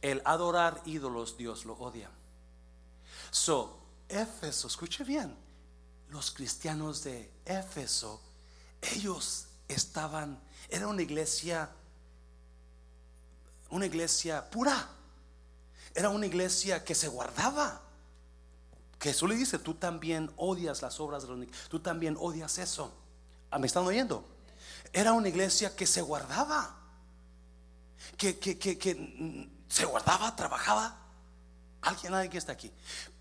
El 0.00 0.22
adorar 0.24 0.82
ídolos, 0.84 1.36
Dios 1.36 1.64
lo 1.64 1.74
odia. 1.74 2.10
So, 3.30 3.78
Éfeso, 4.08 4.68
escuche 4.68 5.04
bien, 5.04 5.36
los 6.08 6.30
cristianos 6.30 7.04
de 7.04 7.30
Éfeso, 7.44 8.22
ellos 8.80 9.48
estaban, 9.68 10.40
era 10.70 10.86
una 10.86 11.02
iglesia 11.02 11.70
una 13.70 13.86
iglesia 13.86 14.48
pura. 14.50 14.88
Era 15.94 16.10
una 16.10 16.26
iglesia 16.26 16.84
que 16.84 16.94
se 16.94 17.08
guardaba. 17.08 17.80
Jesús 19.00 19.28
le 19.28 19.36
dice, 19.36 19.58
tú 19.58 19.74
también 19.74 20.30
odias 20.36 20.82
las 20.82 20.98
obras 21.00 21.22
de 21.22 21.28
los 21.28 21.46
tú 21.68 21.80
también 21.80 22.16
odias 22.18 22.58
eso. 22.58 22.92
Ah, 23.50 23.58
¿Me 23.58 23.66
están 23.66 23.84
oyendo? 23.84 24.24
Era 24.92 25.12
una 25.12 25.28
iglesia 25.28 25.74
que 25.74 25.86
se 25.86 26.02
guardaba. 26.02 26.76
Que, 28.16 28.38
que, 28.38 28.58
que, 28.58 28.78
que 28.78 29.50
se 29.68 29.84
guardaba, 29.84 30.34
trabajaba. 30.34 30.96
Alguien, 31.82 32.14
alguien 32.14 32.32
que 32.32 32.38
está 32.38 32.52
aquí. 32.52 32.72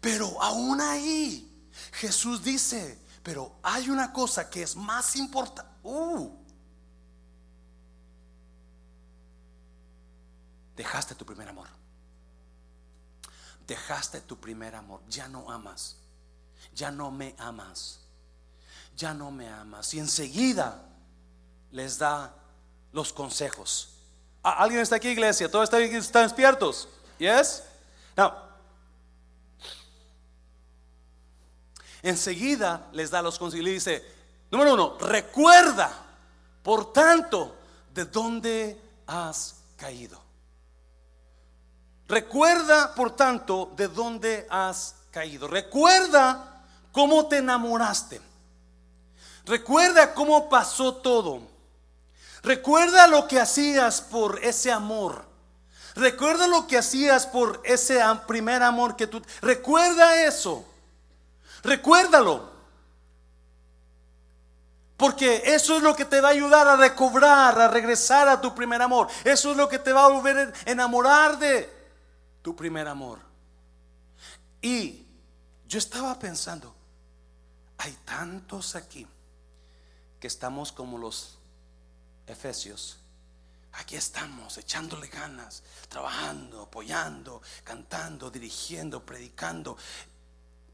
Pero 0.01 0.41
aún 0.41 0.81
ahí, 0.81 1.69
Jesús 1.93 2.43
dice, 2.43 3.05
pero 3.21 3.59
hay 3.61 3.89
una 3.89 4.13
cosa 4.13 4.49
que 4.49 4.63
es 4.63 4.75
más 4.75 5.15
importante. 5.15 5.71
Uh, 5.83 6.31
dejaste 10.75 11.15
tu 11.15 11.25
primer 11.25 11.49
amor. 11.49 11.67
Dejaste 13.67 14.21
tu 14.21 14.39
primer 14.39 14.75
amor. 14.75 15.01
Ya 15.09 15.27
no 15.27 15.51
amas. 15.51 15.97
Ya 16.73 16.89
no 16.89 17.11
me 17.11 17.35
amas. 17.37 17.99
Ya 18.95 19.13
no 19.13 19.29
me 19.29 19.49
amas. 19.49 19.93
Y 19.93 19.99
enseguida 19.99 20.87
les 21.71 21.97
da 21.97 22.33
los 22.93 23.11
consejos. 23.11 23.96
¿Alguien 24.51 24.81
está 24.81 24.95
aquí, 24.95 25.09
iglesia? 25.09 25.51
¿Todos 25.51 25.69
están 25.73 26.23
despiertos? 26.23 26.87
¿Yes? 27.19 27.63
Now, 28.15 28.33
enseguida 32.01 32.87
les 32.93 33.11
da 33.11 33.21
los 33.21 33.37
consejos 33.37 33.67
y 33.67 33.71
dice, 33.73 34.05
número 34.49 34.73
uno, 34.75 34.97
recuerda, 34.99 35.91
por 36.63 36.93
tanto, 36.93 37.57
de 37.93 38.05
dónde 38.05 38.81
has 39.05 39.55
caído. 39.75 40.21
Recuerda, 42.07 42.95
por 42.95 43.15
tanto, 43.17 43.73
de 43.75 43.89
dónde 43.89 44.47
has 44.49 44.95
caído. 45.11 45.49
Recuerda 45.49 46.63
cómo 46.93 47.27
te 47.27 47.39
enamoraste. 47.39 48.21
Recuerda 49.45 50.13
cómo 50.13 50.47
pasó 50.47 50.95
todo. 50.95 51.56
Recuerda 52.47 53.07
lo 53.07 53.27
que 53.27 53.41
hacías 53.41 53.99
por 53.99 54.41
ese 54.41 54.71
amor. 54.71 55.25
Recuerda 55.95 56.47
lo 56.47 56.65
que 56.65 56.77
hacías 56.77 57.27
por 57.27 57.61
ese 57.65 57.99
primer 58.25 58.63
amor 58.63 58.95
que 58.95 59.05
tú... 59.05 59.21
Recuerda 59.41 60.23
eso. 60.23 60.65
Recuérdalo. 61.61 62.49
Porque 64.95 65.43
eso 65.45 65.75
es 65.75 65.83
lo 65.83 65.93
que 65.93 66.05
te 66.05 66.21
va 66.21 66.29
a 66.29 66.31
ayudar 66.31 66.69
a 66.69 66.77
recobrar, 66.77 67.59
a 67.59 67.67
regresar 67.67 68.29
a 68.29 68.39
tu 68.39 68.55
primer 68.55 68.81
amor. 68.81 69.09
Eso 69.25 69.51
es 69.51 69.57
lo 69.57 69.67
que 69.67 69.79
te 69.79 69.91
va 69.91 70.05
a 70.05 70.07
volver 70.07 70.37
a 70.37 70.71
enamorar 70.71 71.37
de 71.37 71.69
tu 72.41 72.55
primer 72.55 72.87
amor. 72.87 73.19
Y 74.61 75.05
yo 75.67 75.79
estaba 75.79 76.17
pensando, 76.17 76.73
hay 77.77 77.91
tantos 78.05 78.77
aquí 78.77 79.05
que 80.21 80.27
estamos 80.27 80.71
como 80.71 80.97
los 80.97 81.36
efesios. 82.27 82.99
Aquí 83.73 83.95
estamos 83.95 84.57
echándole 84.57 85.07
ganas, 85.07 85.63
trabajando, 85.89 86.63
apoyando, 86.63 87.41
cantando, 87.63 88.29
dirigiendo, 88.31 89.05
predicando. 89.05 89.77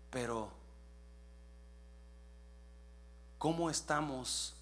Pero 0.10 0.52
cómo 3.38 3.70
estamos 3.70 4.56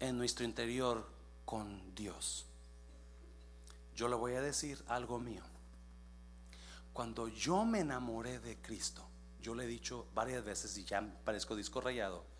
en 0.00 0.18
nuestro 0.18 0.44
interior 0.44 1.08
con 1.44 1.94
Dios. 1.94 2.44
Yo 3.94 4.08
le 4.08 4.16
voy 4.16 4.34
a 4.34 4.40
decir 4.40 4.82
algo 4.88 5.18
mío. 5.18 5.42
Cuando 6.92 7.28
yo 7.28 7.64
me 7.64 7.80
enamoré 7.80 8.38
de 8.38 8.58
Cristo, 8.58 9.02
yo 9.40 9.54
le 9.54 9.64
he 9.64 9.66
dicho 9.66 10.06
varias 10.14 10.44
veces 10.44 10.76
y 10.76 10.84
ya 10.84 11.02
parezco 11.24 11.56
disco 11.56 11.80
rayado. 11.80 12.31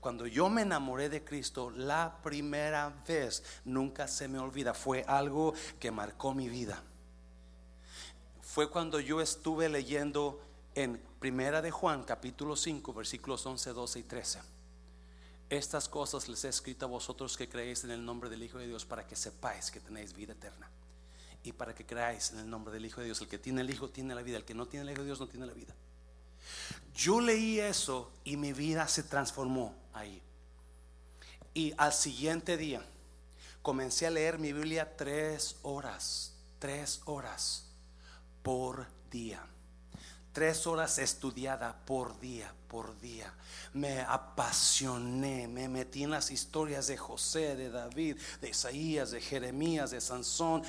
Cuando 0.00 0.26
yo 0.26 0.48
me 0.48 0.62
enamoré 0.62 1.08
de 1.08 1.24
Cristo, 1.24 1.70
la 1.70 2.20
primera 2.22 3.02
vez, 3.06 3.42
nunca 3.64 4.08
se 4.08 4.28
me 4.28 4.38
olvida, 4.38 4.74
fue 4.74 5.04
algo 5.06 5.54
que 5.78 5.90
marcó 5.90 6.34
mi 6.34 6.48
vida. 6.48 6.82
Fue 8.40 8.70
cuando 8.70 8.98
yo 8.98 9.20
estuve 9.20 9.68
leyendo 9.68 10.40
en 10.74 11.00
Primera 11.20 11.60
de 11.60 11.70
Juan, 11.70 12.02
capítulo 12.04 12.56
5, 12.56 12.94
versículos 12.94 13.44
11, 13.44 13.72
12 13.72 13.98
y 13.98 14.02
13 14.04 14.40
estas 15.50 15.88
cosas 15.88 16.28
les 16.28 16.44
he 16.44 16.48
escrito 16.48 16.86
a 16.86 16.88
vosotros 16.88 17.36
que 17.36 17.48
creéis 17.48 17.82
en 17.82 17.90
el 17.90 18.04
nombre 18.04 18.30
del 18.30 18.42
Hijo 18.44 18.58
de 18.58 18.68
Dios 18.68 18.84
para 18.84 19.04
que 19.04 19.16
sepáis 19.16 19.72
que 19.72 19.80
tenéis 19.80 20.14
vida 20.14 20.32
eterna. 20.32 20.70
Y 21.42 21.52
para 21.52 21.74
que 21.74 21.84
creáis 21.84 22.30
en 22.30 22.38
el 22.38 22.48
nombre 22.48 22.72
del 22.72 22.86
Hijo 22.86 23.00
de 23.00 23.06
Dios. 23.06 23.20
El 23.20 23.26
que 23.26 23.38
tiene 23.38 23.62
el 23.62 23.70
Hijo 23.70 23.90
tiene 23.90 24.14
la 24.14 24.22
vida. 24.22 24.36
El 24.36 24.44
que 24.44 24.54
no 24.54 24.66
tiene 24.66 24.84
el 24.84 24.92
Hijo 24.92 25.00
de 25.00 25.06
Dios 25.06 25.18
no 25.18 25.26
tiene 25.26 25.46
la 25.46 25.52
vida. 25.52 25.74
Yo 26.94 27.20
leí 27.20 27.60
eso 27.60 28.12
y 28.24 28.36
mi 28.36 28.52
vida 28.52 28.86
se 28.88 29.02
transformó 29.02 29.74
ahí. 29.92 30.22
Y 31.54 31.74
al 31.76 31.92
siguiente 31.92 32.56
día 32.56 32.82
comencé 33.62 34.06
a 34.06 34.10
leer 34.10 34.38
mi 34.38 34.52
Biblia 34.52 34.96
tres 34.96 35.56
horas. 35.62 36.34
Tres 36.58 37.00
horas 37.06 37.64
por 38.42 38.86
día. 39.10 39.42
Tres 40.32 40.66
horas 40.66 40.98
estudiada 40.98 41.84
por 41.86 42.20
día, 42.20 42.54
por 42.68 43.00
día. 43.00 43.34
Me 43.72 44.00
apasioné, 44.02 45.48
me 45.48 45.68
metí 45.68 46.04
en 46.04 46.10
las 46.10 46.30
historias 46.30 46.86
de 46.86 46.96
José, 46.96 47.56
de 47.56 47.70
David, 47.70 48.16
de 48.40 48.50
Isaías, 48.50 49.10
de 49.10 49.20
Jeremías, 49.20 49.90
de 49.90 50.00
Sansón. 50.00 50.62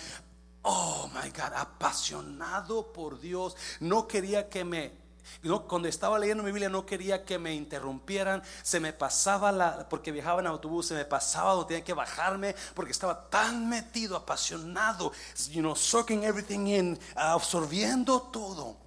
Oh 0.63 1.09
my 1.13 1.29
God, 1.29 1.53
apasionado 1.55 2.91
por 2.91 3.19
Dios. 3.19 3.55
No 3.79 4.07
quería 4.07 4.49
que 4.49 4.63
me 4.63 5.00
no, 5.43 5.67
cuando 5.67 5.87
estaba 5.87 6.19
leyendo 6.19 6.43
mi 6.43 6.51
Biblia 6.51 6.69
no 6.69 6.85
quería 6.85 7.25
que 7.25 7.39
me 7.39 7.53
interrumpieran, 7.53 8.41
se 8.63 8.79
me 8.79 8.93
pasaba 8.93 9.51
la, 9.51 9.87
porque 9.89 10.11
viajaba 10.11 10.41
en 10.41 10.47
autobús, 10.47 10.87
se 10.87 10.93
me 10.93 11.05
pasaba, 11.05 11.65
tenía 11.67 11.83
que 11.83 11.93
bajarme 11.93 12.55
porque 12.73 12.91
estaba 12.91 13.29
tan 13.29 13.69
metido, 13.69 14.15
apasionado, 14.15 15.11
you 15.51 15.61
know, 15.61 15.75
soaking 15.75 16.23
everything 16.23 16.67
in, 16.67 16.99
absorbiendo 17.15 18.21
todo 18.21 18.80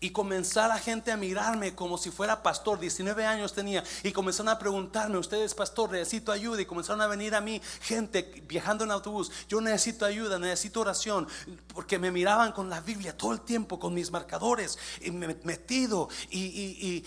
y 0.00 0.10
comenzar 0.10 0.68
la 0.68 0.78
gente 0.78 1.10
a 1.10 1.16
mirarme 1.16 1.74
como 1.74 1.98
si 1.98 2.10
fuera 2.10 2.42
pastor. 2.42 2.78
19 2.78 3.26
años 3.26 3.52
tenía 3.52 3.82
y 4.02 4.12
comenzaron 4.12 4.50
a 4.50 4.58
preguntarme, 4.58 5.18
ustedes 5.18 5.54
pastor, 5.54 5.90
necesito 5.90 6.30
ayuda 6.30 6.60
y 6.60 6.66
comenzaron 6.66 7.00
a 7.00 7.06
venir 7.06 7.34
a 7.34 7.40
mí 7.40 7.60
gente 7.80 8.42
viajando 8.46 8.84
en 8.84 8.90
autobús. 8.90 9.30
Yo 9.48 9.60
necesito 9.60 10.04
ayuda, 10.04 10.38
necesito 10.38 10.80
oración 10.80 11.26
porque 11.74 11.98
me 11.98 12.10
miraban 12.10 12.52
con 12.52 12.70
la 12.70 12.80
Biblia 12.80 13.16
todo 13.16 13.32
el 13.32 13.40
tiempo, 13.40 13.78
con 13.78 13.94
mis 13.94 14.10
marcadores 14.10 14.78
y 15.00 15.10
metido 15.10 16.08
y, 16.30 17.04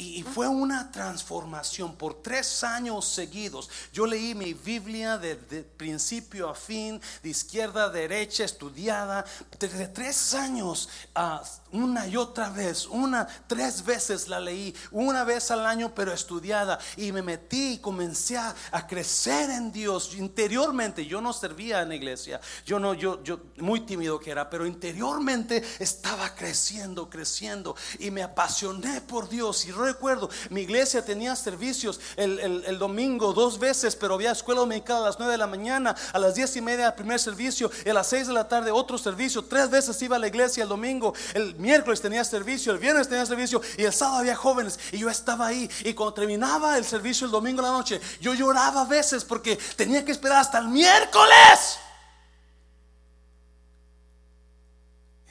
y 0.00 0.22
fue 0.22 0.48
una 0.48 0.90
transformación 0.90 1.94
por 1.94 2.22
tres 2.22 2.64
años 2.64 3.06
seguidos. 3.06 3.68
Yo 3.92 4.06
leí 4.06 4.34
mi 4.34 4.54
Biblia 4.54 5.18
de, 5.18 5.36
principio 5.36 6.48
a 6.48 6.54
fin, 6.54 7.00
de 7.22 7.28
izquierda 7.28 7.84
a 7.84 7.88
derecha, 7.90 8.44
estudiada, 8.44 9.26
de, 9.58 9.88
tres 9.88 10.32
años, 10.32 10.88
uh, 11.16 11.44
una 11.72 12.06
y 12.06 12.16
otra 12.16 12.50
vez, 12.50 12.86
una, 12.86 13.26
tres 13.46 13.84
veces 13.84 14.28
la 14.28 14.40
leí, 14.40 14.74
una 14.90 15.24
vez 15.24 15.50
al 15.50 15.66
año, 15.66 15.92
pero 15.94 16.12
estudiada. 16.12 16.78
Y 16.96 17.12
me 17.12 17.22
metí 17.22 17.74
y 17.74 17.78
comencé 17.78 18.36
a, 18.36 18.54
crecer 18.88 19.50
en 19.50 19.70
Dios 19.70 20.14
interiormente. 20.16 21.06
Yo 21.06 21.20
no 21.20 21.32
servía 21.32 21.82
en 21.82 21.90
la 21.90 21.94
iglesia, 21.94 22.40
yo 22.64 22.78
no, 22.78 22.94
yo, 22.94 23.22
yo 23.22 23.40
muy 23.58 23.80
tímido 23.80 24.18
que 24.18 24.30
era, 24.30 24.48
pero 24.50 24.66
interiormente 24.66 25.62
estaba 25.78 26.34
creciendo, 26.34 27.08
creciendo 27.08 27.76
y 27.98 28.10
me 28.10 28.22
apasioné 28.22 29.00
por 29.02 29.28
Dios. 29.28 29.64
Y 29.66 29.72
recuerdo, 29.72 30.28
mi 30.50 30.62
iglesia 30.62 31.04
tenía 31.04 31.36
servicios 31.36 32.00
el, 32.16 32.78
domingo 32.78 33.32
dos 33.32 33.58
veces, 33.58 33.94
pero 33.94 34.14
había 34.14 34.32
escuela 34.32 34.60
dominical 34.60 34.98
a 34.98 35.06
las 35.06 35.18
nueve 35.18 35.32
de 35.32 35.38
la 35.38 35.46
mañana, 35.46 35.94
a 36.12 36.18
las 36.18 36.34
diez 36.34 36.56
y 36.56 36.60
media 36.60 36.96
primer 36.96 37.20
servicio, 37.20 37.70
a 37.86 37.92
las 37.92 38.08
seis 38.08 38.26
de 38.26 38.32
la 38.32 38.48
tarde 38.48 38.70
otro 38.70 38.98
servicio. 38.98 39.44
Tres 39.44 39.70
veces 39.70 40.00
iba 40.02 40.16
a 40.16 40.18
la 40.18 40.28
iglesia 40.28 40.62
el 40.62 40.68
domingo, 40.68 41.14
el 41.34 41.54
miércoles 41.60 42.00
tenía 42.00 42.24
servicio, 42.24 42.72
el 42.72 42.78
viernes 42.78 43.08
tenía 43.08 43.24
servicio 43.26 43.60
y 43.76 43.84
el 43.84 43.92
sábado 43.92 44.18
había 44.18 44.34
jóvenes 44.34 44.78
y 44.92 44.98
yo 44.98 45.08
estaba 45.08 45.46
ahí. 45.46 45.70
Y 45.84 45.94
cuando 45.94 46.14
terminaba 46.14 46.76
el 46.76 46.84
servicio 46.84 47.26
el 47.26 47.30
domingo 47.30 47.60
en 47.60 47.66
la 47.66 47.72
noche, 47.72 48.00
yo 48.20 48.34
lloraba 48.34 48.82
a 48.82 48.86
veces 48.86 49.24
porque 49.24 49.56
tenía 49.76 50.04
que 50.04 50.12
esperar 50.12 50.38
hasta 50.38 50.58
el 50.58 50.68
miércoles. 50.68 51.78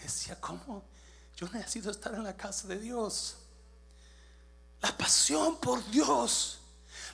decía, 0.10 0.40
¿cómo? 0.40 0.84
Yo 1.36 1.48
necesito 1.54 1.92
estar 1.92 2.14
en 2.16 2.24
la 2.24 2.36
casa 2.36 2.68
de 2.68 2.80
Dios. 2.80 3.36
La 4.82 4.96
pasión 4.98 5.58
por 5.58 5.86
Dios. 5.90 6.59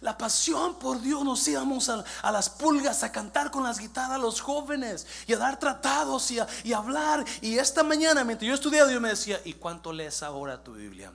La 0.01 0.17
pasión 0.17 0.75
por 0.79 1.01
Dios 1.01 1.23
nos 1.23 1.47
íbamos 1.47 1.89
a, 1.89 2.03
las 2.31 2.49
pulgas 2.49 3.03
a 3.03 3.11
cantar 3.11 3.51
con 3.51 3.63
las 3.63 3.79
guitarras 3.79 4.15
a 4.15 4.17
los 4.17 4.41
jóvenes 4.41 5.07
y 5.27 5.33
a 5.33 5.37
dar 5.37 5.59
tratados 5.59 6.31
y 6.31 6.39
a, 6.39 6.47
hablar. 6.77 7.25
Y 7.41 7.57
esta 7.57 7.83
mañana, 7.83 8.23
mientras 8.23 8.47
yo 8.47 8.53
estudiaba, 8.53 8.89
Dios 8.89 9.01
me 9.01 9.09
decía, 9.09 9.39
¿y 9.45 9.53
cuánto 9.53 9.93
lees 9.93 10.23
ahora 10.23 10.63
tu 10.63 10.73
Biblia? 10.73 11.11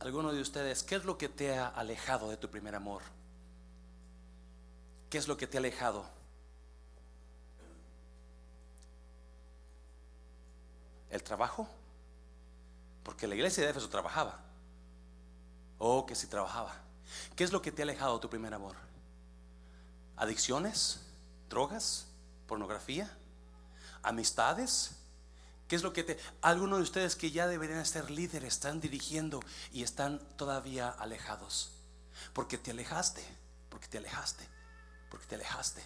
Alguno 0.00 0.32
de 0.32 0.40
ustedes, 0.42 0.82
¿qué 0.82 0.96
es 0.96 1.04
lo 1.04 1.16
que 1.16 1.30
te 1.30 1.56
ha 1.56 1.68
alejado 1.68 2.28
de 2.28 2.36
tu 2.36 2.50
primer 2.50 2.74
amor? 2.74 3.00
¿Qué 5.08 5.16
es 5.16 5.28
lo 5.28 5.36
que 5.36 5.46
te 5.46 5.56
ha 5.56 5.60
alejado? 5.60 6.13
El 11.14 11.22
trabajo, 11.22 11.68
porque 13.04 13.28
la 13.28 13.36
iglesia 13.36 13.62
de 13.62 13.70
Éfeso 13.70 13.88
trabajaba. 13.88 14.40
Oh, 15.78 16.06
que 16.06 16.16
si 16.16 16.26
trabajaba. 16.26 16.74
¿Qué 17.36 17.44
es 17.44 17.52
lo 17.52 17.62
que 17.62 17.70
te 17.70 17.82
ha 17.82 17.84
alejado 17.84 18.14
de 18.14 18.20
tu 18.20 18.28
primer 18.28 18.52
amor? 18.52 18.74
¿Adicciones? 20.16 21.00
¿Drogas? 21.48 22.06
¿Pornografía? 22.48 23.16
¿Amistades? 24.02 24.96
¿Qué 25.68 25.76
es 25.76 25.84
lo 25.84 25.92
que 25.92 26.02
te... 26.02 26.18
Algunos 26.42 26.78
de 26.78 26.82
ustedes 26.82 27.14
que 27.14 27.30
ya 27.30 27.46
deberían 27.46 27.86
ser 27.86 28.10
líderes 28.10 28.54
están 28.54 28.80
dirigiendo 28.80 29.40
y 29.72 29.84
están 29.84 30.18
todavía 30.36 30.88
alejados? 30.88 31.70
Porque 32.32 32.58
te 32.58 32.72
alejaste, 32.72 33.24
porque 33.68 33.86
te 33.86 33.98
alejaste, 33.98 34.48
porque 35.10 35.26
te 35.26 35.36
alejaste. 35.36 35.84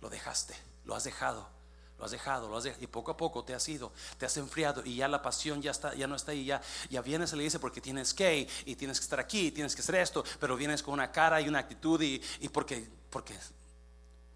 Lo 0.00 0.08
dejaste, 0.08 0.54
lo 0.84 0.94
has 0.94 1.02
dejado. 1.02 1.57
Lo 1.98 2.04
has 2.04 2.12
dejado, 2.12 2.48
lo 2.48 2.56
has 2.56 2.64
dejado, 2.64 2.82
y 2.82 2.86
poco 2.86 3.10
a 3.10 3.16
poco 3.16 3.42
te 3.44 3.54
has 3.54 3.68
ido, 3.68 3.92
te 4.18 4.26
has 4.26 4.36
enfriado 4.36 4.84
y 4.84 4.96
ya 4.96 5.08
la 5.08 5.20
pasión 5.20 5.60
ya 5.60 5.72
está, 5.72 5.94
ya 5.94 6.06
no 6.06 6.14
está 6.14 6.30
ahí, 6.30 6.44
ya, 6.44 6.62
ya 6.90 7.02
vienes 7.02 7.32
y 7.32 7.36
le 7.36 7.42
dice 7.42 7.58
porque 7.58 7.80
tienes 7.80 8.14
que 8.14 8.48
y 8.64 8.76
tienes 8.76 9.00
que 9.00 9.04
estar 9.04 9.18
aquí, 9.18 9.50
tienes 9.50 9.74
que 9.74 9.82
hacer 9.82 9.96
esto, 9.96 10.24
pero 10.38 10.56
vienes 10.56 10.82
con 10.82 10.94
una 10.94 11.10
cara 11.10 11.40
y 11.40 11.48
una 11.48 11.58
actitud 11.58 12.00
y, 12.00 12.22
y 12.40 12.48
porque, 12.48 12.88
porque, 13.10 13.36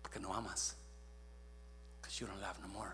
porque 0.02 0.18
no 0.18 0.34
amas. 0.34 0.76
Because 2.00 2.18
you 2.18 2.26
don't 2.26 2.40
love 2.40 2.58
no 2.58 2.68
more. 2.68 2.90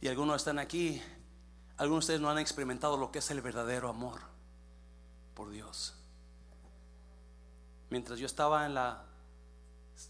Y 0.00 0.08
algunos 0.08 0.36
están 0.36 0.58
aquí, 0.58 1.00
algunos 1.76 2.06
de 2.06 2.14
ustedes 2.14 2.20
no 2.20 2.30
han 2.30 2.38
experimentado 2.38 2.96
lo 2.96 3.10
que 3.12 3.20
es 3.20 3.30
el 3.30 3.40
verdadero 3.40 3.88
amor 3.88 4.20
por 5.34 5.50
Dios. 5.50 5.94
Mientras 7.90 8.18
yo 8.18 8.26
estaba 8.26 8.66
en 8.66 8.74
la 8.74 9.04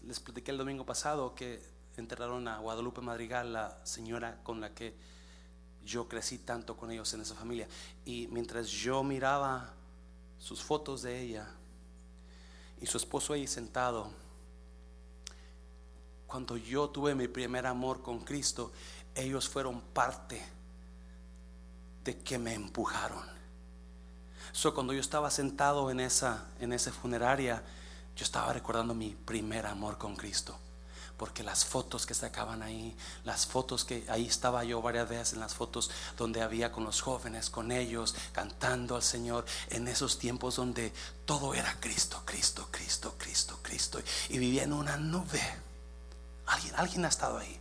les 0.05 0.19
platiqué 0.19 0.51
el 0.51 0.57
domingo 0.57 0.85
pasado 0.85 1.33
que 1.33 1.61
enterraron 1.97 2.47
a 2.47 2.59
Guadalupe 2.59 3.01
Madrigal, 3.01 3.53
la 3.53 3.79
señora 3.85 4.39
con 4.43 4.61
la 4.61 4.73
que 4.73 4.95
yo 5.83 6.07
crecí 6.07 6.39
tanto 6.39 6.75
con 6.75 6.91
ellos 6.91 7.13
en 7.13 7.21
esa 7.21 7.35
familia. 7.35 7.67
Y 8.05 8.27
mientras 8.27 8.67
yo 8.67 9.03
miraba 9.03 9.73
sus 10.37 10.61
fotos 10.61 11.01
de 11.01 11.21
ella 11.21 11.47
y 12.79 12.85
su 12.85 12.97
esposo 12.97 13.33
ahí 13.33 13.47
sentado, 13.47 14.11
cuando 16.27 16.57
yo 16.57 16.89
tuve 16.89 17.15
mi 17.15 17.27
primer 17.27 17.65
amor 17.65 18.03
con 18.03 18.19
Cristo, 18.19 18.71
ellos 19.15 19.47
fueron 19.47 19.81
parte 19.81 20.43
de 22.03 22.17
que 22.19 22.37
me 22.37 22.53
empujaron. 22.53 23.25
So, 24.51 24.73
cuando 24.73 24.93
yo 24.93 24.99
estaba 24.99 25.31
sentado 25.31 25.89
en 25.89 25.99
esa, 25.99 26.47
en 26.59 26.73
esa 26.73 26.91
funeraria, 26.91 27.63
yo 28.17 28.23
estaba 28.23 28.51
recordando 28.51 28.95
mi 28.95 29.11
primer 29.11 29.67
amor 29.67 29.97
con 29.97 30.15
Cristo. 30.15 30.57
Porque 31.17 31.43
las 31.43 31.65
fotos 31.65 32.05
que 32.05 32.13
sacaban 32.13 32.61
ahí, 32.61 32.95
las 33.23 33.47
fotos 33.47 33.85
que 33.85 34.05
ahí 34.09 34.27
estaba 34.27 34.63
yo 34.63 34.81
varias 34.81 35.09
veces 35.09 35.33
en 35.33 35.39
las 35.39 35.55
fotos 35.55 35.89
donde 36.15 36.41
había 36.41 36.71
con 36.71 36.83
los 36.83 37.01
jóvenes, 37.01 37.49
con 37.49 37.71
ellos, 37.71 38.15
cantando 38.33 38.95
al 38.95 39.03
Señor, 39.03 39.45
en 39.69 39.87
esos 39.87 40.19
tiempos 40.19 40.57
donde 40.57 40.93
todo 41.25 41.53
era 41.55 41.75
Cristo, 41.79 42.21
Cristo, 42.25 42.67
Cristo, 42.71 43.15
Cristo, 43.17 43.59
Cristo. 43.63 43.99
Y 44.29 44.37
vivía 44.37 44.63
en 44.63 44.73
una 44.73 44.97
nube. 44.97 45.41
Alguien, 46.47 46.75
alguien 46.75 47.05
ha 47.05 47.09
estado 47.09 47.39
ahí. 47.39 47.59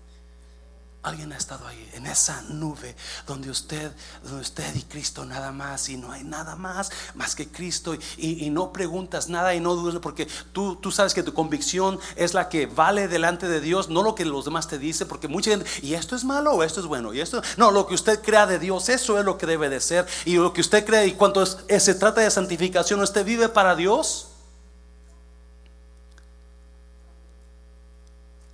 Alguien 1.06 1.32
ha 1.32 1.36
estado 1.36 1.68
ahí, 1.68 1.88
en 1.92 2.04
esa 2.04 2.42
nube 2.48 2.96
donde 3.28 3.48
usted, 3.48 3.92
donde 4.24 4.40
usted 4.40 4.74
y 4.74 4.82
Cristo 4.82 5.24
nada 5.24 5.52
más, 5.52 5.88
y 5.88 5.96
no 5.96 6.10
hay 6.10 6.24
nada 6.24 6.56
más 6.56 6.90
más 7.14 7.36
que 7.36 7.46
Cristo, 7.46 7.94
y, 8.16 8.50
no 8.50 8.72
preguntas 8.72 9.28
nada 9.28 9.54
y 9.54 9.60
no 9.60 9.76
dudas, 9.76 10.00
porque 10.02 10.26
tú, 10.50 10.74
tú 10.74 10.90
sabes 10.90 11.14
que 11.14 11.22
tu 11.22 11.32
convicción 11.32 12.00
es 12.16 12.34
la 12.34 12.48
que 12.48 12.66
vale 12.66 13.06
delante 13.06 13.46
de 13.46 13.60
Dios, 13.60 13.88
no 13.88 14.02
lo 14.02 14.16
que 14.16 14.24
los 14.24 14.46
demás 14.46 14.66
te 14.66 14.80
dicen, 14.80 15.06
porque 15.06 15.28
mucha 15.28 15.50
gente, 15.50 15.70
y 15.80 15.94
esto 15.94 16.16
es 16.16 16.24
malo 16.24 16.50
o 16.54 16.64
esto 16.64 16.80
es 16.80 16.86
bueno, 16.86 17.14
y 17.14 17.20
esto, 17.20 17.40
no, 17.56 17.70
lo 17.70 17.86
que 17.86 17.94
usted 17.94 18.20
crea 18.20 18.44
de 18.46 18.58
Dios, 18.58 18.88
eso 18.88 19.16
es 19.16 19.24
lo 19.24 19.38
que 19.38 19.46
debe 19.46 19.68
de 19.68 19.80
ser, 19.80 20.08
y 20.24 20.34
lo 20.34 20.52
que 20.52 20.60
usted 20.60 20.84
cree, 20.84 21.06
y 21.06 21.12
cuando 21.12 21.46
se 21.46 21.94
trata 21.94 22.20
de 22.20 22.32
santificación, 22.32 23.00
usted 23.00 23.24
vive 23.24 23.48
para 23.48 23.76
Dios. 23.76 24.26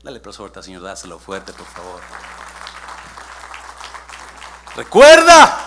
Dale 0.02 0.20
suerte, 0.32 0.62
Señor, 0.62 0.82
dáselo 0.82 1.18
fuerte, 1.18 1.52
por 1.52 1.66
favor. 1.66 2.00
Recuerda. 4.76 5.58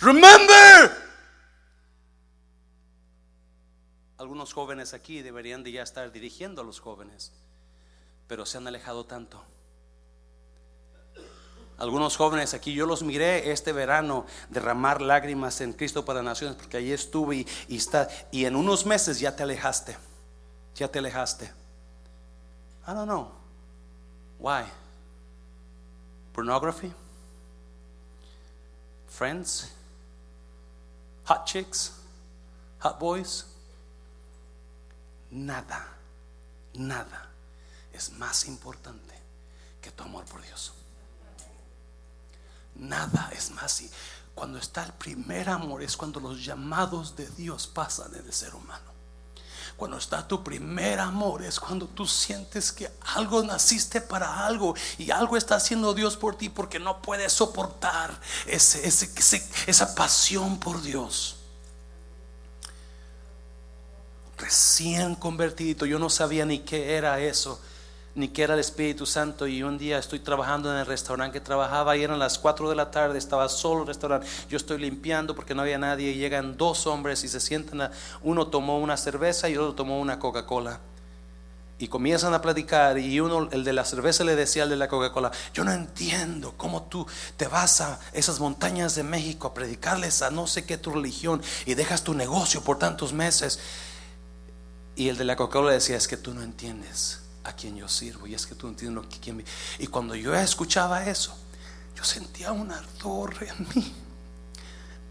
Remember. 0.00 0.90
Algunos 4.16 4.52
jóvenes 4.52 4.94
aquí 4.94 5.22
deberían 5.22 5.62
de 5.62 5.72
ya 5.72 5.82
estar 5.82 6.10
dirigiendo 6.12 6.62
a 6.62 6.64
los 6.64 6.80
jóvenes, 6.80 7.32
pero 8.26 8.46
se 8.46 8.58
han 8.58 8.66
alejado 8.66 9.04
tanto. 9.04 9.42
Algunos 11.78 12.18
jóvenes 12.18 12.52
aquí, 12.52 12.74
yo 12.74 12.84
los 12.84 13.02
miré 13.02 13.50
este 13.52 13.72
verano 13.72 14.26
derramar 14.50 15.00
lágrimas 15.00 15.62
en 15.62 15.72
Cristo 15.72 16.04
para 16.04 16.22
Naciones, 16.22 16.56
porque 16.56 16.76
allí 16.76 16.92
estuve 16.92 17.36
y, 17.36 17.46
y, 17.68 17.76
está, 17.76 18.08
y 18.30 18.44
en 18.44 18.56
unos 18.56 18.84
meses 18.84 19.18
ya 19.18 19.34
te 19.34 19.42
alejaste, 19.42 19.96
ya 20.74 20.88
te 20.88 20.98
alejaste. 20.98 21.46
I 22.86 22.92
don't 22.92 23.06
know. 23.06 23.30
Why? 24.38 24.64
Pornography? 26.34 26.92
Friends, 29.10 29.72
hot 31.24 31.44
chicks, 31.46 31.92
hot 32.78 32.98
boys. 32.98 33.44
Nada, 35.30 35.86
nada 36.74 37.28
es 37.92 38.12
más 38.12 38.46
importante 38.46 39.14
que 39.80 39.90
tu 39.90 40.04
amor 40.04 40.24
por 40.24 40.42
Dios. 40.42 40.72
Nada 42.76 43.30
es 43.32 43.50
más. 43.50 43.82
Cuando 44.34 44.58
está 44.58 44.84
el 44.84 44.92
primer 44.94 45.50
amor 45.50 45.82
es 45.82 45.96
cuando 45.96 46.18
los 46.20 46.44
llamados 46.44 47.14
de 47.14 47.28
Dios 47.28 47.66
pasan 47.66 48.14
en 48.14 48.24
el 48.24 48.32
ser 48.32 48.54
humano. 48.54 48.89
Cuando 49.80 49.96
está 49.96 50.28
tu 50.28 50.44
primer 50.44 51.00
amor 51.00 51.42
es 51.42 51.58
cuando 51.58 51.86
tú 51.86 52.06
sientes 52.06 52.70
que 52.70 52.90
algo 53.14 53.42
naciste 53.42 54.02
para 54.02 54.44
algo 54.44 54.74
y 54.98 55.10
algo 55.10 55.38
está 55.38 55.54
haciendo 55.54 55.94
Dios 55.94 56.18
por 56.18 56.36
ti 56.36 56.50
porque 56.50 56.78
no 56.78 57.00
puedes 57.00 57.32
soportar 57.32 58.20
ese, 58.46 58.86
esa 59.66 59.94
pasión 59.94 60.60
por 60.60 60.82
Dios. 60.82 61.36
Recién 64.36 65.14
convertido, 65.14 65.86
yo 65.86 65.98
no 65.98 66.10
sabía 66.10 66.44
ni 66.44 66.58
qué 66.58 66.96
era 66.96 67.18
eso 67.18 67.58
ni 68.20 68.28
que 68.28 68.42
era 68.42 68.54
el 68.54 68.60
Espíritu 68.60 69.06
Santo. 69.06 69.46
Y 69.46 69.62
un 69.62 69.78
día 69.78 69.98
estoy 69.98 70.20
trabajando 70.20 70.70
en 70.70 70.78
el 70.78 70.86
restaurante 70.86 71.38
que 71.38 71.44
trabajaba 71.44 71.96
y 71.96 72.04
eran 72.04 72.18
las 72.18 72.38
4 72.38 72.68
de 72.68 72.76
la 72.76 72.90
tarde, 72.90 73.18
estaba 73.18 73.48
solo 73.48 73.80
el 73.80 73.86
restaurante. 73.88 74.26
Yo 74.48 74.56
estoy 74.56 74.78
limpiando 74.78 75.34
porque 75.34 75.54
no 75.54 75.62
había 75.62 75.78
nadie. 75.78 76.10
Y 76.10 76.14
llegan 76.14 76.56
dos 76.56 76.86
hombres 76.86 77.24
y 77.24 77.28
se 77.28 77.40
sientan. 77.40 77.90
uno 78.22 78.46
tomó 78.46 78.78
una 78.78 78.96
cerveza 78.96 79.48
y 79.48 79.56
otro 79.56 79.74
tomó 79.74 79.98
una 79.98 80.18
Coca-Cola. 80.18 80.80
Y 81.78 81.88
comienzan 81.88 82.34
a 82.34 82.42
platicar 82.42 82.98
y 82.98 83.20
uno, 83.20 83.48
el 83.52 83.64
de 83.64 83.72
la 83.72 83.86
cerveza 83.86 84.22
le 84.22 84.36
decía 84.36 84.64
al 84.64 84.68
de 84.68 84.76
la 84.76 84.86
Coca-Cola, 84.86 85.32
yo 85.54 85.64
no 85.64 85.72
entiendo 85.72 86.52
cómo 86.58 86.82
tú 86.82 87.06
te 87.38 87.48
vas 87.48 87.80
a 87.80 87.98
esas 88.12 88.38
montañas 88.38 88.94
de 88.96 89.02
México 89.02 89.48
a 89.48 89.54
predicarles 89.54 90.20
a 90.20 90.30
no 90.30 90.46
sé 90.46 90.66
qué 90.66 90.76
tu 90.76 90.90
religión 90.90 91.40
y 91.64 91.72
dejas 91.72 92.04
tu 92.04 92.12
negocio 92.12 92.60
por 92.60 92.78
tantos 92.78 93.14
meses. 93.14 93.60
Y 94.94 95.08
el 95.08 95.16
de 95.16 95.24
la 95.24 95.36
Coca-Cola 95.36 95.72
decía, 95.72 95.96
es 95.96 96.06
que 96.06 96.18
tú 96.18 96.34
no 96.34 96.42
entiendes 96.42 97.19
a 97.44 97.52
quien 97.52 97.76
yo 97.76 97.88
sirvo 97.88 98.26
y 98.26 98.34
es 98.34 98.46
que 98.46 98.54
tú 98.54 98.68
entiendes 98.68 99.02
lo 99.02 99.08
que 99.08 99.18
quien 99.18 99.44
y 99.78 99.86
cuando 99.86 100.14
yo 100.14 100.34
escuchaba 100.34 101.06
eso 101.06 101.34
yo 101.96 102.04
sentía 102.04 102.52
un 102.52 102.70
ardor 102.70 103.34
en 103.42 103.66
mí 103.74 103.94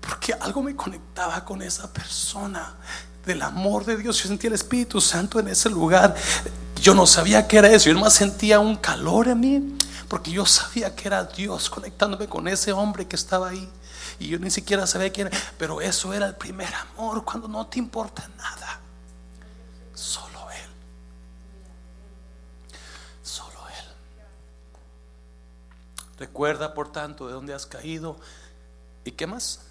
porque 0.01 0.33
algo 0.33 0.61
me 0.61 0.75
conectaba 0.75 1.43
con 1.43 1.61
esa 1.61 1.91
persona 1.91 2.75
del 3.25 3.41
amor 3.41 3.85
de 3.85 3.97
Dios. 3.97 4.21
Yo 4.21 4.27
sentía 4.27 4.47
el 4.47 4.55
Espíritu 4.55 5.01
Santo 5.01 5.39
en 5.39 5.49
ese 5.49 5.69
lugar. 5.69 6.15
Yo 6.81 6.93
no 6.93 7.05
sabía 7.05 7.47
que 7.47 7.57
era 7.57 7.67
eso 7.69 7.89
yo 7.89 7.99
más 7.99 8.13
sentía 8.13 8.59
un 8.59 8.77
calor 8.77 9.27
en 9.27 9.39
mí 9.39 9.77
porque 10.07 10.31
yo 10.31 10.45
sabía 10.45 10.95
que 10.95 11.07
era 11.07 11.23
Dios 11.25 11.69
conectándome 11.69 12.27
con 12.27 12.47
ese 12.47 12.71
hombre 12.71 13.07
que 13.07 13.15
estaba 13.15 13.49
ahí 13.49 13.69
y 14.17 14.29
yo 14.29 14.39
ni 14.39 14.49
siquiera 14.49 14.87
sabía 14.87 15.11
quién 15.11 15.27
era. 15.27 15.37
Pero 15.57 15.81
eso 15.81 16.13
era 16.13 16.25
el 16.25 16.35
primer 16.35 16.73
amor 16.73 17.23
cuando 17.23 17.47
no 17.47 17.67
te 17.67 17.79
importa 17.79 18.27
nada 18.37 18.79
solo 19.93 20.38
Recuerda, 26.19 26.73
por 26.73 26.91
tanto, 26.91 27.27
de 27.27 27.33
dónde 27.33 27.53
has 27.53 27.65
caído. 27.65 28.17
¿Y 29.05 29.11
qué 29.11 29.25
más? 29.25 29.61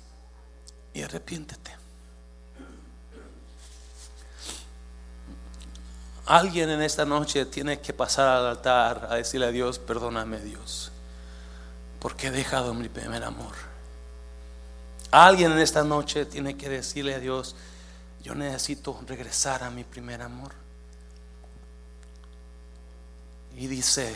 Y 0.95 1.03
arrepiéntete. 1.03 1.77
Alguien 6.25 6.71
en 6.71 6.81
esta 6.81 7.05
noche 7.05 7.45
tiene 7.45 7.81
que 7.81 7.93
pasar 7.93 8.29
al 8.29 8.47
altar 8.47 9.09
a 9.11 9.17
decirle 9.17 9.47
a 9.47 9.51
Dios, 9.51 9.79
perdóname 9.79 10.41
Dios, 10.41 10.91
porque 12.01 12.27
he 12.27 12.31
dejado 12.31 12.75
mi 12.75 12.89
primer 12.89 13.25
amor. 13.25 13.55
Alguien 15.11 15.53
en 15.53 15.59
esta 15.59 15.85
noche 15.85 16.27
tiene 16.27 16.57
que 16.57 16.69
decirle 16.69 17.15
a 17.15 17.19
Dios, 17.19 17.57
yo 18.23 18.35
necesito 18.35 18.99
regresar 19.07 19.63
a 19.65 19.71
mi 19.71 19.85
primer 19.85 20.21
amor. 20.21 20.53
Y 23.57 23.67
dice, 23.67 24.15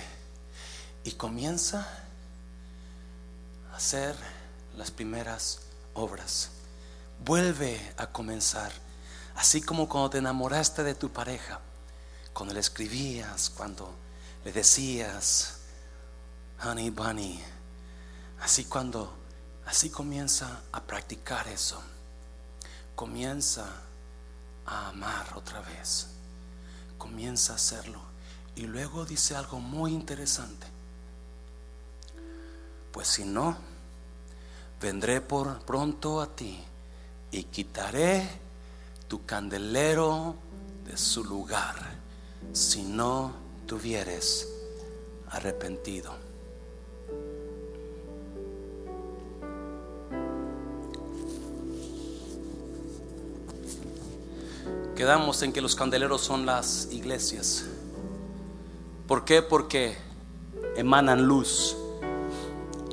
y 1.04 1.12
comienza 1.12 2.01
hacer 3.74 4.14
las 4.76 4.90
primeras 4.90 5.60
obras. 5.94 6.50
Vuelve 7.24 7.80
a 7.96 8.06
comenzar. 8.06 8.72
Así 9.34 9.62
como 9.62 9.88
cuando 9.88 10.10
te 10.10 10.18
enamoraste 10.18 10.82
de 10.82 10.94
tu 10.94 11.10
pareja, 11.10 11.60
cuando 12.32 12.54
le 12.54 12.60
escribías, 12.60 13.50
cuando 13.50 13.94
le 14.44 14.52
decías, 14.52 15.58
honey 16.64 16.90
bunny, 16.90 17.42
así 18.40 18.64
cuando, 18.64 19.12
así 19.66 19.90
comienza 19.90 20.60
a 20.72 20.82
practicar 20.82 21.48
eso. 21.48 21.82
Comienza 22.94 23.66
a 24.66 24.88
amar 24.88 25.26
otra 25.34 25.60
vez. 25.60 26.08
Comienza 26.98 27.54
a 27.54 27.56
hacerlo. 27.56 28.00
Y 28.54 28.66
luego 28.66 29.06
dice 29.06 29.34
algo 29.34 29.60
muy 29.60 29.92
interesante. 29.92 30.66
Pues 32.92 33.08
si 33.08 33.24
no, 33.24 33.56
vendré 34.80 35.20
por 35.20 35.60
pronto 35.60 36.20
a 36.20 36.26
ti 36.36 36.62
y 37.30 37.44
quitaré 37.44 38.28
tu 39.08 39.24
candelero 39.24 40.36
de 40.84 40.96
su 40.96 41.24
lugar 41.24 41.74
si 42.52 42.82
no 42.82 43.32
tuvieres 43.66 44.48
arrepentido. 45.30 46.12
Quedamos 54.94 55.42
en 55.42 55.52
que 55.52 55.60
los 55.60 55.74
candeleros 55.74 56.20
son 56.20 56.44
las 56.44 56.88
iglesias. 56.92 57.64
¿Por 59.08 59.24
qué? 59.24 59.42
Porque 59.42 59.96
emanan 60.76 61.26
luz, 61.26 61.76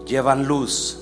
llevan 0.09 0.47
luz. 0.47 0.97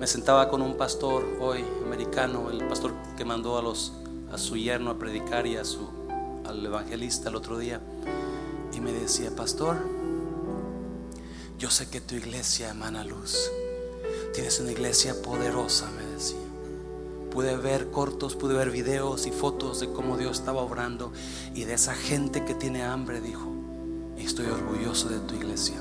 Me 0.00 0.08
sentaba 0.08 0.48
con 0.48 0.60
un 0.60 0.76
pastor 0.76 1.24
hoy 1.40 1.64
americano, 1.86 2.50
el 2.50 2.66
pastor 2.66 2.92
que 3.16 3.24
mandó 3.24 3.56
a 3.56 3.62
los 3.62 3.92
a 4.32 4.38
su 4.38 4.56
yerno 4.56 4.90
a 4.90 4.98
predicar 4.98 5.46
y 5.46 5.56
a 5.56 5.64
su 5.64 5.88
al 6.44 6.66
evangelista 6.66 7.28
el 7.28 7.36
otro 7.36 7.56
día 7.56 7.80
y 8.72 8.80
me 8.80 8.92
decía, 8.92 9.30
"Pastor, 9.34 9.76
yo 11.56 11.70
sé 11.70 11.88
que 11.88 12.00
tu 12.00 12.16
iglesia 12.16 12.70
emana 12.70 13.04
luz. 13.04 13.48
Tienes 14.34 14.58
una 14.58 14.72
iglesia 14.72 15.22
poderosa", 15.22 15.88
me 15.92 16.04
decía. 16.06 16.36
Pude 17.30 17.56
ver 17.56 17.92
cortos, 17.92 18.34
pude 18.34 18.54
ver 18.54 18.70
videos 18.70 19.26
y 19.26 19.30
fotos 19.30 19.78
de 19.78 19.92
cómo 19.92 20.16
Dios 20.16 20.40
estaba 20.40 20.62
obrando 20.62 21.12
y 21.54 21.62
de 21.62 21.74
esa 21.74 21.94
gente 21.94 22.44
que 22.44 22.54
tiene 22.54 22.82
hambre, 22.82 23.20
dijo. 23.20 23.52
Estoy 24.18 24.46
orgulloso 24.46 25.08
de 25.08 25.20
tu 25.20 25.34
iglesia. 25.36 25.80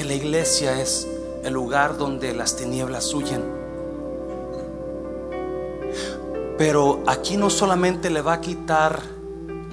Porque 0.00 0.14
la 0.14 0.24
iglesia 0.24 0.80
es 0.80 1.06
el 1.44 1.52
lugar 1.52 1.98
donde 1.98 2.32
las 2.32 2.56
tinieblas 2.56 3.12
huyen. 3.12 3.44
Pero 6.56 7.02
aquí 7.06 7.36
no 7.36 7.50
solamente 7.50 8.08
le 8.08 8.22
va 8.22 8.32
a 8.32 8.40
quitar 8.40 8.98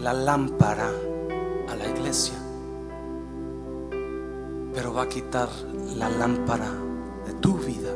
la 0.01 0.11
lámpara 0.11 0.91
a 1.69 1.75
la 1.77 1.87
iglesia, 1.87 2.33
pero 4.73 4.93
va 4.93 5.03
a 5.03 5.07
quitar 5.07 5.47
la 5.95 6.09
lámpara 6.09 6.73
de 7.25 7.33
tu 7.35 7.53
vida. 7.59 7.93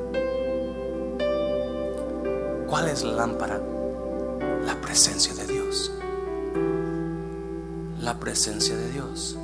¿Cuál 2.65 2.87
es 2.87 3.03
la 3.03 3.11
lámpara? 3.11 3.61
La 4.65 4.79
presencia 4.79 5.33
de 5.33 5.47
Dios. 5.47 5.91
La 7.99 8.17
presencia 8.17 8.77
de 8.77 8.89
Dios. 8.89 9.37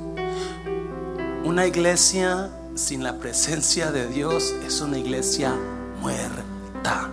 Una 1.44 1.66
iglesia 1.66 2.50
sin 2.78 3.02
la 3.02 3.18
presencia 3.18 3.90
de 3.90 4.06
Dios 4.06 4.54
es 4.64 4.80
una 4.80 4.98
iglesia 4.98 5.52
muerta. 6.00 7.10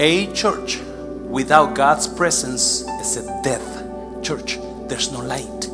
A 0.00 0.32
church 0.32 0.80
without 1.28 1.76
God's 1.76 2.08
presence 2.08 2.86
is 3.02 3.18
a 3.18 3.42
death 3.42 4.22
church. 4.22 4.58
There's 4.88 5.12
no 5.12 5.20
light, 5.20 5.68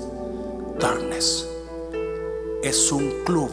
darkness. 0.81 1.47
Es 2.65 2.91
un 2.91 3.23
club 3.25 3.53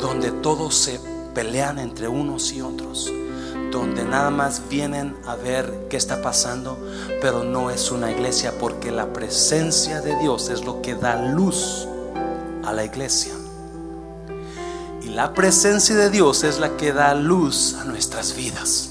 donde 0.00 0.30
todos 0.40 0.76
se 0.76 1.00
pelean 1.34 1.80
entre 1.80 2.06
unos 2.06 2.52
y 2.52 2.60
otros, 2.60 3.10
donde 3.72 4.04
nada 4.04 4.30
más 4.30 4.68
vienen 4.68 5.16
a 5.26 5.34
ver 5.34 5.88
qué 5.90 5.96
está 5.96 6.22
pasando, 6.22 6.78
pero 7.20 7.42
no 7.42 7.70
es 7.70 7.90
una 7.90 8.12
iglesia 8.12 8.52
porque 8.60 8.92
la 8.92 9.12
presencia 9.12 10.00
de 10.00 10.16
Dios 10.20 10.48
es 10.48 10.64
lo 10.64 10.80
que 10.80 10.94
da 10.94 11.20
luz 11.20 11.88
a 12.66 12.72
la 12.72 12.84
iglesia. 12.84 13.32
Y 15.02 15.08
la 15.10 15.34
presencia 15.34 15.94
de 15.94 16.10
Dios 16.10 16.44
es 16.44 16.58
la 16.58 16.76
que 16.76 16.92
da 16.92 17.14
luz 17.14 17.74
a 17.74 17.84
nuestras 17.84 18.34
vidas. 18.34 18.90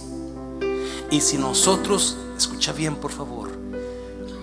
Y 1.09 1.21
si 1.21 1.37
nosotros, 1.37 2.17
escucha 2.37 2.73
bien 2.73 2.95
por 2.95 3.11
favor, 3.11 3.49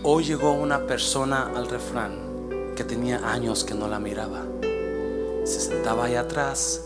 hoy 0.02 0.24
llegó 0.24 0.52
una 0.52 0.86
persona 0.86 1.50
al 1.54 1.68
refrán 1.68 2.74
que 2.76 2.84
tenía 2.84 3.18
años 3.30 3.64
que 3.64 3.74
no 3.74 3.88
la 3.88 3.98
miraba. 3.98 4.44
Se 5.44 5.60
sentaba 5.60 6.04
ahí 6.06 6.14
atrás 6.14 6.82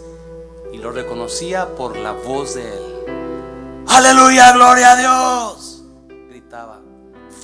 y 0.72 0.78
lo 0.78 0.90
reconocía 0.90 1.74
por 1.76 1.96
la 1.96 2.12
voz 2.12 2.54
de 2.54 2.62
él. 2.62 3.84
Aleluya, 3.86 4.52
gloria 4.52 4.92
a 4.92 4.96
Dios. 4.96 5.84
Gritaba 6.30 6.80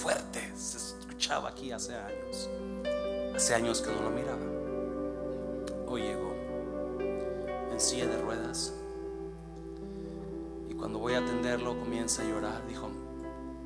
fuerte, 0.02 0.52
se 0.56 0.78
escuchaba 0.78 1.50
aquí 1.50 1.70
hace 1.72 1.94
años. 1.94 2.48
Hace 3.36 3.54
años 3.54 3.80
que 3.80 3.92
no 3.92 4.02
lo 4.02 4.10
miraba. 4.10 4.49
Hoy 5.90 6.02
llegó 6.02 6.32
en 7.00 7.80
silla 7.80 8.06
de 8.06 8.16
ruedas. 8.22 8.72
Y 10.68 10.74
cuando 10.74 11.00
voy 11.00 11.14
a 11.14 11.18
atenderlo 11.18 11.76
comienza 11.80 12.22
a 12.22 12.26
llorar. 12.26 12.64
Dijo, 12.68 12.88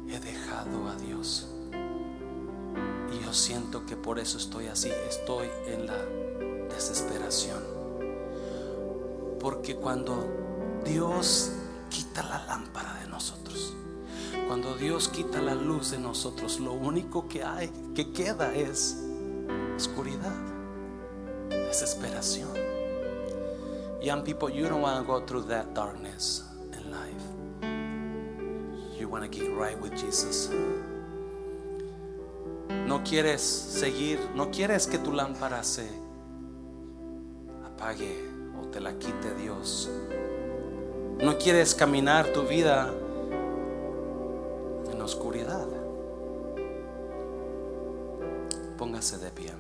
he 0.08 0.18
dejado 0.20 0.88
a 0.88 0.96
Dios. 0.96 1.50
Y 3.12 3.22
yo 3.22 3.32
siento 3.34 3.84
que 3.84 3.94
por 3.94 4.18
eso 4.18 4.38
estoy 4.38 4.68
así. 4.68 4.90
Estoy 5.06 5.48
en 5.66 5.84
la 5.84 5.98
desesperación. 6.74 7.62
Porque 9.38 9.76
cuando 9.76 10.26
Dios 10.82 11.52
quita 11.90 12.22
la 12.22 12.46
lámpara 12.46 13.00
de 13.00 13.06
nosotros, 13.06 13.76
cuando 14.48 14.76
Dios 14.76 15.10
quita 15.10 15.42
la 15.42 15.54
luz 15.54 15.90
de 15.90 15.98
nosotros, 15.98 16.58
lo 16.58 16.72
único 16.72 17.28
que 17.28 17.44
hay, 17.44 17.70
que 17.94 18.12
queda 18.12 18.54
es 18.54 18.98
oscuridad, 19.76 20.53
desesperación. 21.50 22.50
Young 24.00 24.22
people, 24.22 24.50
you 24.50 24.68
don't 24.68 24.82
want 24.82 25.00
to 25.00 25.06
go 25.06 25.24
through 25.24 25.44
that 25.48 25.74
darkness 25.74 26.42
in 26.72 26.90
life. 26.90 27.24
You 28.98 29.08
want 29.08 29.24
to 29.24 29.28
get 29.28 29.50
right 29.56 29.80
with 29.80 29.96
Jesus. 29.96 30.50
No 32.86 33.02
quieres 33.02 33.40
seguir, 33.40 34.18
no 34.34 34.50
quieres 34.50 34.86
que 34.86 34.98
tu 34.98 35.10
lámpara 35.10 35.64
se 35.64 35.88
apague 37.64 38.14
o 38.60 38.66
te 38.66 38.80
la 38.80 38.92
quite 38.98 39.34
Dios. 39.40 39.88
No 41.22 41.38
quieres 41.38 41.74
caminar 41.74 42.26
tu 42.26 42.42
vida 42.42 42.92
en 44.92 45.00
oscuridad. 45.00 45.66
Póngase 48.76 49.16
de 49.16 49.30
pie. 49.30 49.53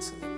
Póngase 0.00 0.14
de 0.14 0.20
pie. 0.20 0.29